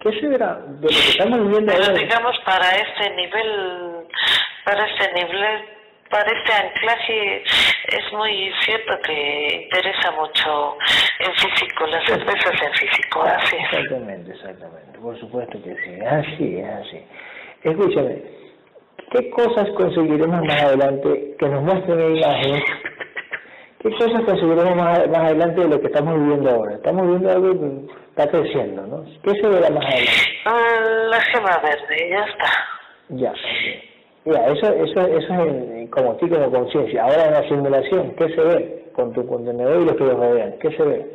¿qué 0.00 0.12
se 0.18 0.28
verá 0.28 0.60
de 0.66 0.80
lo 0.80 0.88
que 0.88 1.10
estamos 1.10 1.40
viviendo 1.40 1.72
Pero 1.74 1.84
ahora? 1.84 1.98
digamos 1.98 2.38
para 2.46 2.70
este 2.70 3.10
nivel, 3.16 4.06
para 4.64 4.86
este 4.86 5.12
nivel, 5.12 5.64
para 6.08 6.24
este 6.24 6.52
anclaje 6.54 7.42
es 7.42 8.12
muy 8.14 8.50
cierto 8.64 8.98
que 9.02 9.62
interesa 9.62 10.10
mucho 10.12 10.78
en 11.18 11.34
físico, 11.34 11.86
las 11.86 12.02
cervezas 12.06 12.62
en 12.62 12.72
físico, 12.72 13.22
así 13.24 13.56
es. 13.56 13.72
Exactamente, 13.74 14.30
exactamente. 14.32 14.98
Por 14.98 15.20
supuesto 15.20 15.62
que 15.62 15.74
sí. 15.84 16.00
Así, 16.00 16.56
es 16.60 16.66
así. 16.66 17.06
Escúchame, 17.62 18.22
¿qué 19.10 19.28
cosas 19.28 19.68
conseguiremos 19.76 20.40
más 20.46 20.62
adelante 20.62 21.36
que 21.38 21.46
nos 21.46 21.62
muestren 21.62 22.00
en 22.00 22.16
¿Qué 23.84 23.90
cosas 23.90 24.22
conseguiremos 24.24 24.76
más, 24.76 25.06
más 25.10 25.18
adelante 25.18 25.60
de 25.60 25.68
lo 25.68 25.78
que 25.80 25.86
estamos 25.88 26.18
viviendo 26.18 26.50
ahora? 26.50 26.74
Estamos 26.76 27.02
viviendo 27.02 27.30
algo 27.30 27.52
que 27.60 27.94
está 28.08 28.30
creciendo, 28.30 28.86
¿no? 28.86 29.04
¿Qué 29.22 29.30
se 29.32 29.46
verá 29.46 29.68
más 29.70 29.84
adelante? 29.84 30.10
Ah, 30.46 30.80
La 31.10 31.20
gema 31.20 31.58
verde, 31.62 32.08
ya 32.10 32.24
está. 32.24 32.50
Ya. 33.10 33.32
Ya, 34.24 34.46
eso, 34.46 34.72
eso, 34.72 35.00
eso 35.00 35.18
es 35.18 35.30
en- 35.30 35.86
como 35.88 36.16
ti, 36.16 36.30
como 36.30 36.50
conciencia. 36.50 37.02
Ahora 37.04 37.26
en 37.26 37.32
la 37.34 37.46
simulación, 37.48 38.14
¿qué 38.16 38.26
se 38.34 38.40
ve 38.40 38.84
con 38.94 39.12
tu 39.12 39.26
contenedor 39.26 39.82
y 39.82 39.84
los 39.84 39.96
que 39.96 40.04
los 40.04 40.16
rodean? 40.18 40.54
¿Qué 40.60 40.70
se 40.74 40.82
ve? 40.82 41.06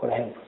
Por 0.00 0.10
ejemplo. 0.10 0.42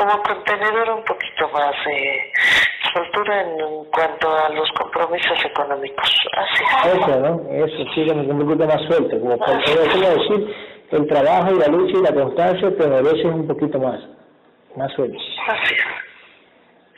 Como 0.00 0.22
contenedor 0.22 0.88
un 0.96 1.04
poquito 1.04 1.46
más 1.52 1.74
de 1.84 2.32
soltura 2.94 3.42
en 3.42 3.84
cuanto 3.92 4.34
a 4.34 4.48
los 4.48 4.70
compromisos 4.72 5.44
económicos, 5.44 6.16
así 6.38 6.64
es. 6.64 6.94
Eso, 6.94 7.20
¿no? 7.20 7.50
Eso, 7.50 7.84
sí, 7.94 8.06
como 8.08 8.22
un 8.22 8.38
poquito 8.38 8.66
más 8.66 8.80
suelto, 8.88 9.20
como 9.20 9.38
¿cómo 9.38 9.58
decir, 9.58 10.56
el 10.92 11.06
trabajo 11.06 11.54
y 11.54 11.58
la 11.58 11.66
lucha 11.66 11.98
y 11.98 12.02
la 12.02 12.14
constancia, 12.14 12.72
pero 12.78 12.96
a 12.96 13.02
veces 13.02 13.26
un 13.26 13.46
poquito 13.46 13.78
más, 13.78 14.00
más 14.74 14.90
suelto. 14.94 15.18
Así 15.48 15.74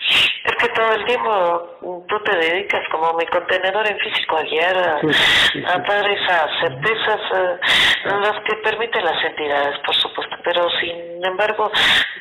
es. 0.08 0.32
Que 0.62 0.68
todo 0.68 0.92
el 0.92 1.04
tiempo 1.06 2.04
tú 2.08 2.20
te 2.24 2.36
dedicas 2.36 2.82
como 2.92 3.12
mi 3.14 3.26
contenedor 3.26 3.84
en 3.84 3.98
físico 3.98 4.36
a 4.36 4.42
guiar, 4.42 4.76
a, 4.76 5.00
Sí, 5.00 5.08
sí, 5.12 5.58
sí. 5.58 5.64
a 5.66 5.78
dar 5.78 6.08
esas 6.08 6.50
certezas, 6.60 7.20
eh, 7.34 7.58
las 8.04 8.40
que 8.44 8.56
permiten 8.62 9.04
las 9.04 9.24
entidades, 9.24 9.76
por 9.84 9.94
supuesto, 9.96 10.36
pero 10.44 10.68
sin 10.80 11.24
embargo, 11.24 11.68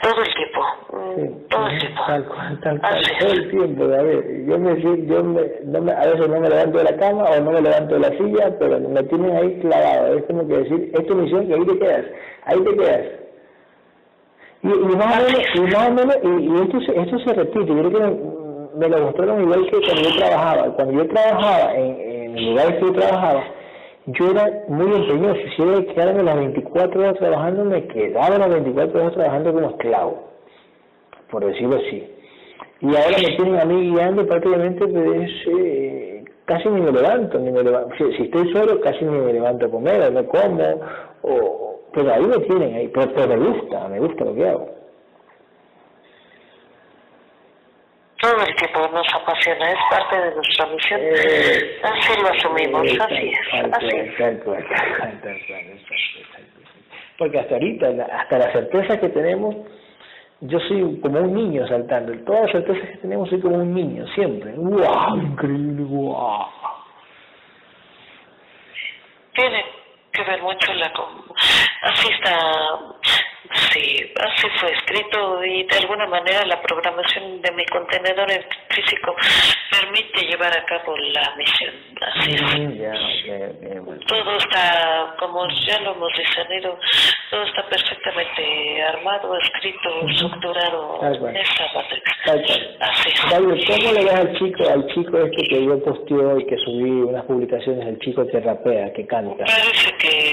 todo 0.02 0.24
el 0.24 0.34
tiempo, 0.34 0.62
mm, 0.92 1.48
todo 1.50 1.68
el 1.68 1.80
tiempo. 1.80 2.02
tal 2.08 2.26
cual, 2.26 2.60
tal 2.62 2.80
cual, 2.80 3.04
todo 3.20 3.32
el 3.32 3.52
tiempo, 3.52 3.84
a 3.84 4.02
ver, 4.02 4.24
yo 4.48 4.58
me, 4.58 4.82
yo 4.82 5.24
me, 5.24 5.42
no 5.66 5.82
me, 5.82 5.92
a 5.92 6.00
veces 6.08 6.28
no 6.28 6.40
me 6.40 6.50
levanto 6.50 6.78
de 6.80 6.84
la 6.86 6.98
cama 6.98 7.24
o 7.24 7.40
no 7.42 7.52
me 7.52 7.62
levanto 7.62 7.94
de 7.94 8.00
la 8.00 8.18
silla, 8.18 8.56
pero 8.58 8.80
me 8.80 9.04
tienen 9.04 9.38
ahí 9.38 9.60
clavado, 9.62 10.18
es 10.18 10.24
como 10.26 10.48
que 10.48 10.58
decir, 10.58 10.92
es 10.94 11.06
tu 11.06 11.14
misión 11.16 11.48
y 11.48 11.54
ahí 11.54 11.66
te 11.66 11.78
quedas, 11.78 12.06
ahí 12.46 12.64
te 12.64 12.76
quedas. 12.76 13.21
Y, 14.64 14.68
y 14.68 14.96
más 14.96 15.20
o 15.20 15.26
menos, 15.26 15.42
y 15.56 15.62
más 15.62 15.88
o 15.88 15.94
menos, 15.94 16.18
y, 16.24 16.28
y 16.28 16.56
esto, 16.56 16.82
se, 16.82 17.00
esto 17.00 17.20
se 17.20 17.34
repite, 17.34 17.68
yo 17.68 17.80
creo 17.80 17.92
que 17.92 18.00
me, 18.00 18.88
me 18.88 18.90
lo 18.90 19.06
mostraron 19.06 19.42
igual 19.42 19.66
que 19.66 19.82
cuando 19.82 20.02
yo 20.02 20.16
trabajaba, 20.18 20.76
cuando 20.76 20.94
yo 20.94 21.08
trabajaba 21.08 21.76
en, 21.76 22.00
en 22.00 22.38
el 22.38 22.50
lugar 22.52 22.80
que 22.80 22.86
yo 22.86 22.94
trabajaba, 22.94 23.44
yo 24.08 24.32
era 24.32 24.64
muy 24.68 24.94
empeñoso, 24.94 25.40
si 25.56 25.62
era 25.62 25.72
de 25.74 25.86
quedarme 25.88 26.24
las 26.24 26.36
24 26.36 27.00
horas 27.00 27.18
trabajando, 27.18 27.66
me 27.66 27.88
quedaba 27.88 28.38
las 28.38 28.50
24 28.50 29.00
horas 29.00 29.14
trabajando 29.14 29.54
como 29.54 29.70
esclavo 29.70 30.32
por 31.32 31.46
decirlo 31.46 31.78
así. 31.78 32.08
Y 32.82 32.88
ahora 32.88 33.18
me 33.18 33.36
tienen 33.38 33.60
a 33.60 33.66
mí 33.66 33.92
guiando 33.92 34.28
prácticamente 34.28 34.86
pues, 34.86 35.32
eh, 35.48 36.24
casi 36.46 36.70
ni 36.70 36.82
me 36.82 36.92
levanto, 36.92 37.40
ni 37.40 37.52
me 37.52 37.64
levanto. 37.64 37.96
Si, 37.98 38.18
si 38.18 38.24
estoy 38.24 38.52
solo, 38.52 38.82
casi 38.82 39.06
ni 39.06 39.18
me 39.18 39.34
levanto 39.34 39.66
a 39.66 39.70
comer, 39.70 40.12
no 40.12 40.26
como, 40.26 40.82
o, 41.22 41.81
pero 41.94 42.14
ahí 42.14 42.22
me 42.22 42.38
tienen, 42.40 42.76
ahí, 42.76 42.88
pero, 42.90 43.14
pero 43.14 43.28
me 43.28 43.48
gusta, 43.50 43.88
me 43.88 44.00
gusta 44.00 44.26
lo 44.26 44.36
que 44.36 44.48
hago. 44.50 44.70
Todo 48.22 48.46
el 48.46 48.56
tiempo 48.56 48.88
nos 48.94 49.14
apasiona, 49.16 49.72
es 49.72 49.80
parte 49.90 50.16
de 50.16 50.36
nuestra 50.36 50.66
misión. 50.68 51.00
Eh, 51.02 51.80
así 51.84 52.22
lo 52.22 52.28
asumimos, 52.30 52.84
Eh, 52.86 52.98
así 53.02 53.30
es, 53.30 53.40
así 53.74 53.88
exacto, 53.98 54.56
exacto. 54.56 55.12
Porque 57.18 57.40
hasta 57.40 57.54
ahorita, 57.56 57.88
hasta 58.12 58.38
la 58.38 58.52
certeza 58.52 59.00
que 59.00 59.10
tenemos, 59.10 59.56
yo 60.42 60.60
soy 60.60 61.00
como 61.02 61.20
un 61.20 61.34
niño 61.34 61.68
saltando. 61.68 62.14
Todas 62.26 62.44
las 62.44 62.52
certezas 62.52 62.90
que 62.92 62.98
tenemos 62.98 63.28
soy 63.30 63.42
como 63.42 63.56
un 63.56 63.74
niño, 63.74 64.06
siempre. 64.14 64.52
¡Wow! 64.56 65.18
Increíble, 65.18 65.84
wow. 65.84 66.46
tiene 69.34 69.66
que 70.12 70.24
ver 70.24 70.42
mucho 70.44 70.74
la 70.74 70.92
com- 70.94 71.24
así 71.84 72.12
está 72.12 72.38
fue 74.60 74.72
escrito 74.74 75.44
y 75.44 75.64
de 75.64 75.78
alguna 75.78 76.08
manera 76.08 76.46
la 76.46 76.62
programación 76.62 77.42
de 77.42 77.52
mi 77.52 77.66
contenedor 77.66 78.32
en 78.32 78.44
físico 78.70 79.16
permite 79.72 80.26
llevar 80.28 80.58
a 80.58 80.66
cabo 80.66 80.96
la 80.98 81.34
misión 81.38 81.74
así 82.02 82.32
es 82.34 82.42
Mm, 82.42 82.74
Ya, 82.82 82.92
ok, 82.92 83.52
ok, 83.52 83.86
bueno. 83.86 84.02
todo 84.08 84.38
está 84.38 85.16
como 85.20 85.48
ya 85.66 85.80
lo 85.82 85.92
hemos 85.94 86.12
discernido 86.18 86.78
todo 87.30 87.44
está 87.44 87.68
perfectamente 87.70 88.84
armado 88.84 89.38
escrito 89.38 89.90
estructurado 90.10 91.00
en 91.28 91.36
esta 91.38 91.64
cual. 91.74 91.86
así 92.80 93.10
es 93.10 93.32
David, 93.32 93.64
¿cómo 93.68 93.92
le 93.94 94.04
ves 94.04 94.14
al 94.14 94.38
chico, 94.38 94.70
al 94.70 94.88
chico 94.88 95.18
este 95.18 95.44
que 95.50 95.66
yo 95.66 95.80
posteé 95.84 96.18
hoy, 96.18 96.46
que 96.46 96.58
subí 96.58 96.90
unas 96.90 97.24
publicaciones 97.26 97.86
del 97.86 98.00
chico 98.00 98.26
que 98.28 98.40
rapea, 98.40 98.92
que 98.94 99.06
canta? 99.08 99.46
Parece 99.46 99.92
que, 99.98 100.31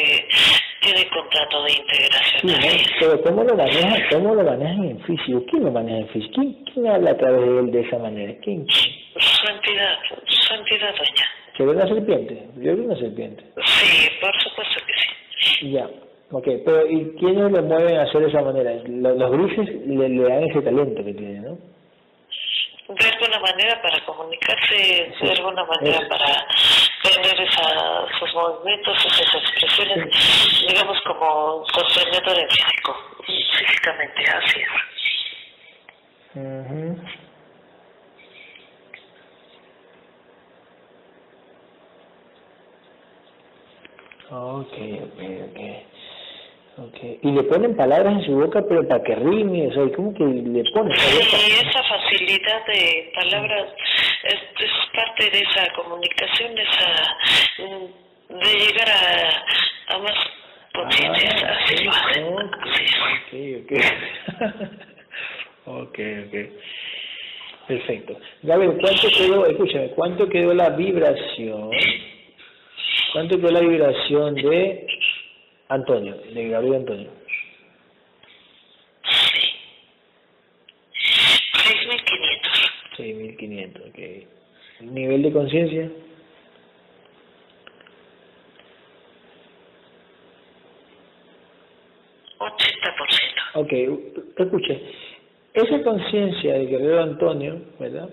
tiene 0.92 1.10
contrato 1.10 1.62
de 1.64 1.72
integración. 1.72 2.62
Sí, 2.62 2.84
pero 3.00 3.22
¿cómo 3.22 3.44
lo 3.44 3.54
manejan, 3.56 4.02
cómo 4.10 4.34
lo 4.34 4.42
manejan 4.42 4.84
en 4.84 5.00
físico? 5.00 5.44
¿Quién 5.50 5.64
lo 5.64 5.70
maneja 5.70 5.98
en 5.98 6.08
físico? 6.08 6.32
¿Quién, 6.34 6.64
quién 6.72 6.86
habla 6.86 7.10
a 7.10 7.16
través 7.16 7.40
de 7.40 7.58
él 7.58 7.70
de 7.70 7.80
esa 7.80 7.98
manera? 7.98 8.34
¿Quién? 8.42 8.66
Su 8.68 9.48
entidad, 9.48 9.98
su 10.26 10.54
entidad 10.54 10.94
doña. 10.94 11.28
¿Se 11.56 11.64
ve 11.64 11.70
una 11.70 11.88
serpiente? 11.88 12.48
Yo 12.56 12.76
vi 12.76 12.84
una 12.86 12.96
serpiente. 12.96 13.44
Sí, 13.64 14.08
por 14.20 14.32
supuesto 14.42 14.80
que 14.86 14.92
sí. 15.40 15.72
Ya, 15.72 15.90
ok, 16.30 16.46
pero 16.64 16.86
¿y 16.86 17.14
quiénes 17.18 17.52
lo 17.52 17.62
mueven 17.62 17.96
a 17.96 18.02
hacer 18.04 18.20
de 18.22 18.28
esa 18.28 18.42
manera? 18.42 18.72
Los, 18.86 19.16
los 19.16 19.30
grises 19.32 19.86
le, 19.86 20.08
le 20.08 20.22
dan 20.22 20.44
ese 20.44 20.62
talento 20.62 21.04
que 21.04 21.14
tienen, 21.14 21.42
¿no? 21.42 21.58
de 22.88 23.04
alguna 23.04 23.38
manera 23.40 23.82
para 23.82 24.02
comunicarse, 24.06 25.12
de 25.20 25.30
alguna 25.32 25.62
manera 25.64 26.08
para 26.08 26.46
tener 27.02 27.40
esa, 27.40 28.06
esos 28.14 28.34
movimientos, 28.34 28.96
esas 29.06 29.34
expresiones, 29.34 30.08
digamos 30.68 31.00
como 31.02 31.64
contenedor 31.72 32.38
en 32.38 32.48
físico, 32.50 32.96
físicamente, 33.26 34.24
así 34.30 34.60
es. 34.60 36.34
mhm 36.34 37.28
Okay, 44.30 45.00
okay, 45.00 45.42
okay. 45.50 45.86
Okay. 46.78 47.18
Y 47.22 47.32
le 47.32 47.42
ponen 47.44 47.74
palabras 47.76 48.12
en 48.14 48.22
su 48.24 48.32
boca, 48.38 48.62
pero 48.68 48.86
para 48.86 49.02
que 49.02 49.16
rime, 49.16 49.66
o 49.66 49.72
sea, 49.72 49.96
¿cómo 49.96 50.14
que 50.14 50.22
le 50.22 50.62
ponen? 50.72 50.96
Sí, 50.96 51.52
esa 51.66 51.82
facilidad 51.82 52.64
de 52.66 53.10
palabras 53.14 53.74
es, 54.24 54.34
es 54.34 54.70
parte 54.94 55.30
de 55.30 55.40
esa 55.40 55.72
comunicación, 55.74 56.58
esa 56.58 57.16
mm, 57.58 58.38
de 58.38 58.54
llegar 58.66 58.88
a, 58.88 59.94
a 59.94 59.98
más 59.98 60.14
conciencias, 60.74 61.42
Ah, 61.44 61.56
así 61.64 61.84
lo 61.84 61.90
hacen. 61.90 62.24
okay, 62.24 62.86
así 63.26 63.54
es. 63.54 63.62
ok, 63.66 64.52
ok. 64.52 64.60
ok, 65.66 65.98
ok. 66.26 66.34
Perfecto. 67.68 68.18
Gabriel, 68.42 68.78
¿cuánto 68.80 69.08
quedó, 69.10 69.46
escúchame, 69.46 69.88
cuánto 69.90 70.28
quedó 70.28 70.54
la 70.54 70.70
vibración? 70.70 71.70
¿Cuánto 73.12 73.36
quedó 73.38 73.50
la 73.50 73.60
vibración 73.60 74.34
de 74.36 74.86
Antonio, 75.68 76.16
de 76.32 76.48
Gabriel 76.48 76.76
Antonio? 76.76 77.10
Ok. 84.80 84.90
¿Nivel 84.90 85.22
de 85.22 85.32
conciencia? 85.32 85.90
Ok, 93.54 93.72
escuche, 94.36 94.80
esa 95.54 95.82
conciencia 95.82 96.52
del 96.54 96.68
guerrero 96.68 97.02
Antonio, 97.02 97.60
¿verdad? 97.80 98.08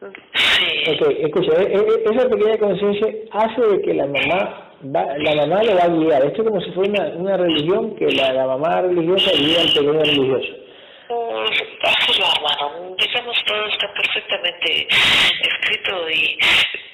Sí. 0.00 0.90
Ok, 0.92 1.10
escucha, 1.18 1.62
e- 1.62 1.72
e- 1.72 2.04
esa 2.12 2.28
pequeña 2.28 2.58
conciencia 2.58 3.08
hace 3.32 3.60
de 3.60 3.82
que 3.82 3.94
la 3.94 4.06
mamá, 4.06 4.70
va, 4.94 5.18
la 5.18 5.34
mamá 5.34 5.62
le 5.62 5.74
va 5.74 5.84
a 5.84 5.88
guiar. 5.88 6.24
Esto 6.26 6.42
es 6.42 6.48
como 6.48 6.60
si 6.60 6.70
fuera 6.72 6.90
una, 6.90 7.16
una 7.16 7.36
religión 7.38 7.96
que 7.96 8.12
la, 8.12 8.32
la 8.34 8.46
mamá 8.46 8.82
religiosa 8.82 9.32
guía 9.32 9.60
al 9.62 9.72
pequeño 9.72 10.00
religioso. 10.02 10.63
Así 11.08 12.18
lo 12.18 12.26
armaron. 12.26 12.96
Digamos, 12.96 13.36
todo 13.44 13.66
está 13.66 13.92
perfectamente 13.92 14.88
escrito 15.40 16.10
y, 16.10 16.38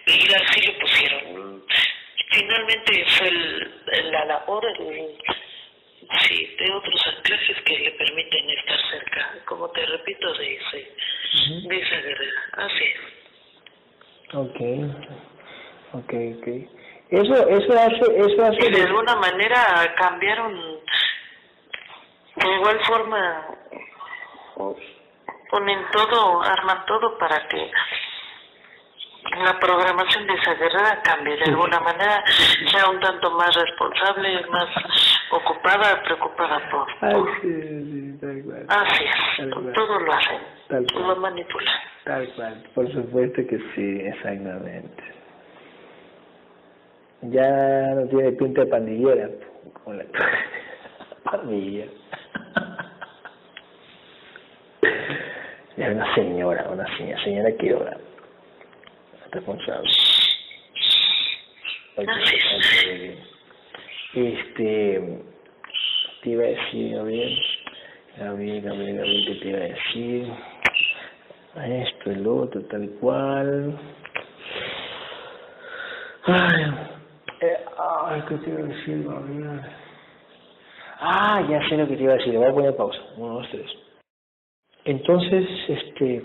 y 0.07 0.35
así 0.35 0.66
lo 0.66 0.78
pusieron. 0.78 1.65
Finalmente 2.32 3.05
fue 3.19 3.28
el, 3.28 4.12
la 4.12 4.24
labor 4.24 4.65
el, 4.66 5.19
sí, 6.20 6.57
de 6.59 6.73
otros 6.73 7.07
anclajes 7.07 7.62
que 7.62 7.78
le 7.78 7.91
permiten 7.93 8.51
estar 8.51 8.78
cerca, 8.91 9.39
como 9.47 9.69
te 9.70 9.85
repito, 9.87 10.32
de, 10.35 10.57
ese, 10.57 10.93
de 11.69 11.81
esa 11.81 11.97
guerrera. 11.97 12.43
Así 12.53 12.85
es. 12.85 14.35
Ok, 14.35 14.61
ok, 15.93 16.15
ok. 16.39 16.47
Eso, 17.11 17.49
eso 17.49 17.73
hace, 17.73 18.19
eso 18.19 18.45
hace... 18.45 18.66
Y 18.66 18.70
de 18.70 18.82
alguna 18.82 19.16
manera 19.16 19.93
cambiaron 19.99 20.81
de 22.37 22.55
igual 22.55 22.81
forma 22.87 23.59
ponen 25.51 25.78
todo, 25.93 26.43
arman 26.43 26.85
todo 26.87 27.19
para 27.19 27.47
que 27.49 27.70
la 29.45 29.59
programación 29.61 30.27
de 30.27 30.35
esa 30.35 30.55
guerrera 30.55 31.01
cambie 31.03 31.37
de 31.37 31.45
alguna 31.45 31.78
manera, 31.81 32.24
sea 32.70 32.89
un 32.89 32.99
tanto 33.01 33.31
más 33.32 33.55
responsable, 33.55 34.45
más 34.49 34.66
ocupada, 35.31 36.03
preocupada 36.03 36.59
por... 36.70 36.87
Por- 36.99 37.41
sí, 37.41 37.49
sí, 37.53 38.19
tal 38.20 38.43
cual. 38.45 38.66
Así 38.69 39.05
Tal 39.37 39.49
es, 39.49 39.55
cual. 39.55 39.73
todo 39.74 39.99
lo 40.01 40.12
hacen, 40.12 40.41
Tal 40.69 40.87
cual. 40.93 41.07
lo 41.09 41.16
manipulan. 41.16 41.74
Tal 42.05 42.28
cual, 42.35 42.65
por 42.74 42.93
supuesto 42.93 43.43
que 43.49 43.59
sí, 43.74 44.01
exactamente. 44.07 45.05
Ya 47.23 47.49
no 47.95 48.09
tiene 48.09 48.32
pinta 48.32 48.62
de 48.62 48.66
pandillera, 48.69 49.28
con 49.85 49.99
la 49.99 50.05
pandilla. 51.31 51.85
Es 55.81 55.89
una 55.89 56.15
señora, 56.15 56.69
una 56.70 56.97
señora, 56.98 57.24
señora 57.24 57.52
que 57.52 57.74
obra. 57.74 57.97
Responsable. 59.32 59.90
Este, 64.12 65.23
te 66.23 66.28
iba 66.28 66.43
a 66.43 66.47
decir, 66.48 66.97
Gabriel, 66.97 67.43
Gabriel, 68.19 68.61
Gabriel, 68.61 68.97
Gabriel, 68.97 69.24
¿qué 69.27 69.35
te 69.36 69.48
iba 69.48 69.59
a 69.59 69.62
decir? 69.62 70.32
Esto, 71.65 72.11
el 72.11 72.27
otro, 72.27 72.61
tal 72.66 72.90
cual. 73.01 73.78
Ay, 76.24 76.65
eh, 77.40 77.65
ay, 78.05 78.23
¿qué 78.28 78.35
te 78.35 78.51
iba 78.51 78.61
a 78.61 78.65
decir, 78.65 79.05
Gabriel? 79.09 79.61
Ah, 81.01 81.43
ya 81.48 81.66
sé 81.70 81.78
lo 81.78 81.89
que 81.89 81.97
te 81.97 82.02
iba 82.02 82.12
a 82.12 82.16
decir, 82.16 82.36
voy 82.36 82.48
a 82.48 82.52
poner 82.52 82.77
pausa. 82.77 83.01
Uno, 83.16 83.36
dos, 83.36 83.48
tres. 83.51 83.89
Entonces, 84.90 85.46
este, 85.68 86.22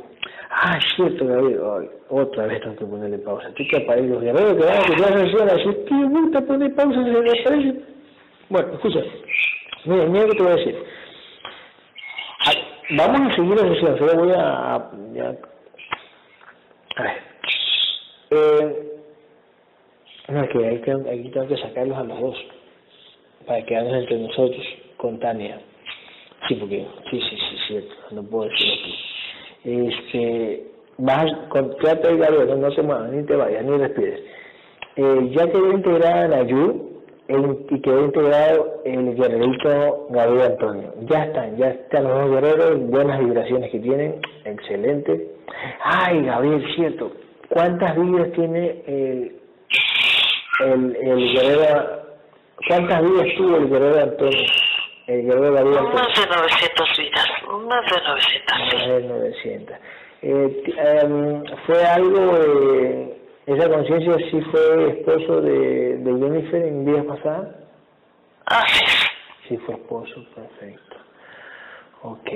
ah, 0.50 0.80
cierto, 0.96 1.26
Gabriel, 1.28 1.60
ay, 1.80 1.90
otra 2.10 2.48
vez 2.48 2.60
tengo 2.62 2.76
que 2.78 2.86
ponerle 2.86 3.20
pausa. 3.20 3.50
Tú 3.54 3.64
que 3.70 3.78
aparece 3.78 4.08
los 4.08 4.22
guerreros 4.24 4.54
que 4.56 4.64
van 4.66 4.74
a 4.74 4.80
escuchar 4.80 5.12
la 5.12 5.20
sesión, 5.22 5.50
a 5.50 5.54
decir, 5.54 5.86
¿qué 5.88 5.96
gusta 6.06 6.42
poner 6.42 6.74
pausa? 6.76 7.04
Se 7.04 7.12
le 7.12 7.42
aparece. 7.42 7.76
Bueno, 8.50 8.74
escucha, 8.74 9.00
mira, 9.86 10.06
mira 10.06 10.24
lo 10.26 10.30
que 10.32 10.38
te 10.38 10.44
voy 10.44 10.52
a 10.52 10.56
decir. 10.56 10.76
Vamos 12.98 13.32
a 13.32 13.36
seguir 13.36 13.56
la 13.56 13.68
sesión, 13.74 13.98
solo 14.00 14.16
voy 14.16 14.32
a, 14.32 14.76
a- 14.76 14.92
ya- 15.14 15.36
a 16.98 17.04
ver. 17.04 17.18
Eh, 18.32 18.92
no, 20.30 20.44
es 20.44 20.50
que 20.50 20.66
ahí 20.68 20.80
tengo 21.32 21.48
que 21.48 21.58
sacarlos 21.58 21.98
a 21.98 22.04
los 22.04 22.20
dos, 22.20 22.38
para 23.46 23.64
quedarnos 23.66 23.94
entre 23.94 24.18
nosotros, 24.18 24.66
con 24.98 25.20
Tania. 25.20 25.60
Sí, 26.48 26.56
porque, 26.56 26.86
sí, 27.12 27.20
sí, 27.22 27.38
sí, 27.38 27.45
cierto, 27.68 27.96
no 28.12 28.24
puedo 28.24 28.50
decirlo 28.50 28.74
aquí. 28.74 28.96
Este, 29.64 30.68
vas, 30.98 31.26
quédate 31.82 32.08
ahí, 32.08 32.18
Gabriel, 32.18 32.60
no, 32.62 32.70
te 32.72 32.82
muevas, 32.82 33.12
ni 33.12 33.24
te 33.26 33.36
vayas, 33.36 33.64
ni 33.64 33.78
respires. 33.78 34.22
Eh, 34.98 35.30
ya 35.36 35.48
quedó 35.52 35.72
integrada 35.72 36.28
Nayu 36.28 37.02
el- 37.28 37.66
y 37.70 37.82
quedó 37.82 38.06
integrado 38.06 38.82
el 38.86 39.16
guerrerito 39.16 40.08
Gabriel 40.12 40.52
Antonio. 40.52 40.94
Ya 41.10 41.26
están, 41.26 41.58
ya 41.58 41.70
están 41.70 42.04
los 42.04 42.14
dos 42.14 42.32
guerreros, 42.32 42.80
buenas 42.88 43.20
vibraciones 43.20 43.72
que 43.72 43.80
tienen, 43.80 44.22
excelente. 44.46 45.32
Ay, 45.84 46.22
Gabriel, 46.24 46.64
cierto, 46.76 47.12
¿cuántas 47.50 47.96
vidas 48.00 48.32
tiene 48.34 48.84
el, 48.88 49.36
el, 50.64 50.96
el 50.96 51.34
guerrero, 51.34 52.02
cuántas 52.70 53.02
vidas 53.02 53.28
tuvo 53.38 53.58
el 53.58 53.70
guerrero 53.70 54.02
Antonio? 54.04 54.44
El 55.08 55.24
guerrero. 55.24 55.64
Más 55.94 56.20
de 56.20 56.26
900 56.26 56.98
vidas, 56.98 57.28
más 57.68 57.86
de 57.86 58.02
900, 58.08 58.58
Más 58.58 58.70
sí. 58.72 58.90
de 58.90 59.02
900. 59.02 59.78
Eh, 60.22 60.64
em, 60.78 61.44
¿Fue 61.68 61.86
algo, 61.86 62.38
eh, 62.38 63.18
esa 63.46 63.70
conciencia 63.70 64.16
sí 64.32 64.42
fue 64.50 64.90
esposo 64.90 65.42
de, 65.42 65.98
de 65.98 66.12
Jennifer 66.20 66.66
en 66.66 66.86
vidas 66.86 67.06
pasadas? 67.06 67.56
Así 68.46 68.84
es. 68.84 69.48
Sí 69.48 69.58
fue 69.58 69.76
esposo, 69.76 70.26
perfecto. 70.34 70.96
Ok. 72.02 72.30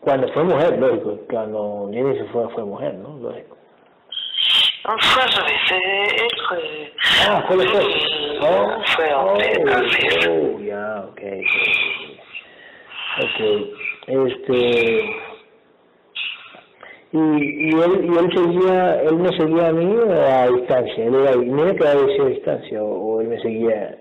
Cuando 0.00 0.28
fue 0.28 0.44
mujer, 0.44 0.78
lógico. 0.78 1.18
Cuando 1.30 1.90
Jennifer 1.92 2.26
fue, 2.28 2.48
fue 2.50 2.64
mujer, 2.64 2.94
¿no? 2.94 3.18
Lógico. 3.18 3.56
Eh, 4.84 6.06
él 6.20 6.28
fue... 6.48 6.92
Ah, 7.26 7.44
fue 7.46 7.56
después. 7.56 7.84
él 7.84 8.38
Oh, 8.42 8.82
fue 8.94 9.14
hombre, 9.14 9.64
oh, 9.64 9.80
es. 9.80 10.28
oh, 10.28 10.60
ya, 10.60 11.04
ok. 11.08 11.20
Ok. 13.22 13.38
Este... 14.06 15.16
Y, 17.12 17.16
y 17.16 17.70
él 17.70 18.04
y 18.04 18.18
él 18.18 18.30
seguía 18.34 19.02
él 19.02 19.14
me 19.14 19.28
seguía 19.38 19.68
a 19.68 19.72
mí 19.72 19.96
a 20.10 20.48
distancia 20.48 21.04
él 21.04 21.14
era 21.14 21.36
mira 21.36 21.72
que 21.76 21.86
a 21.86 21.94
veces 21.94 22.20
a 22.20 22.24
distancia 22.24 22.82
o, 22.82 22.88
o 22.88 23.20
él 23.20 23.28
me 23.28 23.40
seguía 23.40 23.96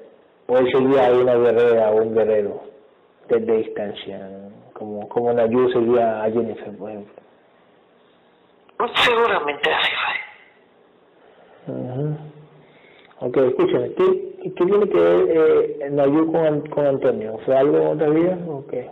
o 0.48 0.58
él 0.58 0.68
seguía 0.74 1.08
a 1.10 1.12
una 1.12 1.36
guerrera 1.36 1.92
o 1.92 1.98
un 1.98 2.16
guerrero 2.16 2.74
desde 3.30 3.58
distancia, 3.58 4.30
como, 4.74 5.08
como 5.10 5.34
Nayu 5.34 5.72
seguía 5.72 6.24
a 6.24 6.32
Jennifer, 6.32 6.78
por 6.78 6.90
ejemplo. 6.90 7.14
Seguramente 8.96 9.72
así 9.72 9.92
fue. 9.92 10.13
Uh 11.68 12.34
Ok, 13.26 13.38
escúchame, 13.38 13.94
¿qué, 13.94 14.36
qué 14.44 14.50
tiene 14.50 14.90
que 14.90 15.00
ver 15.00 15.28
eh, 15.30 15.90
Nayu 15.92 16.30
con, 16.30 16.68
con 16.68 16.86
Antonio? 16.86 17.40
¿Fue 17.46 17.56
algo 17.56 17.78
en 17.78 17.88
otra 17.88 18.10
vida 18.10 18.38
o 18.50 18.68
qué? 18.68 18.90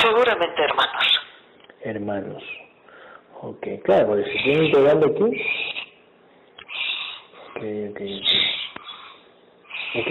Seguramente 0.00 0.62
hermanos. 0.62 1.20
Hermanos. 1.82 2.42
Ok, 3.42 3.66
claro, 3.82 4.08
porque 4.08 4.24
se 4.24 4.38
tienen 4.44 4.64
integrando 4.66 5.06
aquí. 5.06 5.24
Ok, 7.56 7.64
ok, 7.90 8.00
ok. 8.00 8.60
Ok, 9.92 10.06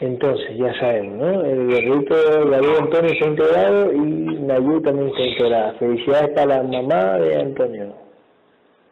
entonces 0.00 0.56
ya 0.56 0.74
sabemos, 0.80 1.18
¿no? 1.18 1.44
El 1.44 1.68
guerrito 1.68 2.44
David 2.50 2.76
Antonio 2.80 3.12
está 3.12 3.26
integrado 3.26 3.92
y 3.92 3.98
Nayu 3.98 4.80
también 4.80 5.08
está 5.10 5.22
integrada. 5.22 5.74
Felicidades 5.74 6.30
para 6.30 6.46
la 6.56 6.62
mamá 6.64 7.18
de 7.18 7.40
Antonio. 7.40 8.04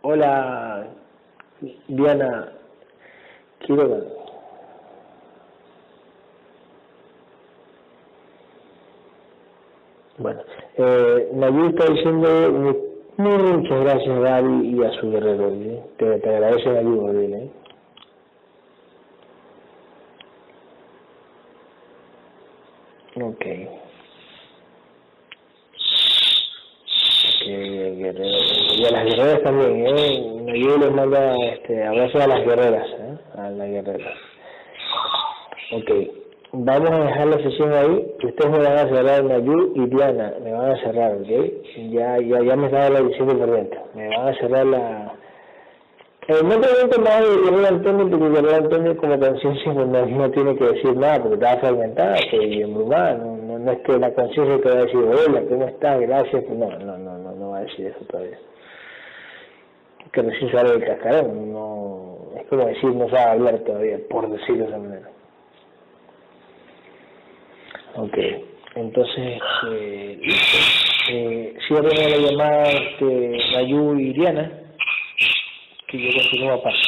Hola, 0.05 0.89
Diana 1.87 2.53
Quiroga. 3.61 4.03
Bueno, 10.19 10.41
eh, 10.77 11.31
Nayu 11.35 11.67
está 11.69 11.87
diciendo 11.87 12.29
muchas 13.17 13.81
gracias 13.81 14.19
Gaby 14.21 14.77
y 14.77 14.85
a 14.85 14.91
su 15.01 15.11
guerrero, 15.11 15.51
¿eh? 15.51 15.83
te, 15.99 16.19
te 16.19 16.29
agradece 16.31 16.69
de 16.71 16.81
él. 16.81 17.35
¿eh? 17.35 17.51
Ok. 23.23 23.35
Okay, 23.35 23.69
guerrero. 27.47 28.39
Y 28.77 28.85
a 28.85 28.91
las 28.91 29.05
guerreras 29.05 29.43
también, 29.43 29.87
¿eh? 29.87 30.43
Nayu 30.45 30.79
les 30.79 30.93
manda 30.93 31.37
este, 31.53 31.85
abrazos 31.85 32.23
a 32.23 32.27
las 32.27 32.45
guerreras, 32.45 32.89
¿eh? 32.89 33.19
A 33.39 33.51
las 33.51 33.69
guerreras. 33.69 34.19
Ok 35.73 35.91
vamos 36.53 36.91
a 36.91 37.05
dejar 37.05 37.27
la 37.29 37.39
sesión 37.39 37.73
ahí, 37.73 38.15
que 38.21 38.27
ustedes 38.27 38.53
me 38.53 38.59
van 38.59 38.79
a 38.79 38.89
cerrar 38.89 39.25
Nayu 39.25 39.73
y 39.75 39.87
Diana, 39.87 40.35
me 40.43 40.53
van 40.53 40.73
a 40.73 40.77
cerrar, 40.83 41.13
¿ok? 41.13 41.29
Ya, 41.91 42.19
ya, 42.19 42.43
ya 42.43 42.57
me 42.57 42.67
estaba 42.67 42.91
la 42.91 43.01
diciendo 43.01 43.39
por 43.39 43.51
dentro, 43.51 43.81
me 43.95 44.09
van 44.09 44.29
a 44.29 44.35
cerrar 44.35 44.67
la... 44.67 45.15
Eh, 46.29 46.35
no 46.45 46.61
pregunto 46.61 47.01
más 47.01 47.21
de 47.21 47.51
Guerrero 47.51 47.69
Antonio, 47.69 48.11
porque 48.11 48.29
Guerrero 48.29 48.57
Antonio 48.57 48.97
como 48.97 49.19
conciencia 49.19 49.73
no, 49.73 49.87
no, 50.07 50.31
tiene 50.31 50.57
que 50.57 50.65
decir 50.65 50.97
nada, 50.97 51.21
porque 51.21 51.35
está 51.35 51.57
fragmentada, 51.57 52.17
que 52.31 52.61
embrumada, 52.61 53.15
no, 53.15 53.37
no, 53.39 53.59
no 53.59 53.73
es 53.73 53.79
que 53.81 53.99
la 53.99 54.13
conciencia 54.13 54.61
te 54.61 54.69
va 54.69 54.75
a 54.75 54.85
decir, 54.85 55.01
hola, 55.01 55.43
¿cómo 55.49 55.65
estás? 55.67 56.01
Gracias, 56.01 56.45
no, 56.51 56.79
no, 56.79 56.99
decir 57.73 57.87
eso 57.87 58.05
todavía. 58.07 58.39
Que 60.13 60.23
recién 60.23 60.53
sale 60.53 60.73
del 60.73 60.85
cascarón, 60.85 61.53
no, 61.53 62.19
es 62.37 62.47
como 62.49 62.67
decir, 62.67 62.91
no 62.91 63.09
sabe 63.09 63.31
hablar 63.31 63.59
todavía, 63.61 63.99
por 64.11 64.31
decirlo 64.31 64.65
de 64.65 64.69
esa 64.69 64.79
manera. 64.79 65.11
Ok, 67.95 68.19
entonces, 68.75 69.41
eh, 69.71 70.21
eh, 71.11 71.57
la 71.71 72.31
llamada 72.31 72.69
de 73.01 73.41
Nayu 73.53 73.99
y 73.99 74.13
Diana, 74.13 74.51
que 75.89 75.99
yo 75.99 76.11
continúo 76.19 76.53
aparte. 76.55 76.79